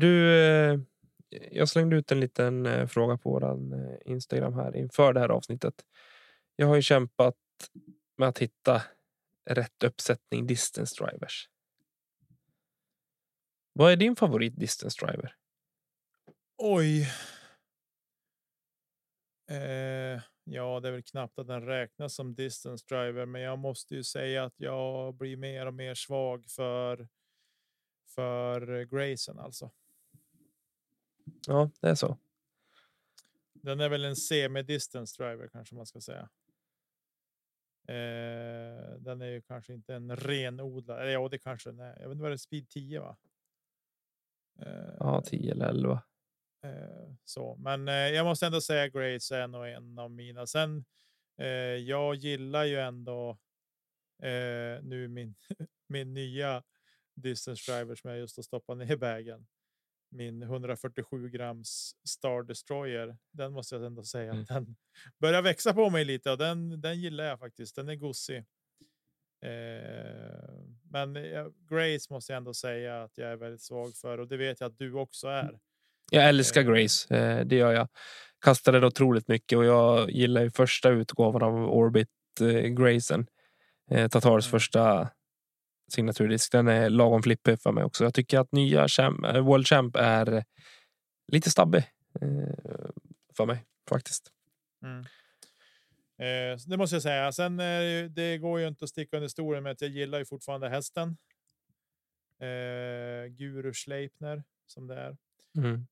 Du, 0.00 0.34
eh, 0.34 0.78
jag 1.50 1.68
slängde 1.68 1.96
ut 1.96 2.12
en 2.12 2.20
liten 2.20 2.66
eh, 2.66 2.86
fråga 2.86 3.16
på 3.16 3.30
vår 3.30 3.44
eh, 3.44 3.96
Instagram 4.04 4.54
här 4.54 4.76
inför 4.76 5.12
det 5.12 5.20
här 5.20 5.28
avsnittet. 5.28 5.74
Jag 6.56 6.66
har 6.66 6.76
ju 6.76 6.82
kämpat 6.82 7.36
med 8.16 8.28
att 8.28 8.38
hitta 8.38 8.82
rätt 9.50 9.82
uppsättning 9.84 10.46
distance 10.46 11.04
drivers. 11.04 11.48
Vad 13.72 13.92
är 13.92 13.96
din 13.96 14.16
favorit 14.16 14.56
distance 14.56 15.06
driver? 15.06 15.34
Oj. 16.58 17.02
Eh, 19.50 20.22
ja, 20.44 20.80
det 20.80 20.88
är 20.88 20.92
väl 20.92 21.02
knappt 21.02 21.38
att 21.38 21.46
den 21.46 21.66
räknas 21.66 22.14
som 22.14 22.34
distance 22.34 22.84
driver, 22.88 23.26
men 23.26 23.40
jag 23.40 23.58
måste 23.58 23.94
ju 23.94 24.04
säga 24.04 24.44
att 24.44 24.54
jag 24.56 25.14
blir 25.14 25.36
mer 25.36 25.66
och 25.66 25.74
mer 25.74 25.94
svag 25.94 26.44
för. 26.48 27.08
För 28.14 28.84
Grayson 28.84 29.38
alltså. 29.38 29.70
Ja, 31.46 31.70
det 31.80 31.88
är 31.88 31.94
så. 31.94 32.18
Den 33.52 33.80
är 33.80 33.88
väl 33.88 34.04
en 34.04 34.16
semi-distance 34.16 35.22
driver 35.22 35.48
kanske 35.48 35.74
man 35.74 35.86
ska 35.86 36.00
säga. 36.00 36.28
Eh, 37.88 38.92
den 38.98 39.22
är 39.22 39.26
ju 39.26 39.42
kanske 39.42 39.72
inte 39.74 39.94
en 39.94 40.16
renodlad. 40.16 41.00
Eller 41.00 41.12
ja, 41.12 41.28
det 41.28 41.38
kanske 41.38 41.70
den 41.70 41.80
är. 41.80 42.00
Jag 42.00 42.08
vet 42.08 42.12
inte 42.12 42.22
vad 42.22 42.30
det 42.30 42.34
är. 42.34 42.36
Speed 42.36 42.68
10 42.68 43.00
va? 43.00 43.16
Eh, 44.62 44.94
Ja, 44.98 45.22
10 45.26 45.52
eller 45.52 45.68
11. 45.68 46.02
Eh, 46.64 47.14
så, 47.24 47.56
men 47.56 47.88
eh, 47.88 47.94
jag 47.94 48.26
måste 48.26 48.46
ändå 48.46 48.60
säga 48.60 48.88
Grace 48.88 49.36
är 49.36 49.48
nog 49.48 49.68
en 49.68 49.98
av 49.98 50.10
mina. 50.10 50.46
Sen 50.46 50.84
eh, 51.38 51.46
jag 51.76 52.14
gillar 52.14 52.64
ju 52.64 52.76
ändå 52.78 53.30
eh, 54.22 54.82
nu 54.82 55.08
min 55.08 55.34
min 55.88 56.14
nya 56.14 56.62
distance 57.14 57.72
driver 57.72 57.94
som 57.94 58.10
jag 58.10 58.18
just 58.18 58.36
har 58.36 58.42
stoppat 58.42 58.76
ner 58.78 58.92
i 58.92 58.96
bagen. 58.96 59.46
Min 60.10 60.42
147 60.42 61.28
grams 61.28 61.92
Star 62.08 62.42
Destroyer. 62.42 63.16
Den 63.32 63.52
måste 63.52 63.74
jag 63.74 63.84
ändå 63.84 64.02
säga 64.04 64.32
Mm. 64.32 64.44
den 64.44 64.76
börjar 65.20 65.42
växa 65.42 65.74
på 65.74 65.90
mig 65.90 66.04
lite 66.04 66.30
och 66.30 66.38
den, 66.38 66.80
den 66.80 67.00
gillar 67.00 67.24
jag 67.24 67.38
faktiskt. 67.38 67.76
Den 67.76 67.88
är 67.88 67.94
gosig. 67.94 68.44
Eh, 69.42 70.50
men 70.90 71.14
jag, 71.14 71.52
Grace 71.70 72.06
måste 72.14 72.32
jag 72.32 72.36
ändå 72.36 72.54
säga 72.54 73.02
att 73.02 73.18
jag 73.18 73.30
är 73.30 73.36
väldigt 73.36 73.62
svag 73.62 73.94
för 73.96 74.18
och 74.18 74.28
det 74.28 74.36
vet 74.36 74.60
jag 74.60 74.68
att 74.70 74.78
du 74.78 74.92
också 74.92 75.28
är. 75.28 75.58
Jag 76.10 76.28
älskar 76.28 76.60
Eh. 76.60 76.66
Grace, 76.66 77.16
eh, 77.16 77.44
det 77.46 77.56
gör 77.56 77.72
jag. 77.72 77.88
Kastade 78.44 78.80
det 78.80 78.86
otroligt 78.86 79.28
mycket 79.28 79.58
och 79.58 79.64
jag 79.64 80.10
gillar 80.10 80.42
ju 80.42 80.50
första 80.50 80.88
utgåvan 80.88 81.42
av 81.42 81.54
Orbit 81.54 82.08
eh, 82.40 82.46
Gracen. 82.62 83.26
Eh, 83.90 84.08
Tatars 84.08 84.46
Mm. 84.46 84.50
första 84.50 85.08
signaturdisk. 85.88 86.52
Den 86.52 86.68
är 86.68 86.90
lagom 86.90 87.22
flippig 87.22 87.60
för 87.60 87.72
mig 87.72 87.84
också. 87.84 88.04
Jag 88.04 88.14
tycker 88.14 88.38
att 88.38 88.52
nya 88.52 88.88
champ, 88.88 89.24
eh, 89.24 89.40
World 89.40 89.66
Champ 89.66 89.96
är 89.96 90.44
lite 91.32 91.50
stabbig 91.50 91.84
eh, 92.20 92.90
för 93.36 93.46
mig 93.46 93.64
faktiskt. 93.88 94.32
Mm. 94.82 95.00
Eh, 96.18 96.58
det 96.66 96.76
måste 96.76 96.96
jag 96.96 97.02
säga. 97.02 97.32
Sen 97.32 97.60
är 97.60 98.08
det, 98.08 98.38
går 98.38 98.60
ju 98.60 98.68
inte 98.68 98.84
att 98.84 98.90
sticka 98.90 99.16
under 99.16 99.28
stolen 99.28 99.62
med 99.62 99.72
att 99.72 99.80
jag 99.80 99.90
gillar 99.90 100.18
ju 100.18 100.24
fortfarande 100.24 100.68
hästen. 100.68 101.16
Eh, 102.40 103.26
Guru 103.28 103.74
Sleipner 103.74 104.44
som 104.66 104.86
det 104.86 104.94
är. 104.94 105.16
Mm. 105.56 105.86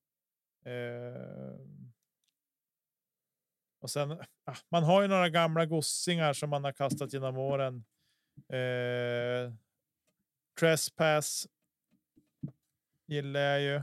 Eh, 0.65 1.59
och 3.79 3.89
sen 3.89 4.11
ah, 4.45 4.55
man 4.69 4.83
har 4.83 5.01
ju 5.01 5.07
några 5.07 5.29
gamla 5.29 5.65
gossingar 5.65 6.33
som 6.33 6.49
man 6.49 6.63
har 6.63 6.71
kastat 6.71 7.13
genom 7.13 7.37
åren. 7.37 7.85
Eh, 8.49 9.53
Trespass 10.59 11.47
gillar 13.07 13.39
jag 13.39 13.61
ju. 13.61 13.75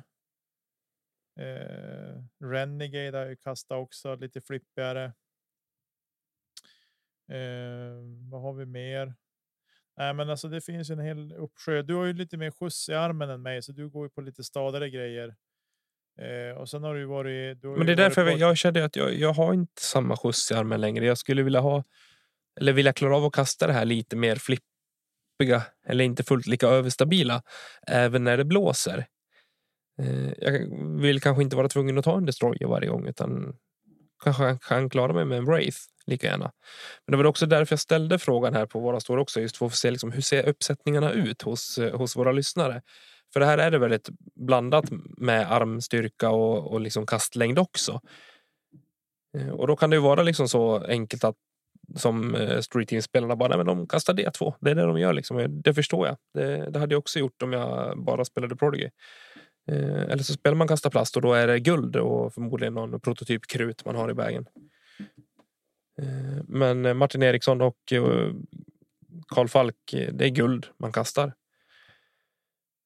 Eh, 1.44 2.22
Renegade 2.44 3.18
har 3.18 3.26
ju 3.26 3.36
kastat 3.36 3.76
också 3.78 4.14
lite 4.16 4.40
flippigare. 4.40 5.04
Eh, 7.32 7.94
vad 8.30 8.42
har 8.42 8.52
vi 8.52 8.66
mer? 8.66 9.14
Nej, 9.96 10.14
men 10.14 10.30
alltså 10.30 10.48
det 10.48 10.60
finns 10.60 10.90
en 10.90 10.98
hel 10.98 11.32
uppsjö. 11.32 11.82
Du 11.82 11.94
har 11.94 12.04
ju 12.04 12.12
lite 12.12 12.36
mer 12.36 12.50
skjuts 12.50 12.88
i 12.88 12.94
armen 12.94 13.30
än 13.30 13.42
mig, 13.42 13.62
så 13.62 13.72
du 13.72 13.88
går 13.88 14.06
ju 14.06 14.10
på 14.10 14.20
lite 14.20 14.44
stadigare 14.44 14.90
grejer. 14.90 15.34
Eh, 16.18 16.56
och 16.56 16.68
sen 16.70 16.82
har 16.82 16.94
du 16.94 17.04
varit. 17.04 17.60
Du 17.62 17.68
har 17.68 17.76
Men 17.76 17.86
det 17.86 17.92
är 17.92 17.96
därför 17.96 18.32
på- 18.32 18.38
jag, 18.38 18.56
kände 18.56 18.84
att 18.84 18.96
jag, 18.96 19.14
jag 19.14 19.32
har 19.32 19.54
inte 19.54 19.82
samma 19.82 20.16
skjuts 20.16 20.50
i 20.50 20.54
armen 20.54 20.80
längre. 20.80 21.06
Jag 21.06 21.18
skulle 21.18 21.42
vilja 21.42 21.60
ha 21.60 21.84
eller 22.60 22.72
vilja 22.72 22.92
klara 22.92 23.16
av 23.16 23.24
att 23.24 23.32
kasta 23.32 23.66
det 23.66 23.72
här 23.72 23.84
lite 23.84 24.16
mer 24.16 24.36
flippiga 25.38 25.62
eller 25.86 26.04
inte 26.04 26.22
fullt 26.24 26.46
lika 26.46 26.68
överstabila 26.68 27.42
även 27.86 28.24
när 28.24 28.36
det 28.36 28.44
blåser. 28.44 29.06
Eh, 30.02 30.32
jag 30.38 30.52
vill 31.00 31.20
kanske 31.20 31.42
inte 31.42 31.56
vara 31.56 31.68
tvungen 31.68 31.98
att 31.98 32.04
ta 32.04 32.16
en 32.16 32.26
destroyer 32.26 32.66
varje 32.66 32.88
gång 32.88 33.06
utan 33.06 33.56
kanske 34.24 34.58
kan- 34.68 34.90
klara 34.90 35.12
mig 35.12 35.24
med 35.24 35.38
en 35.38 35.44
Wraith 35.44 35.78
lika 36.06 36.26
gärna. 36.26 36.52
Men 37.06 37.12
det 37.12 37.16
var 37.16 37.24
också 37.24 37.46
därför 37.46 37.72
jag 37.72 37.80
ställde 37.80 38.18
frågan 38.18 38.54
här 38.54 38.66
på 38.66 38.80
våra 38.80 39.00
står 39.00 39.16
också 39.18 39.40
just 39.40 39.56
för 39.56 39.66
att 39.66 39.74
se 39.74 39.90
liksom, 39.90 40.12
hur 40.12 40.20
ser 40.22 40.48
uppsättningarna 40.48 41.12
ut 41.12 41.42
hos, 41.42 41.78
eh, 41.78 41.96
hos 41.98 42.16
våra 42.16 42.32
lyssnare. 42.32 42.82
För 43.32 43.40
det 43.40 43.46
här 43.46 43.58
är 43.58 43.70
det 43.70 43.78
väldigt 43.78 44.08
blandat 44.34 44.84
med 45.18 45.52
armstyrka 45.52 46.30
och, 46.30 46.72
och 46.72 46.80
liksom 46.80 47.06
kastlängd 47.06 47.58
också. 47.58 48.00
Eh, 49.38 49.48
och 49.48 49.66
då 49.66 49.76
kan 49.76 49.90
det 49.90 49.96
ju 49.96 50.02
vara 50.02 50.22
liksom 50.22 50.48
så 50.48 50.84
enkelt 50.84 51.24
att 51.24 51.36
som 51.96 52.34
eh, 52.34 52.60
Street 52.60 52.88
Team-spelarna 52.88 53.36
bara, 53.36 53.48
nej, 53.48 53.56
men 53.56 53.66
de 53.66 53.88
kastar 53.88 54.14
D2. 54.14 54.54
Det 54.60 54.70
är 54.70 54.74
det 54.74 54.82
de 54.82 54.98
gör. 54.98 55.12
Liksom. 55.12 55.62
Det 55.62 55.74
förstår 55.74 56.06
jag. 56.06 56.16
Det, 56.34 56.70
det 56.70 56.78
hade 56.78 56.94
jag 56.94 56.98
också 56.98 57.18
gjort 57.18 57.42
om 57.42 57.52
jag 57.52 57.98
bara 58.04 58.24
spelade 58.24 58.56
Prodigy. 58.56 58.88
Eh, 59.68 60.02
eller 60.02 60.22
så 60.22 60.32
spelar 60.32 60.56
man 60.56 60.68
kasta 60.68 60.90
plast 60.90 61.16
och 61.16 61.22
då 61.22 61.32
är 61.32 61.46
det 61.46 61.60
guld 61.60 61.96
och 61.96 62.34
förmodligen 62.34 62.74
någon 62.74 63.00
prototyp 63.00 63.46
krut 63.46 63.84
man 63.84 63.96
har 63.96 64.10
i 64.10 64.14
vägen. 64.14 64.46
Eh, 65.98 66.44
men 66.48 66.86
eh, 66.86 66.94
Martin 66.94 67.22
Eriksson 67.22 67.60
och 67.60 67.92
eh, 67.92 68.32
Karl 69.28 69.48
Falk, 69.48 69.92
eh, 69.92 70.12
det 70.12 70.24
är 70.24 70.30
guld 70.30 70.66
man 70.78 70.92
kastar. 70.92 71.32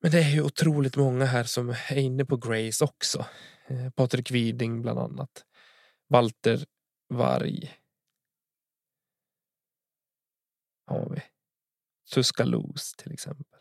Men 0.02 0.10
det 0.10 0.18
är 0.18 0.30
ju 0.30 0.42
otroligt 0.42 0.96
många 0.96 1.24
här 1.24 1.44
som 1.44 1.68
är 1.68 1.98
inne 1.98 2.24
på 2.24 2.36
Grace 2.36 2.84
också. 2.84 3.26
Eh, 3.66 3.90
Patrik 3.90 4.30
Widing 4.30 4.82
bland 4.82 4.98
annat. 4.98 5.44
Walter 6.08 6.64
Varg. 7.08 7.74
Har 10.88 11.08
vi. 11.10 11.22
Tuscaloosa 12.14 12.96
till 13.02 13.12
exempel. 13.12 13.60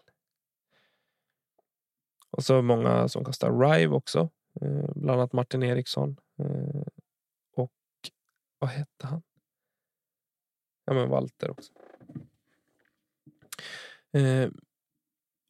Och 2.29 2.43
så 2.43 2.61
många 2.61 3.07
som 3.07 3.25
kastar 3.25 3.59
Rive 3.59 3.95
också. 3.95 4.29
Eh, 4.61 4.91
bland 4.95 5.19
annat 5.19 5.33
Martin 5.33 5.63
Eriksson. 5.63 6.17
Eh, 6.39 6.81
och 7.55 7.71
vad 8.59 8.69
hette 8.69 9.07
han? 9.07 9.21
Ja 10.85 10.93
men 10.93 11.09
Walter 11.09 11.51
också. 11.51 11.73
Eh, 14.13 14.49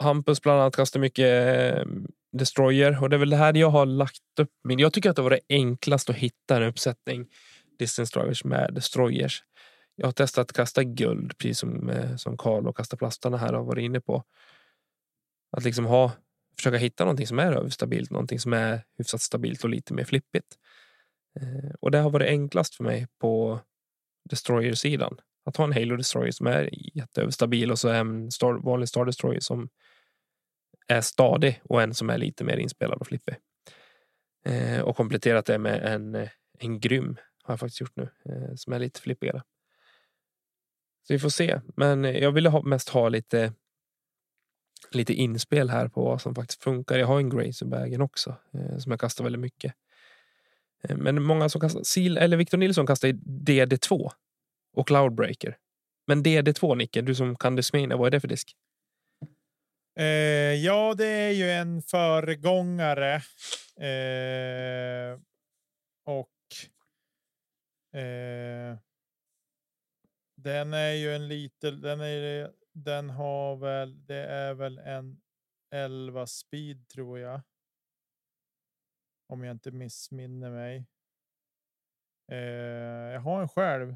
Hampus 0.03 0.41
bland 0.41 0.61
annat 0.61 0.75
kastar 0.75 0.99
mycket 0.99 1.87
Destroyer 2.31 3.03
och 3.03 3.09
det 3.09 3.15
är 3.15 3.19
väl 3.19 3.29
det 3.29 3.35
här 3.37 3.53
jag 3.53 3.69
har 3.69 3.85
lagt 3.85 4.39
upp 4.39 4.51
min. 4.63 4.79
Jag 4.79 4.93
tycker 4.93 5.09
att 5.09 5.15
det 5.15 5.21
var 5.21 5.29
det 5.29 5.39
enklaste 5.49 6.11
att 6.11 6.17
hitta 6.17 6.57
en 6.57 6.63
uppsättning 6.63 7.27
Distance 7.79 8.19
Drivers 8.19 8.43
med 8.43 8.73
Destroyers. 8.73 9.43
Jag 9.99 10.07
har 10.07 10.11
testat 10.11 10.41
att 10.41 10.55
kasta 10.55 10.83
guld 10.83 11.37
precis 11.37 11.59
som 11.59 11.89
eh, 11.89 12.15
som 12.15 12.37
Karl 12.37 12.67
och 12.67 12.77
kasta 12.77 12.97
plastarna 12.97 13.37
här 13.37 13.53
har 13.53 13.63
varit 13.63 13.83
inne 13.83 14.01
på. 14.01 14.23
Att 15.51 15.63
liksom 15.63 15.85
ha 15.85 16.11
försöka 16.57 16.77
hitta 16.77 17.03
någonting 17.03 17.27
som 17.27 17.39
är 17.39 17.51
överstabilt, 17.51 18.11
någonting 18.11 18.39
som 18.39 18.53
är 18.53 18.81
hyfsat 18.97 19.21
stabilt 19.21 19.63
och 19.63 19.69
lite 19.69 19.93
mer 19.93 20.03
flippigt. 20.03 20.57
Eh, 21.39 21.75
och 21.79 21.91
det 21.91 21.97
har 21.97 22.09
varit 22.09 22.27
enklast 22.27 22.75
för 22.75 22.83
mig 22.83 23.07
på 23.19 23.59
Destroyer-sidan. 24.29 25.17
Att 25.45 25.57
ha 25.57 25.63
en 25.63 25.73
Halo 25.73 25.95
Destroyer 25.95 26.31
som 26.31 26.47
är 26.47 26.69
jätteöverstabil 26.97 27.71
och 27.71 27.79
så 27.79 27.89
en 27.89 28.31
star, 28.31 28.53
vanlig 28.53 28.89
Star 28.89 29.05
Destroyer 29.05 29.39
som 29.39 29.69
är 30.87 31.01
stadig 31.01 31.61
och 31.63 31.81
en 31.81 31.93
som 31.93 32.09
är 32.09 32.17
lite 32.17 32.43
mer 32.43 32.57
inspelad 32.57 32.99
och 32.99 33.07
flippig. 33.07 33.35
Eh, 34.45 34.81
och 34.81 34.95
kompletterat 34.95 35.45
det 35.45 35.57
med 35.57 35.83
en, 35.83 36.15
eh, 36.15 36.29
en 36.59 36.79
grym 36.79 37.17
har 37.43 37.51
jag 37.51 37.59
faktiskt 37.59 37.81
gjort 37.81 37.95
nu 37.95 38.09
eh, 38.25 38.55
som 38.55 38.73
är 38.73 38.79
lite 38.79 39.01
flippigare. 39.01 39.41
Så 41.07 41.13
vi 41.13 41.19
får 41.19 41.29
se. 41.29 41.61
Men 41.75 42.05
eh, 42.05 42.17
jag 42.17 42.31
ville 42.31 42.49
ha, 42.49 42.61
mest 42.61 42.89
ha 42.89 43.09
lite 43.09 43.53
lite 44.91 45.13
inspel 45.13 45.69
här 45.69 45.87
på 45.87 46.03
vad 46.03 46.21
som 46.21 46.35
faktiskt 46.35 46.63
funkar. 46.63 46.97
Jag 46.97 47.07
har 47.07 47.17
en 47.17 47.29
Grace 47.29 47.65
i 47.65 47.67
bagen 47.67 48.01
också 48.01 48.35
eh, 48.53 48.77
som 48.77 48.91
jag 48.91 48.99
kastar 48.99 49.23
väldigt 49.23 49.41
mycket. 49.41 49.73
Eh, 50.83 50.97
men 50.97 51.23
många 51.23 51.49
som 51.49 51.61
kastar, 51.61 51.83
Sil 51.93 52.13
eller 52.17 52.37
Victor 52.37 52.57
Nilsson 52.57 52.87
kastar 52.87 53.07
i 53.07 53.13
DD2 53.23 54.11
och 54.73 54.87
Cloudbreaker. 54.87 55.57
Men 56.07 56.23
DD2 56.23 56.75
Nicke, 56.75 57.01
du 57.01 57.15
som 57.15 57.35
kan 57.35 57.55
Discmania, 57.55 57.97
vad 57.97 58.07
är 58.07 58.11
det 58.11 58.19
för 58.19 58.27
disk? 58.27 58.55
Eh, 59.99 60.05
ja, 60.53 60.93
det 60.97 61.07
är 61.07 61.31
ju 61.31 61.51
en 61.51 61.81
föregångare. 61.81 63.15
Eh, 63.79 65.19
och. 66.05 66.29
Eh, 67.99 68.77
den 70.47 70.73
är 70.73 70.91
ju 70.91 71.15
en 71.15 71.27
liten. 71.27 71.81
Den 71.81 72.01
är. 72.01 72.51
Den 72.73 73.09
har 73.09 73.55
väl. 73.55 74.05
Det 74.05 74.25
är 74.25 74.53
väl 74.53 74.77
en 74.79 75.21
11 75.71 76.27
speed 76.27 76.87
tror 76.87 77.19
jag. 77.19 77.41
Om 79.29 79.43
jag 79.43 79.51
inte 79.51 79.71
missminner 79.71 80.49
mig. 80.51 80.85
Eh, 82.31 82.37
jag 83.13 83.19
har 83.19 83.41
en 83.41 83.49
själv. 83.49 83.95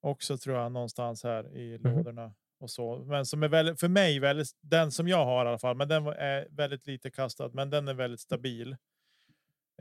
Också 0.00 0.38
tror 0.38 0.56
jag 0.56 0.72
någonstans 0.72 1.22
här 1.24 1.56
i 1.56 1.78
Mhm. 1.78 1.92
lådorna 1.96 2.34
och 2.60 2.70
så. 2.70 2.98
Men 3.04 3.26
som 3.26 3.42
är 3.42 3.48
väldigt, 3.48 3.80
för 3.80 3.88
mig 3.88 4.20
väldigt, 4.20 4.48
den 4.60 4.92
som 4.92 5.08
jag 5.08 5.24
har 5.24 5.44
i 5.44 5.48
alla 5.48 5.58
fall, 5.58 5.76
men 5.76 5.88
den 5.88 6.06
är 6.06 6.48
väldigt 6.50 6.86
lite 6.86 7.10
kastad, 7.10 7.48
men 7.48 7.70
den 7.70 7.88
är 7.88 7.94
väldigt 7.94 8.20
stabil. 8.20 8.76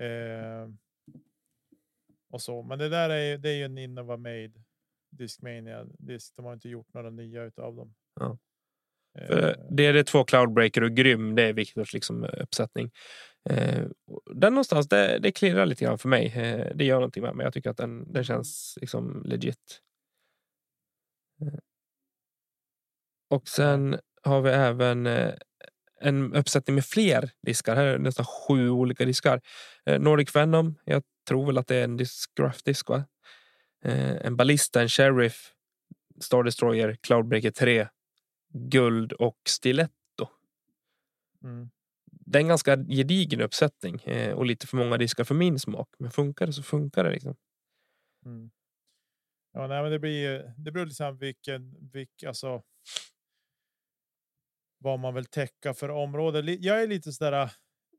Eh, 0.02 0.68
och 2.38 2.42
så, 2.42 2.64
men 2.64 2.80
det 2.80 2.90
där 2.90 3.10
är 3.10 3.32
ju, 3.32 3.38
det 3.38 3.50
är 3.50 3.56
ju 3.56 3.64
en 3.64 3.78
Innova 3.78 4.18
Made 4.18 4.52
Discmania 5.12 5.86
disk. 6.00 6.36
De 6.36 6.46
har 6.46 6.54
inte 6.54 6.70
gjort 6.70 6.94
några 6.94 7.10
nya 7.10 7.44
utav 7.44 7.76
dem. 7.76 7.96
Ja. 8.20 8.38
För 9.28 9.66
det 9.70 9.86
är 9.86 9.94
det 9.94 10.04
två 10.04 10.24
Cloudbreaker 10.24 10.84
och 10.84 10.92
Grym. 10.92 11.36
Det 11.36 11.44
är 11.44 11.54
Viktors 11.54 11.94
liksom 11.94 12.24
uppsättning. 12.24 12.92
Eh, 13.50 13.86
den 14.36 14.54
någonstans, 14.54 14.88
det, 14.88 15.20
det 15.20 15.32
klirrar 15.32 15.66
lite 15.66 15.86
grann 15.86 15.98
för 15.98 16.10
mig. 16.10 16.34
Eh, 16.36 16.76
det 16.76 16.86
gör 16.86 16.96
någonting 16.96 17.24
med 17.24 17.36
mig. 17.36 17.44
Jag 17.44 17.54
tycker 17.54 17.70
att 17.70 17.78
den, 17.78 18.14
den 18.14 18.24
känns 18.24 18.78
liksom 18.82 19.24
legit. 19.26 19.82
Eh. 21.42 21.60
Och 23.30 23.48
sen 23.48 24.00
har 24.24 24.42
vi 24.42 24.50
även 24.50 25.08
eh, 25.08 25.34
en 26.02 26.34
uppsättning 26.34 26.76
med 26.76 26.86
fler 26.86 27.32
diskar. 27.42 27.76
Här 27.76 27.86
är 27.86 27.98
nästan 27.98 28.26
sju 28.26 28.70
olika 28.70 29.06
diskar. 29.06 29.42
Eh, 29.86 30.00
Nordic 30.00 30.36
Venom. 30.36 30.76
Jag 30.86 31.04
tror 31.28 31.46
väl 31.46 31.58
att 31.58 31.68
det 31.68 31.76
är 31.76 31.84
en 31.84 31.98
disk, 31.98 32.90
va? 32.90 33.06
Eh, 33.84 34.26
en 34.26 34.36
Ballista, 34.36 34.82
en 34.82 34.90
Sheriff, 34.90 35.54
Star 36.20 36.44
Destroyer, 36.44 36.98
Cloudbreaker 37.02 37.52
3, 37.52 37.88
Guld 38.54 39.14
och 39.14 39.38
Stiletto. 39.48 40.28
Mm. 41.44 41.70
Det 42.06 42.40
är 42.40 42.42
en 42.42 42.48
ganska 42.48 42.78
gedigen 42.78 43.42
uppsättning 43.42 44.02
eh, 44.02 44.34
och 44.34 44.46
lite 44.46 44.68
för 44.68 44.78
många 44.78 44.98
diskar 44.98 45.24
för 45.24 45.36
min 45.36 45.60
smak. 45.60 45.90
Men 46.00 46.12
funkar 46.12 46.46
det 46.46 46.54
så 46.54 46.64
funkar 46.64 47.04
det. 47.04 47.12
Liksom. 47.12 47.36
Mm. 48.26 48.52
Ja, 49.54 49.68
nej, 49.68 49.82
men 49.82 49.92
det 49.92 50.00
blir 50.00 50.54
det 50.58 50.72
beror 50.72 50.86
liksom 50.86 51.18
vilken, 51.18 51.90
vilken, 51.92 52.30
alltså. 52.30 52.64
Vad 54.80 55.00
man 55.00 55.14
vill 55.14 55.26
täcka 55.26 55.74
för 55.74 55.90
område. 55.90 56.52
Jag 56.52 56.82
är 56.84 56.88
lite 56.88 57.12
sådär, 57.12 57.52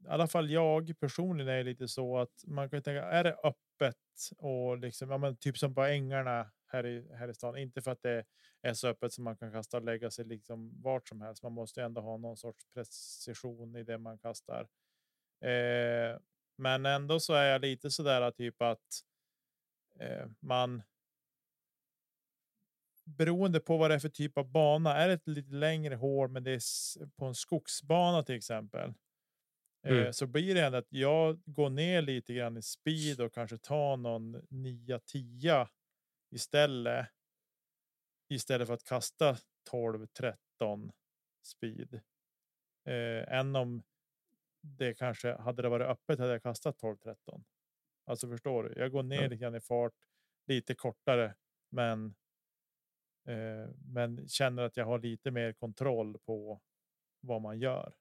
i 0.05 0.09
alla 0.09 0.27
fall 0.27 0.51
jag 0.51 1.01
personligen 1.01 1.55
är 1.55 1.65
lite 1.65 1.89
så 1.89 2.19
att 2.19 2.45
man 2.47 2.71
kan 2.71 2.83
tänka, 2.83 3.03
är 3.03 3.25
det 3.25 3.37
öppet 3.45 3.97
och 4.39 4.79
liksom, 4.79 5.11
ja, 5.11 5.19
men 5.19 5.37
typ 5.37 5.59
som 5.59 5.75
på 5.75 5.83
ängarna 5.83 6.51
här 6.67 6.87
i, 6.87 7.09
här 7.15 7.29
i 7.29 7.35
stan. 7.35 7.57
Inte 7.57 7.83
för 7.83 7.91
att 7.91 8.03
det 8.03 8.25
är 8.63 8.75
så 8.75 8.89
öppet 8.89 9.13
som 9.13 9.25
man 9.25 9.37
kan 9.37 9.53
kasta 9.53 9.77
och 9.77 9.85
lägga 9.85 10.11
sig 10.11 10.25
liksom 10.25 10.83
vart 10.83 11.09
som 11.09 11.21
helst. 11.21 11.43
Man 11.43 11.53
måste 11.53 11.83
ändå 11.83 12.01
ha 12.01 12.17
någon 12.17 12.37
sorts 12.37 12.65
precision 12.75 13.77
i 13.77 13.85
det 13.85 13.99
man 13.99 14.19
kastar. 14.19 14.69
Eh, 15.41 16.19
men 16.57 16.87
ändå 16.87 17.21
så 17.21 17.35
är 17.35 17.45
jag 17.45 17.61
lite 17.61 17.91
så 17.91 18.03
där 18.03 18.31
typ 18.31 18.63
att 18.63 19.03
eh, 20.01 20.27
man. 20.41 20.83
Beroende 23.05 23.61
på 23.61 23.77
vad 23.77 23.91
det 23.91 23.95
är 23.95 23.99
för 23.99 24.09
typ 24.09 24.39
av 24.39 24.51
bana. 24.51 24.97
Är 24.97 25.09
det 25.09 25.15
ett 25.15 25.29
lite 25.29 25.55
längre 25.55 25.95
hål, 25.95 26.31
men 26.31 26.45
det 26.45 26.51
är 26.51 27.07
på 27.17 27.25
en 27.25 27.35
skogsbana 27.35 28.23
till 28.23 28.35
exempel. 28.35 28.95
Eh, 29.89 29.99
mm. 29.99 30.13
så 30.13 30.27
blir 30.27 30.55
det 30.55 30.65
ändå 30.65 30.79
att 30.79 30.93
jag 30.93 31.41
går 31.45 31.71
ner 31.71 32.03
lite 32.03 32.35
grann 32.35 32.57
i 32.57 32.63
speed 32.63 33.21
och 33.21 33.35
kanske 33.35 33.59
tar 33.59 33.97
någon 33.97 34.37
9-10 34.37 35.69
istället. 36.31 37.07
Istället 38.29 38.67
för 38.67 38.75
att 38.75 38.85
kasta 38.85 39.37
12 39.71 40.07
13 40.07 40.93
speed. 41.47 41.95
Eh, 42.85 43.33
än 43.33 43.57
om 43.57 43.83
det 44.61 44.95
kanske 44.95 45.33
hade 45.33 45.63
det 45.63 45.69
varit 45.69 45.87
öppet 45.87 46.19
hade 46.19 46.33
jag 46.33 46.43
kastat 46.43 46.79
12 46.79 46.97
13. 46.97 47.45
Alltså 48.05 48.29
förstår 48.29 48.65
du? 48.65 48.81
Jag 48.81 48.93
går 48.93 49.03
ner 49.03 49.17
ja. 49.17 49.23
lite 49.23 49.37
grann 49.37 49.55
i 49.55 49.61
fart 49.61 49.95
lite 50.47 50.75
kortare, 50.75 51.35
men. 51.71 52.15
Eh, 53.29 53.71
men 53.85 54.29
känner 54.29 54.63
att 54.63 54.77
jag 54.77 54.85
har 54.85 54.99
lite 54.99 55.31
mer 55.31 55.53
kontroll 55.53 56.19
på 56.19 56.61
vad 57.21 57.43
man 57.43 57.61
gör. 57.61 57.95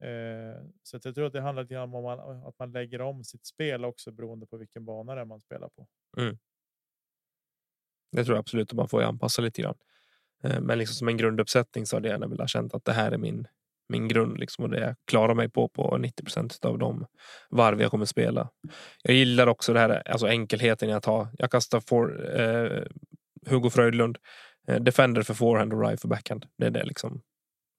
Eh, 0.00 0.62
så 0.82 0.98
jag 1.02 1.14
tror 1.14 1.26
att 1.26 1.32
det 1.32 1.40
handlar 1.40 1.62
lite 1.62 1.78
om 1.78 1.90
man, 1.90 2.20
att 2.46 2.58
man 2.58 2.72
lägger 2.72 3.00
om 3.00 3.24
sitt 3.24 3.46
spel 3.46 3.84
också 3.84 4.12
beroende 4.12 4.46
på 4.46 4.56
vilken 4.56 4.84
bana 4.84 5.14
det 5.14 5.20
är 5.20 5.24
man 5.24 5.40
spelar 5.40 5.68
på. 5.68 5.86
Mm. 6.16 6.38
Det 8.12 8.24
tror 8.24 8.36
jag 8.36 8.40
absolut 8.40 8.70
att 8.70 8.76
man 8.76 8.88
får 8.88 9.02
anpassa 9.02 9.42
lite 9.42 9.62
grann. 9.62 9.78
Eh, 10.44 10.60
men 10.60 10.78
liksom 10.78 10.94
som 10.94 11.08
en 11.08 11.16
grunduppsättning 11.16 11.86
så 11.86 11.96
hade 11.96 12.08
jag 12.08 12.14
gärna 12.14 12.26
velat 12.26 12.50
känt 12.50 12.74
att 12.74 12.84
det 12.84 12.92
här 12.92 13.12
är 13.12 13.18
min, 13.18 13.46
min 13.88 14.08
grund 14.08 14.38
liksom 14.38 14.64
och 14.64 14.70
det 14.70 14.80
jag 14.80 14.94
klarar 15.04 15.34
mig 15.34 15.48
på 15.48 15.68
på 15.68 15.96
90 15.98 16.24
procent 16.24 16.64
av 16.64 16.78
de 16.78 17.06
varv 17.50 17.80
jag 17.80 17.90
kommer 17.90 18.04
spela. 18.04 18.50
Jag 19.02 19.14
gillar 19.14 19.46
också 19.46 19.72
det 19.72 19.80
här, 19.80 20.08
alltså 20.08 20.26
enkelheten 20.26 20.88
jag 20.88 21.02
tar. 21.02 21.28
Jag 21.38 21.50
kastar 21.50 21.80
for, 21.80 22.38
eh, 22.40 22.82
Hugo 23.46 23.70
Fröjdlund, 23.70 24.18
eh, 24.68 24.80
Defender 24.80 25.22
för 25.22 25.34
forehand 25.34 25.72
och 25.72 25.86
Rye 25.86 25.96
för 25.96 26.08
backhand. 26.08 26.46
Det 26.58 26.66
är 26.66 26.70
det 26.70 26.84
liksom 26.84 27.22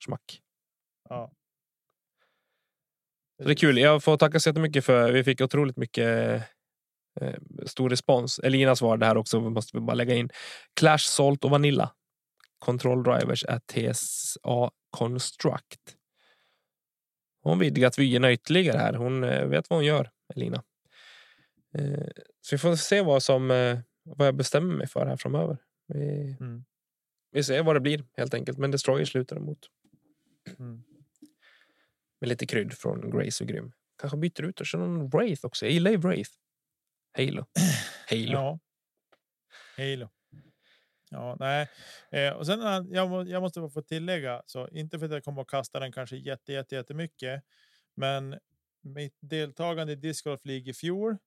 smack. 0.05 0.41
Ja. 1.09 1.32
Det 3.39 3.51
är 3.51 3.55
kul. 3.55 3.77
Jag 3.77 4.03
får 4.03 4.17
tacka 4.17 4.39
så 4.39 4.49
jättemycket 4.49 4.85
för 4.85 5.11
vi 5.11 5.23
fick 5.23 5.41
otroligt 5.41 5.77
mycket 5.77 6.43
Eh, 7.21 7.35
stor 7.65 7.89
respons. 7.89 8.39
Elina 8.39 8.75
svarade 8.75 9.05
här 9.05 9.17
också, 9.17 9.39
måste 9.39 9.77
vi 9.77 9.81
bara 9.81 9.93
lägga 9.93 10.15
in. 10.15 10.29
Clash, 10.73 10.97
Salt 10.97 11.43
och 11.43 11.51
Vanilla. 11.51 11.91
Control 12.59 13.03
drivers 13.03 13.45
är 13.47 13.59
TSA 13.59 14.71
Construct. 14.89 15.95
Hon 17.41 17.59
vidgat 17.59 17.99
vyerna 17.99 18.31
ytterligare 18.31 18.77
här. 18.77 18.93
Hon 18.93 19.23
eh, 19.23 19.45
vet 19.45 19.69
vad 19.69 19.77
hon 19.77 19.85
gör, 19.85 20.09
Elina. 20.35 20.63
Eh, 21.73 22.07
så 22.41 22.55
vi 22.55 22.57
får 22.57 22.75
se 22.75 23.01
vad 23.01 23.23
som 23.23 23.47
vad 24.03 24.27
jag 24.27 24.35
bestämmer 24.35 24.75
mig 24.75 24.87
för 24.87 25.05
här 25.05 25.17
framöver. 25.17 25.57
Vi, 25.87 26.37
mm. 26.39 26.65
vi 27.31 27.43
ser 27.43 27.63
vad 27.63 27.75
det 27.75 27.79
blir 27.79 28.05
helt 28.17 28.33
enkelt. 28.33 28.57
Men 28.57 28.71
Destroyer 28.71 29.05
slutar 29.05 29.35
emot. 29.35 29.59
Mm. 30.59 30.83
Med 32.20 32.30
lite 32.30 32.45
krydd 32.45 32.74
från 32.74 33.11
Grace 33.11 33.43
och 33.43 33.47
Grym. 33.47 33.72
Kanske 34.01 34.17
byter 34.17 34.41
ut 34.41 34.59
och 34.59 34.65
kör 34.65 34.80
någon 34.80 35.09
Wraith 35.09 35.45
också. 35.45 35.65
Jag 35.65 35.74
gillar 35.74 35.91
ju 35.91 35.97
Wraith. 35.97 36.32
Halo. 37.17 37.45
Halo. 38.09 38.32
Ja. 38.32 38.59
Halo. 39.78 40.09
Ja, 41.11 41.38
nej. 41.39 41.70
Eh, 42.11 42.34
och 42.34 42.45
sen 42.45 42.61
eh, 42.61 42.95
jag, 42.95 43.30
jag 43.30 43.41
måste 43.41 43.70
få 43.70 43.82
tillägga 43.82 44.43
så 44.45 44.67
inte 44.67 44.99
för 44.99 45.05
att 45.05 45.11
jag 45.11 45.24
kommer 45.24 45.41
att 45.41 45.47
kasta 45.47 45.80
den 45.80 45.91
kanske 45.91 46.15
jätte, 46.17 46.53
jätte, 46.53 46.76
jättemycket, 46.76 47.43
men 47.95 48.39
mitt 48.82 49.17
deltagande 49.20 49.93
i 49.93 49.95
Disc 49.95 50.24
Golf 50.24 50.41
League 50.43 50.70
i 50.70 50.74
fjol 50.74 51.17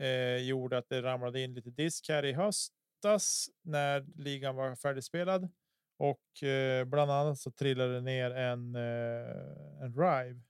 eh, 0.00 0.36
gjorde 0.36 0.78
att 0.78 0.88
det 0.88 1.02
ramlade 1.02 1.40
in 1.40 1.54
lite 1.54 1.70
disk 1.70 2.08
här 2.08 2.24
i 2.24 2.32
höstas 2.32 3.48
när 3.62 4.06
ligan 4.16 4.56
var 4.56 4.76
färdigspelad 4.76 5.48
och 5.96 6.42
eh, 6.42 6.84
bland 6.84 7.10
annat 7.10 7.38
så 7.38 7.50
trillade 7.50 7.94
det 7.94 8.00
ner 8.00 8.30
en 8.30 8.74
eh, 8.74 9.82
en 9.84 9.92
drive. 9.92 10.40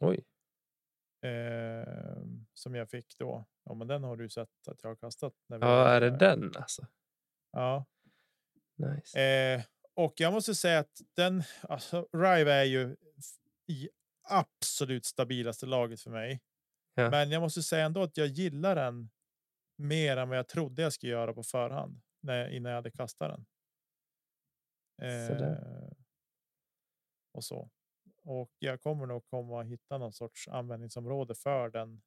Oj. 0.00 0.24
Eh, 1.30 2.22
som 2.54 2.74
jag 2.74 2.90
fick 2.90 3.18
då. 3.18 3.44
Ja, 3.64 3.74
men 3.74 3.88
den 3.88 4.04
har 4.04 4.16
du 4.16 4.28
sett 4.28 4.68
att 4.68 4.82
jag 4.82 4.90
har 4.90 4.96
kastat. 4.96 5.32
När 5.48 5.58
vi 5.58 5.66
ja, 5.66 5.88
är 5.88 6.00
det 6.00 6.10
den 6.10 6.52
alltså? 6.56 6.86
Ja. 7.52 7.84
Nice. 8.76 9.20
Eh, 9.20 9.62
och 9.94 10.14
jag 10.16 10.32
måste 10.32 10.54
säga 10.54 10.78
att 10.78 11.00
den, 11.16 11.42
alltså 11.62 12.08
Rive 12.12 12.52
är 12.52 12.64
ju 12.64 12.96
i 13.66 13.88
absolut 14.28 15.04
stabilaste 15.04 15.66
laget 15.66 16.00
för 16.00 16.10
mig. 16.10 16.40
Ja. 16.94 17.10
Men 17.10 17.30
jag 17.30 17.40
måste 17.40 17.62
säga 17.62 17.84
ändå 17.84 18.02
att 18.02 18.16
jag 18.16 18.26
gillar 18.26 18.74
den 18.74 19.10
mer 19.76 20.16
än 20.16 20.28
vad 20.28 20.38
jag 20.38 20.48
trodde 20.48 20.82
jag 20.82 20.92
skulle 20.92 21.12
göra 21.12 21.34
på 21.34 21.42
förhand 21.42 22.00
när, 22.20 22.48
innan 22.48 22.70
jag 22.70 22.76
hade 22.76 22.90
kastat 22.90 23.30
den. 23.30 23.46
Eh, 25.02 25.92
och 27.32 27.44
så. 27.44 27.70
Och 28.22 28.52
jag 28.58 28.80
kommer 28.80 29.06
nog 29.06 29.26
komma 29.26 29.60
att 29.60 29.66
hitta 29.66 29.98
någon 29.98 30.12
sorts 30.12 30.48
användningsområde 30.48 31.34
för 31.34 31.70
den. 31.70 32.02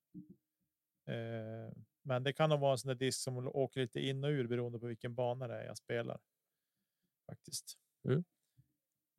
Eh, 1.07 1.73
men 2.01 2.23
det 2.23 2.33
kan 2.33 2.49
nog 2.49 2.59
vara 2.59 2.71
en 2.71 2.77
sån 2.77 2.89
där 2.89 2.95
disk 2.95 3.19
som 3.19 3.37
åker 3.37 3.81
lite 3.81 3.99
in 3.99 4.23
och 4.23 4.29
ur 4.29 4.47
beroende 4.47 4.79
på 4.79 4.87
vilken 4.87 5.15
bana 5.15 5.47
det 5.47 5.55
är 5.55 5.65
jag 5.65 5.77
spelar. 5.77 6.19
Faktiskt. 7.25 7.77
Mm. 8.05 8.23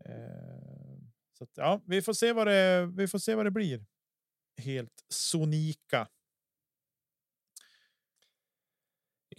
Eh, 0.04 0.98
så 1.32 1.44
att, 1.44 1.50
ja, 1.54 1.82
vi 1.86 2.02
får 2.02 2.12
se 2.12 2.32
vad 2.32 2.46
det. 2.46 2.86
Vi 2.96 3.08
får 3.08 3.18
se 3.18 3.34
vad 3.34 3.46
det 3.46 3.50
blir. 3.50 3.86
Helt 4.56 5.04
sonika. 5.08 6.08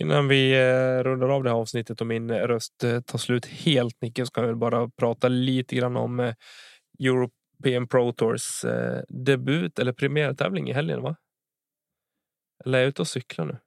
Innan 0.02 0.28
vi 0.28 0.52
eh, 0.52 1.04
rundar 1.04 1.30
av 1.30 1.44
det 1.44 1.50
här 1.50 1.58
avsnittet 1.58 2.02
och 2.02 2.08
min 2.08 2.32
röst 2.32 2.84
eh, 2.84 3.02
tar 3.02 3.18
slut 3.18 3.46
helt 3.46 4.02
Nicke 4.02 4.26
kan 4.34 4.48
vi 4.48 4.56
bara 4.56 4.90
prata 4.90 5.28
lite 5.28 5.76
grann 5.76 5.98
om 5.98 6.20
eh, 6.20 6.36
Europe 7.00 7.34
PM 7.64 7.88
Pro 7.88 8.14
Tours 8.14 8.66
eh, 8.66 9.02
debut 9.08 9.80
eller 9.80 9.94
premiärtävling 9.94 10.70
i 10.70 10.74
helgen, 10.74 11.02
va? 11.02 11.16
Eller 12.66 12.78
är 12.78 12.82
jag 12.82 12.90
ute 12.90 13.02
och 13.02 13.08
cyklar 13.08 13.46
nu? 13.46 13.58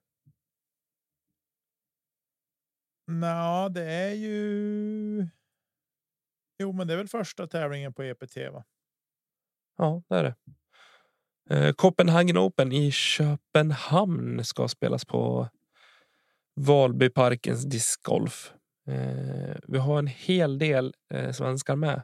Ja, 3.20 3.68
det 3.68 3.84
är 3.84 4.14
ju. 4.14 5.26
Jo, 6.58 6.72
men 6.72 6.86
det 6.86 6.92
är 6.92 6.96
väl 6.96 7.08
första 7.08 7.46
tävlingen 7.46 7.94
på 7.94 8.02
EPT, 8.02 8.36
va? 8.36 8.64
Ja, 9.78 10.02
det 10.08 10.16
är 10.16 10.22
det. 10.24 10.34
Eh, 11.50 11.72
Copenhagen 11.72 12.38
Open 12.38 12.72
i 12.72 12.90
Köpenhamn 12.90 14.44
ska 14.44 14.68
spelas 14.68 15.04
på 15.04 15.48
Valbyparkens 16.54 17.64
discgolf. 17.64 18.52
Eh, 18.88 19.56
vi 19.68 19.78
har 19.78 19.98
en 19.98 20.06
hel 20.06 20.58
del 20.58 20.94
eh, 21.14 21.32
svenskar 21.32 21.76
med 21.76 22.02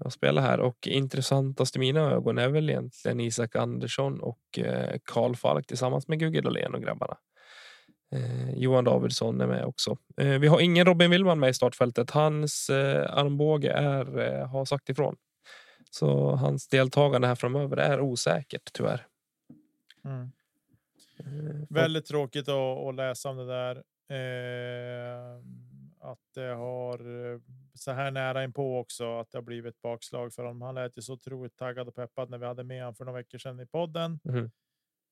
Och 0.00 0.12
spela 0.12 0.40
här 0.40 0.60
och 0.60 0.86
intressantast 0.86 1.76
i 1.76 1.78
mina 1.78 2.00
ögon 2.00 2.38
är 2.38 2.48
väl 2.48 2.70
egentligen 2.70 3.20
Isak 3.20 3.56
Andersson 3.56 4.20
och 4.20 4.58
eh, 4.58 4.98
Karl 5.04 5.34
Falk 5.34 5.66
tillsammans 5.66 6.08
med 6.08 6.18
Gugge 6.18 6.40
Dahlén 6.40 6.74
och 6.74 6.82
grabbarna. 6.82 7.16
Eh, 8.12 8.50
Johan 8.58 8.84
Davidsson 8.84 9.40
är 9.40 9.46
med 9.46 9.64
också. 9.64 9.96
Eh, 10.20 10.38
vi 10.38 10.46
har 10.46 10.60
ingen 10.60 10.86
Robin 10.86 11.10
Willman 11.10 11.38
med 11.38 11.50
i 11.50 11.54
startfältet. 11.54 12.10
Hans 12.10 12.70
eh, 12.70 13.18
armbåge 13.18 13.72
är, 13.72 14.18
eh, 14.18 14.48
har 14.48 14.64
sagt 14.64 14.88
ifrån. 14.88 15.16
Så 15.90 16.30
hans 16.30 16.68
deltagande 16.68 17.28
här 17.28 17.34
framöver 17.34 17.76
är 17.76 18.00
osäkert 18.00 18.70
tyvärr. 18.72 19.06
Mm. 20.04 20.32
Eh, 21.18 21.66
Väldigt 21.70 22.06
tråkigt 22.06 22.48
att, 22.48 22.78
att 22.88 22.94
läsa 22.94 23.28
om 23.30 23.36
det 23.36 23.46
där. 23.46 23.76
Eh, 24.08 25.40
att 25.98 26.20
det 26.34 26.54
har 26.54 27.32
eh, 27.32 27.40
så 27.74 27.92
här 27.92 28.10
nära 28.10 28.44
inpå 28.44 28.78
också 28.78 29.18
att 29.18 29.30
det 29.30 29.38
har 29.38 29.42
blivit 29.42 29.74
ett 29.74 29.82
bakslag 29.82 30.32
för 30.34 30.42
honom. 30.44 30.62
Han 30.62 30.74
lät 30.74 30.98
ju 30.98 31.02
så 31.02 31.12
otroligt 31.12 31.56
taggad 31.56 31.88
och 31.88 31.94
peppad 31.94 32.30
när 32.30 32.38
vi 32.38 32.46
hade 32.46 32.64
med 32.64 32.80
honom 32.82 32.94
för 32.94 33.04
några 33.04 33.18
veckor 33.18 33.38
sedan 33.38 33.60
i 33.60 33.66
podden. 33.66 34.20
Mhm. 34.24 34.50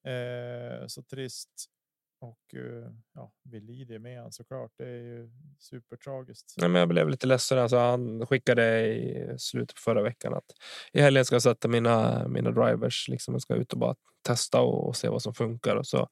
Eh, 0.07 0.87
så 0.87 1.03
trist. 1.03 1.67
Och 2.25 2.55
eh, 2.55 2.91
ja, 3.15 3.33
vi 3.43 3.61
lider 3.61 3.99
med 3.99 4.17
honom 4.19 4.33
såklart. 4.33 4.73
Det 4.77 4.85
är 4.89 5.03
ju 5.03 5.31
supertragiskt. 5.59 6.55
Nej, 6.59 6.69
men 6.69 6.79
jag 6.79 6.89
blev 6.89 7.09
lite 7.09 7.27
ledsen. 7.27 7.59
Alltså, 7.59 7.77
han 7.77 8.27
skickade 8.27 8.87
i 8.87 9.35
slutet 9.39 9.75
på 9.77 9.81
förra 9.81 10.03
veckan 10.03 10.35
att 10.35 10.45
i 10.93 11.01
helgen 11.01 11.25
ska 11.25 11.35
jag 11.35 11.43
sätta 11.43 11.69
mina, 11.69 12.29
mina 12.29 12.51
drivers. 12.51 13.09
Liksom, 13.09 13.35
jag 13.35 13.43
ska 13.43 13.55
ut 13.55 13.73
och 13.73 13.79
bara 13.79 13.95
testa 14.27 14.61
och, 14.61 14.89
och 14.89 14.97
se 14.97 15.09
vad 15.09 15.23
som 15.23 15.35
funkar. 15.35 15.77
Och 15.77 15.87
så 15.87 16.09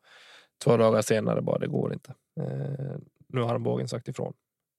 två 0.65 0.77
dagar 0.77 1.03
senare 1.03 1.43
bara, 1.43 1.59
det 1.59 1.67
går 1.69 1.93
inte. 1.93 2.15
Eh, 2.41 2.97
nu 3.29 3.41
har 3.41 3.49
han 3.49 3.63
bågen 3.63 3.89
sagt 3.89 4.09
ifrån. 4.09 4.35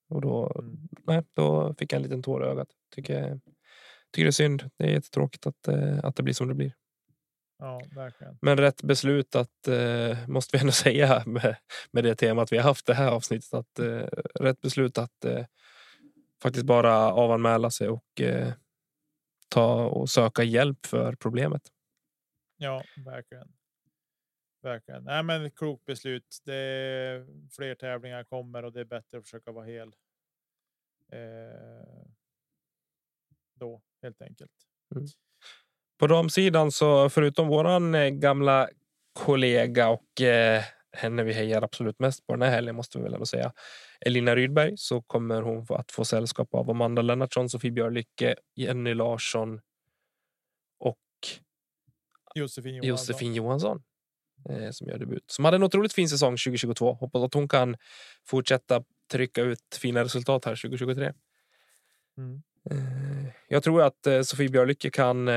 Och 0.10 0.22
då, 0.22 0.52
Mm. 0.60 0.78
nej, 1.08 1.24
då 1.34 1.76
fick 1.80 1.94
jag 1.94 1.98
en 1.98 2.04
liten 2.04 2.24
tår 2.24 2.44
i 2.46 2.48
ögat. 2.48 2.68
Tycker, 2.96 3.40
tycker 4.12 4.24
det 4.26 4.30
är 4.30 4.32
synd. 4.32 4.70
Det 4.78 4.84
är 4.86 4.90
jättetråkigt 4.92 5.48
att, 5.48 5.68
eh, 5.68 6.00
att 6.04 6.16
det 6.16 6.24
blir 6.24 6.34
som 6.34 6.48
det 6.48 6.54
blir. 6.54 6.74
Ja, 7.64 7.82
verkligen. 7.96 8.38
Men 8.42 8.58
rätt 8.58 8.84
beslut 8.84 9.36
att, 9.36 9.68
eh, 9.68 10.18
måste 10.28 10.58
vi 10.58 10.62
ändå 10.62 10.72
säga 10.72 11.24
med, 11.26 11.56
med 11.92 12.04
det 12.04 12.16
temat 12.16 12.52
vi 12.52 12.58
har 12.58 12.64
haft 12.64 12.86
det 12.86 12.94
här 12.94 13.12
avsnittet. 13.12 13.54
Att, 13.54 13.80
eh, 13.80 14.08
rätt 14.40 14.62
beslut 14.62 14.98
att 14.98 15.26
eh, 15.26 15.46
faktiskt 16.42 16.66
bara 16.66 17.12
avanmäla 17.14 17.70
sig 17.72 17.90
och 17.90 18.22
eh, 18.22 18.54
ta 19.50 19.86
och 19.86 20.10
söka 20.10 20.44
hjälp 20.44 20.86
för 20.86 21.16
problemet. 21.16 21.62
Ja, 22.58 22.84
verkligen. 23.06 23.54
Verkligen. 24.62 25.04
Nej, 25.04 25.24
men 25.24 25.52
klokt 25.52 25.86
beslut. 25.86 26.38
Det 26.46 26.56
är 26.56 27.28
fler 27.50 27.76
tävlingar 27.76 28.24
kommer 28.24 28.64
och 28.64 28.74
det 28.74 28.80
är 28.80 28.86
bättre 28.86 29.18
att 29.18 29.24
försöka 29.24 29.52
vara 29.52 29.66
hel. 29.66 29.96
Eh, 31.12 32.08
då 33.54 33.82
helt 34.02 34.22
enkelt. 34.22 34.52
På 36.04 36.08
damsidan 36.08 36.72
så 36.72 37.10
förutom 37.10 37.48
våran 37.48 37.96
eh, 37.96 38.10
gamla 38.10 38.70
kollega 39.14 39.90
och 39.90 40.22
eh, 40.22 40.64
henne 40.92 41.24
vi 41.24 41.34
hejar 41.34 41.62
absolut 41.62 42.00
mest 42.00 42.28
på 42.28 42.34
den 42.34 42.42
här 42.42 42.50
helgen 42.50 42.76
måste 42.76 42.98
vi 42.98 43.04
väl 43.04 43.14
ändå 43.14 43.26
säga. 43.26 43.54
Elina 44.06 44.36
Rydberg 44.36 44.78
så 44.78 45.02
kommer 45.02 45.42
hon 45.42 45.66
att 45.70 45.92
få 45.92 46.06
sällskap 46.06 46.54
av 46.54 46.70
Amanda 46.70 47.02
Lennartsson, 47.02 47.50
Sofie 47.50 47.72
Björlycke, 47.72 48.36
Jenny 48.56 48.94
Larsson 48.94 49.62
och 50.80 50.98
Josefin 52.36 52.76
Johansson. 52.76 52.90
Josefin 52.90 53.34
Johansson 53.34 53.84
eh, 54.50 54.70
som 54.72 54.88
gör 54.88 54.98
debut. 54.98 55.24
Som 55.28 55.46
hade 55.46 55.56
en 55.56 55.64
otroligt 55.64 55.94
fin 55.94 56.10
säsong 56.10 56.32
2022. 56.32 56.94
Hoppas 56.94 57.24
att 57.24 57.34
hon 57.34 57.48
kan 57.48 57.76
fortsätta 58.26 58.84
trycka 59.12 59.42
ut 59.42 59.78
fina 59.82 60.04
resultat 60.04 60.46
här 60.46 60.56
2023. 60.56 61.14
Mm. 62.18 62.42
Eh, 62.72 63.34
Jag 63.48 63.64
tror 63.64 63.82
att 63.82 64.08
eh, 64.08 64.22
Sofie 64.22 64.50
Björlycke 64.50 64.90
kan 64.90 65.30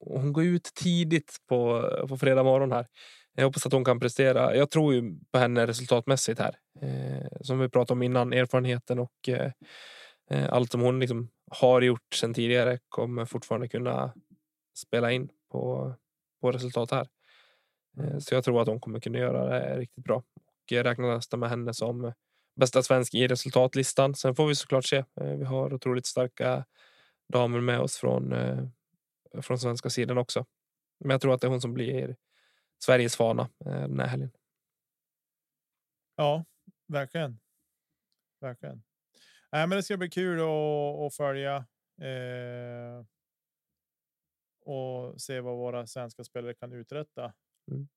hon 0.00 0.32
går 0.32 0.44
ut 0.44 0.70
tidigt 0.74 1.36
på, 1.48 1.88
på 2.08 2.16
fredag 2.16 2.42
morgon 2.42 2.72
här. 2.72 2.86
Jag 3.34 3.44
hoppas 3.44 3.66
att 3.66 3.72
hon 3.72 3.84
kan 3.84 4.00
prestera. 4.00 4.56
Jag 4.56 4.70
tror 4.70 4.94
ju 4.94 5.18
på 5.32 5.38
henne 5.38 5.66
resultatmässigt 5.66 6.40
här. 6.40 6.54
Eh, 6.82 7.26
som 7.40 7.58
vi 7.58 7.68
pratade 7.68 7.92
om 7.92 8.02
innan, 8.02 8.32
erfarenheten 8.32 8.98
och 8.98 9.28
eh, 9.28 9.52
eh 10.30 10.52
allt 10.52 10.72
som 10.72 10.80
hon 10.80 11.00
liksom 11.00 11.28
har 11.50 11.82
gjort 11.82 12.14
sedan 12.14 12.34
tidigare 12.34 12.78
kommer 12.88 13.24
fortfarande 13.24 13.68
kunna 13.68 14.12
spela 14.78 15.12
in 15.12 15.28
på, 15.52 15.94
på 16.40 16.52
resultat 16.52 16.90
här. 16.90 17.08
Eh, 17.98 18.18
så 18.18 18.34
jag 18.34 18.44
tror 18.44 18.62
att 18.62 18.68
hon 18.68 18.80
kommer 18.80 19.00
kunna 19.00 19.18
göra 19.18 19.44
det 19.48 19.78
riktigt 19.78 20.04
bra. 20.04 20.16
Och 20.16 20.72
jag 20.72 20.86
räknar 20.86 21.14
nästan 21.14 21.40
med 21.40 21.50
henne 21.50 21.74
som 21.74 22.12
bästa 22.56 22.82
svensk 22.82 23.14
i 23.14 23.26
resultatlistan. 23.26 24.14
Sen 24.14 24.34
får 24.34 24.46
vi 24.46 24.54
såklart 24.54 24.84
se. 24.84 24.96
Eh, 24.96 25.36
vi 25.38 25.44
har 25.44 25.74
otroligt 25.74 26.06
starka 26.06 26.64
damer 27.32 27.60
med 27.60 27.80
oss 27.80 27.96
från, 27.96 28.32
eh, 28.32 28.58
från 29.42 29.58
svenska 29.58 29.90
sidan 29.90 30.18
också. 30.18 30.46
Men 31.00 31.10
jag 31.10 31.20
tror 31.20 31.34
att 31.34 31.40
det 31.40 31.46
är 31.46 31.50
hon 31.50 31.60
som 31.60 31.74
blir 31.74 32.16
Sveriges 32.84 33.16
fana 33.16 33.42
eh, 33.66 33.80
den 33.80 34.00
här 34.00 34.06
helgen. 34.06 34.30
Ja, 36.16 36.44
verkligen. 36.86 37.40
Verkligen. 38.40 38.82
Nej, 39.52 39.66
men 39.66 39.76
det 39.76 39.82
ska 39.82 39.96
bli 39.96 40.10
kul 40.10 40.40
att, 40.40 41.06
att 41.06 41.14
följa. 41.14 41.56
Eh, 42.02 43.04
och 44.64 45.20
se 45.20 45.40
vad 45.40 45.56
våra 45.56 45.86
svenska 45.86 46.24
spelare 46.24 46.54
kan 46.54 46.72
uträtta. 46.72 47.32
Mm. 47.70 47.88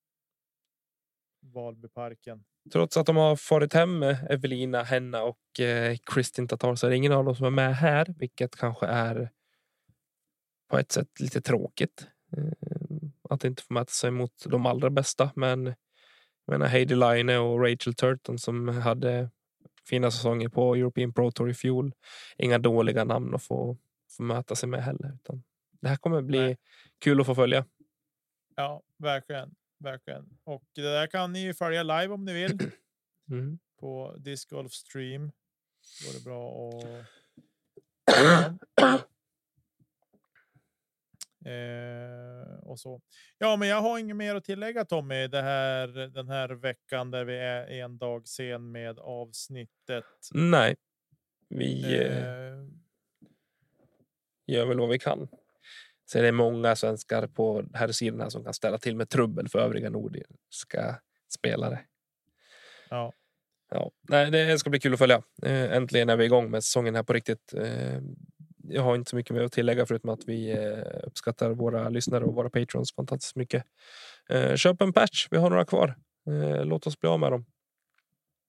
Valbyparken. 1.41 2.43
Trots 2.71 2.97
att 2.97 3.05
de 3.05 3.15
har 3.17 3.35
farit 3.35 3.73
hem 3.73 3.99
med 3.99 4.27
Evelina, 4.29 4.83
Henna 4.83 5.23
och 5.23 5.59
eh, 5.59 5.97
Kristin 6.03 6.47
Tatar 6.47 6.75
så 6.75 6.85
är 6.85 6.89
det 6.89 6.97
ingen 6.97 7.11
av 7.11 7.25
dem 7.25 7.35
som 7.35 7.45
är 7.45 7.49
med 7.49 7.75
här, 7.75 8.13
vilket 8.17 8.55
kanske 8.55 8.85
är 8.85 9.31
på 10.73 10.79
ett 10.79 10.91
sätt 10.91 11.19
lite 11.19 11.41
tråkigt. 11.41 12.07
Eh, 12.37 12.43
att 13.29 13.43
inte 13.43 13.63
få 13.63 13.73
mäta 13.73 13.91
sig 13.91 14.11
mot 14.11 14.43
de 14.45 14.65
allra 14.65 14.89
bästa. 14.89 15.31
Men 15.35 15.65
jag 15.65 15.75
menar 16.51 16.65
Heidi 16.65 16.95
Line 16.95 17.29
och 17.29 17.61
Rachel 17.61 17.93
Turton 17.93 18.39
som 18.39 18.67
hade 18.67 19.29
fina 19.89 20.11
säsonger 20.11 20.49
på 20.49 20.75
European 20.75 21.13
Pro 21.13 21.31
Tour 21.31 21.49
i 21.49 21.53
fjol. 21.53 21.93
Inga 22.37 22.57
dåliga 22.57 23.03
namn 23.03 23.35
att 23.35 23.43
få, 23.43 23.77
få 24.09 24.23
möta 24.23 24.55
sig 24.55 24.69
med 24.69 24.83
heller. 24.83 25.13
Utan 25.15 25.43
det 25.81 25.87
här 25.87 25.95
kommer 25.95 26.21
bli 26.21 26.39
Nej. 26.39 26.57
kul 26.99 27.19
att 27.21 27.25
få 27.25 27.35
följa. 27.35 27.65
Ja, 28.55 28.81
verkligen. 28.97 29.55
Verkligen. 29.79 30.37
Och 30.43 30.63
det 30.75 30.81
där 30.81 31.07
kan 31.07 31.33
ni 31.33 31.43
ju 31.43 31.53
följa 31.53 31.83
live 31.83 32.13
om 32.13 32.25
ni 32.25 32.33
vill 32.33 32.57
Mm. 33.31 33.59
på 33.79 34.15
Disc 34.17 34.49
Golf 34.49 34.73
Stream. 34.73 35.31
Då 36.03 36.09
är 36.09 36.13
det 36.13 36.23
bra 36.23 36.69
att 36.69 36.85
Eh, 41.45 42.63
och 42.63 42.79
så. 42.79 43.01
Ja, 43.37 43.55
men 43.55 43.67
jag 43.67 43.81
har 43.81 43.99
inget 43.99 44.15
mer 44.15 44.35
att 44.35 44.43
tillägga 44.43 44.85
Tommy. 44.85 45.27
Det 45.27 45.41
här, 45.41 45.87
den 45.87 46.29
här 46.29 46.49
veckan 46.49 47.11
där 47.11 47.25
vi 47.25 47.37
är 47.37 47.67
en 47.67 47.97
dag 47.97 48.27
sen 48.27 48.71
med 48.71 48.99
avsnittet. 48.99 50.05
Nej, 50.33 50.75
vi 51.49 51.97
eh, 51.97 52.17
Eh, 52.17 52.65
gör 54.47 54.65
väl 54.65 54.79
vad 54.79 54.89
vi 54.89 54.99
kan. 54.99 55.27
Så 56.05 56.21
det 56.21 56.27
är 56.27 56.31
många 56.31 56.75
svenskar 56.75 57.27
på 57.27 57.65
här 57.73 57.87
sidan 57.87 58.21
här 58.21 58.29
som 58.29 58.43
kan 58.43 58.53
ställa 58.53 58.77
till 58.77 58.95
med 58.95 59.09
trubbel 59.09 59.49
för 59.49 59.59
övriga 59.59 59.89
nordiska 59.89 60.99
spelare. 61.33 61.79
ja, 62.89 63.13
Ja, 63.75 63.91
nej, 64.01 64.31
det 64.31 64.59
ska 64.59 64.69
bli 64.69 64.79
kul 64.79 64.93
att 64.93 64.99
följa. 64.99 65.23
Eh, 65.43 65.73
äntligen 65.73 66.09
är 66.09 66.17
vi 66.17 66.25
igång 66.25 66.51
med 66.51 66.63
säsongen 66.63 66.95
här 66.95 67.03
på 67.03 67.13
riktigt. 67.13 67.53
Jag 68.67 68.81
har 68.81 68.95
inte 68.95 69.09
så 69.09 69.15
mycket 69.15 69.35
mer 69.35 69.43
att 69.43 69.51
tillägga 69.51 69.85
förutom 69.85 70.09
att 70.09 70.27
vi 70.27 70.51
eh, 70.51 71.07
uppskattar 71.07 71.51
våra 71.51 71.89
lyssnare 71.89 72.23
och 72.23 72.35
våra 72.35 72.49
patrons 72.49 72.95
fantastiskt 72.95 73.35
mycket. 73.35 73.63
Eh, 74.29 74.55
köp 74.55 74.81
en 74.81 74.93
patch, 74.93 75.27
vi 75.31 75.37
har 75.37 75.49
några 75.49 75.65
kvar. 75.65 75.95
Eh, 76.27 76.65
låt 76.65 76.87
oss 76.87 76.99
bli 76.99 77.09
av 77.09 77.19
med 77.19 77.31
dem. 77.31 77.45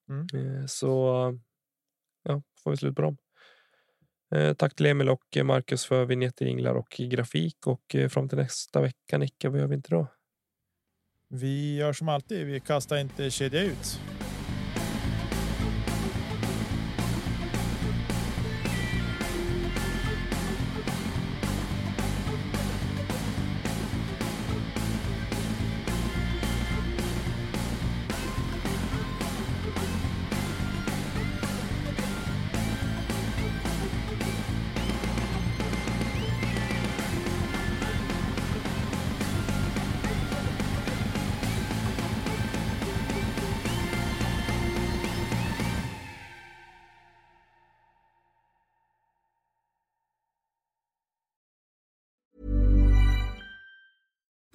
Mm. 0.08 0.68
Så 0.68 0.88
ja, 2.22 2.42
får 2.62 2.70
vi 2.70 2.76
slut 2.76 2.96
på 2.96 3.02
dem. 3.02 3.16
Tack 4.56 4.74
till 4.74 4.86
Emil 4.86 5.08
och 5.08 5.38
Marcus 5.44 5.84
för 5.84 6.04
vignetter, 6.04 6.46
jinglar 6.46 6.74
och 6.74 7.00
grafik. 7.10 7.66
Och 7.66 7.96
fram 8.10 8.28
till 8.28 8.38
nästa 8.38 8.80
vecka, 8.80 9.18
Nicke, 9.18 9.48
vad 9.48 9.60
gör 9.60 9.66
vi 9.66 9.74
inte 9.74 9.90
då? 9.90 10.06
vi 11.34 11.76
gör 11.76 11.92
som 11.92 12.08
alltid. 12.08 12.46
Vi 12.46 12.60
kastar 12.60 12.96
inte 12.96 13.30
kedja 13.30 13.62
ut. 13.62 14.00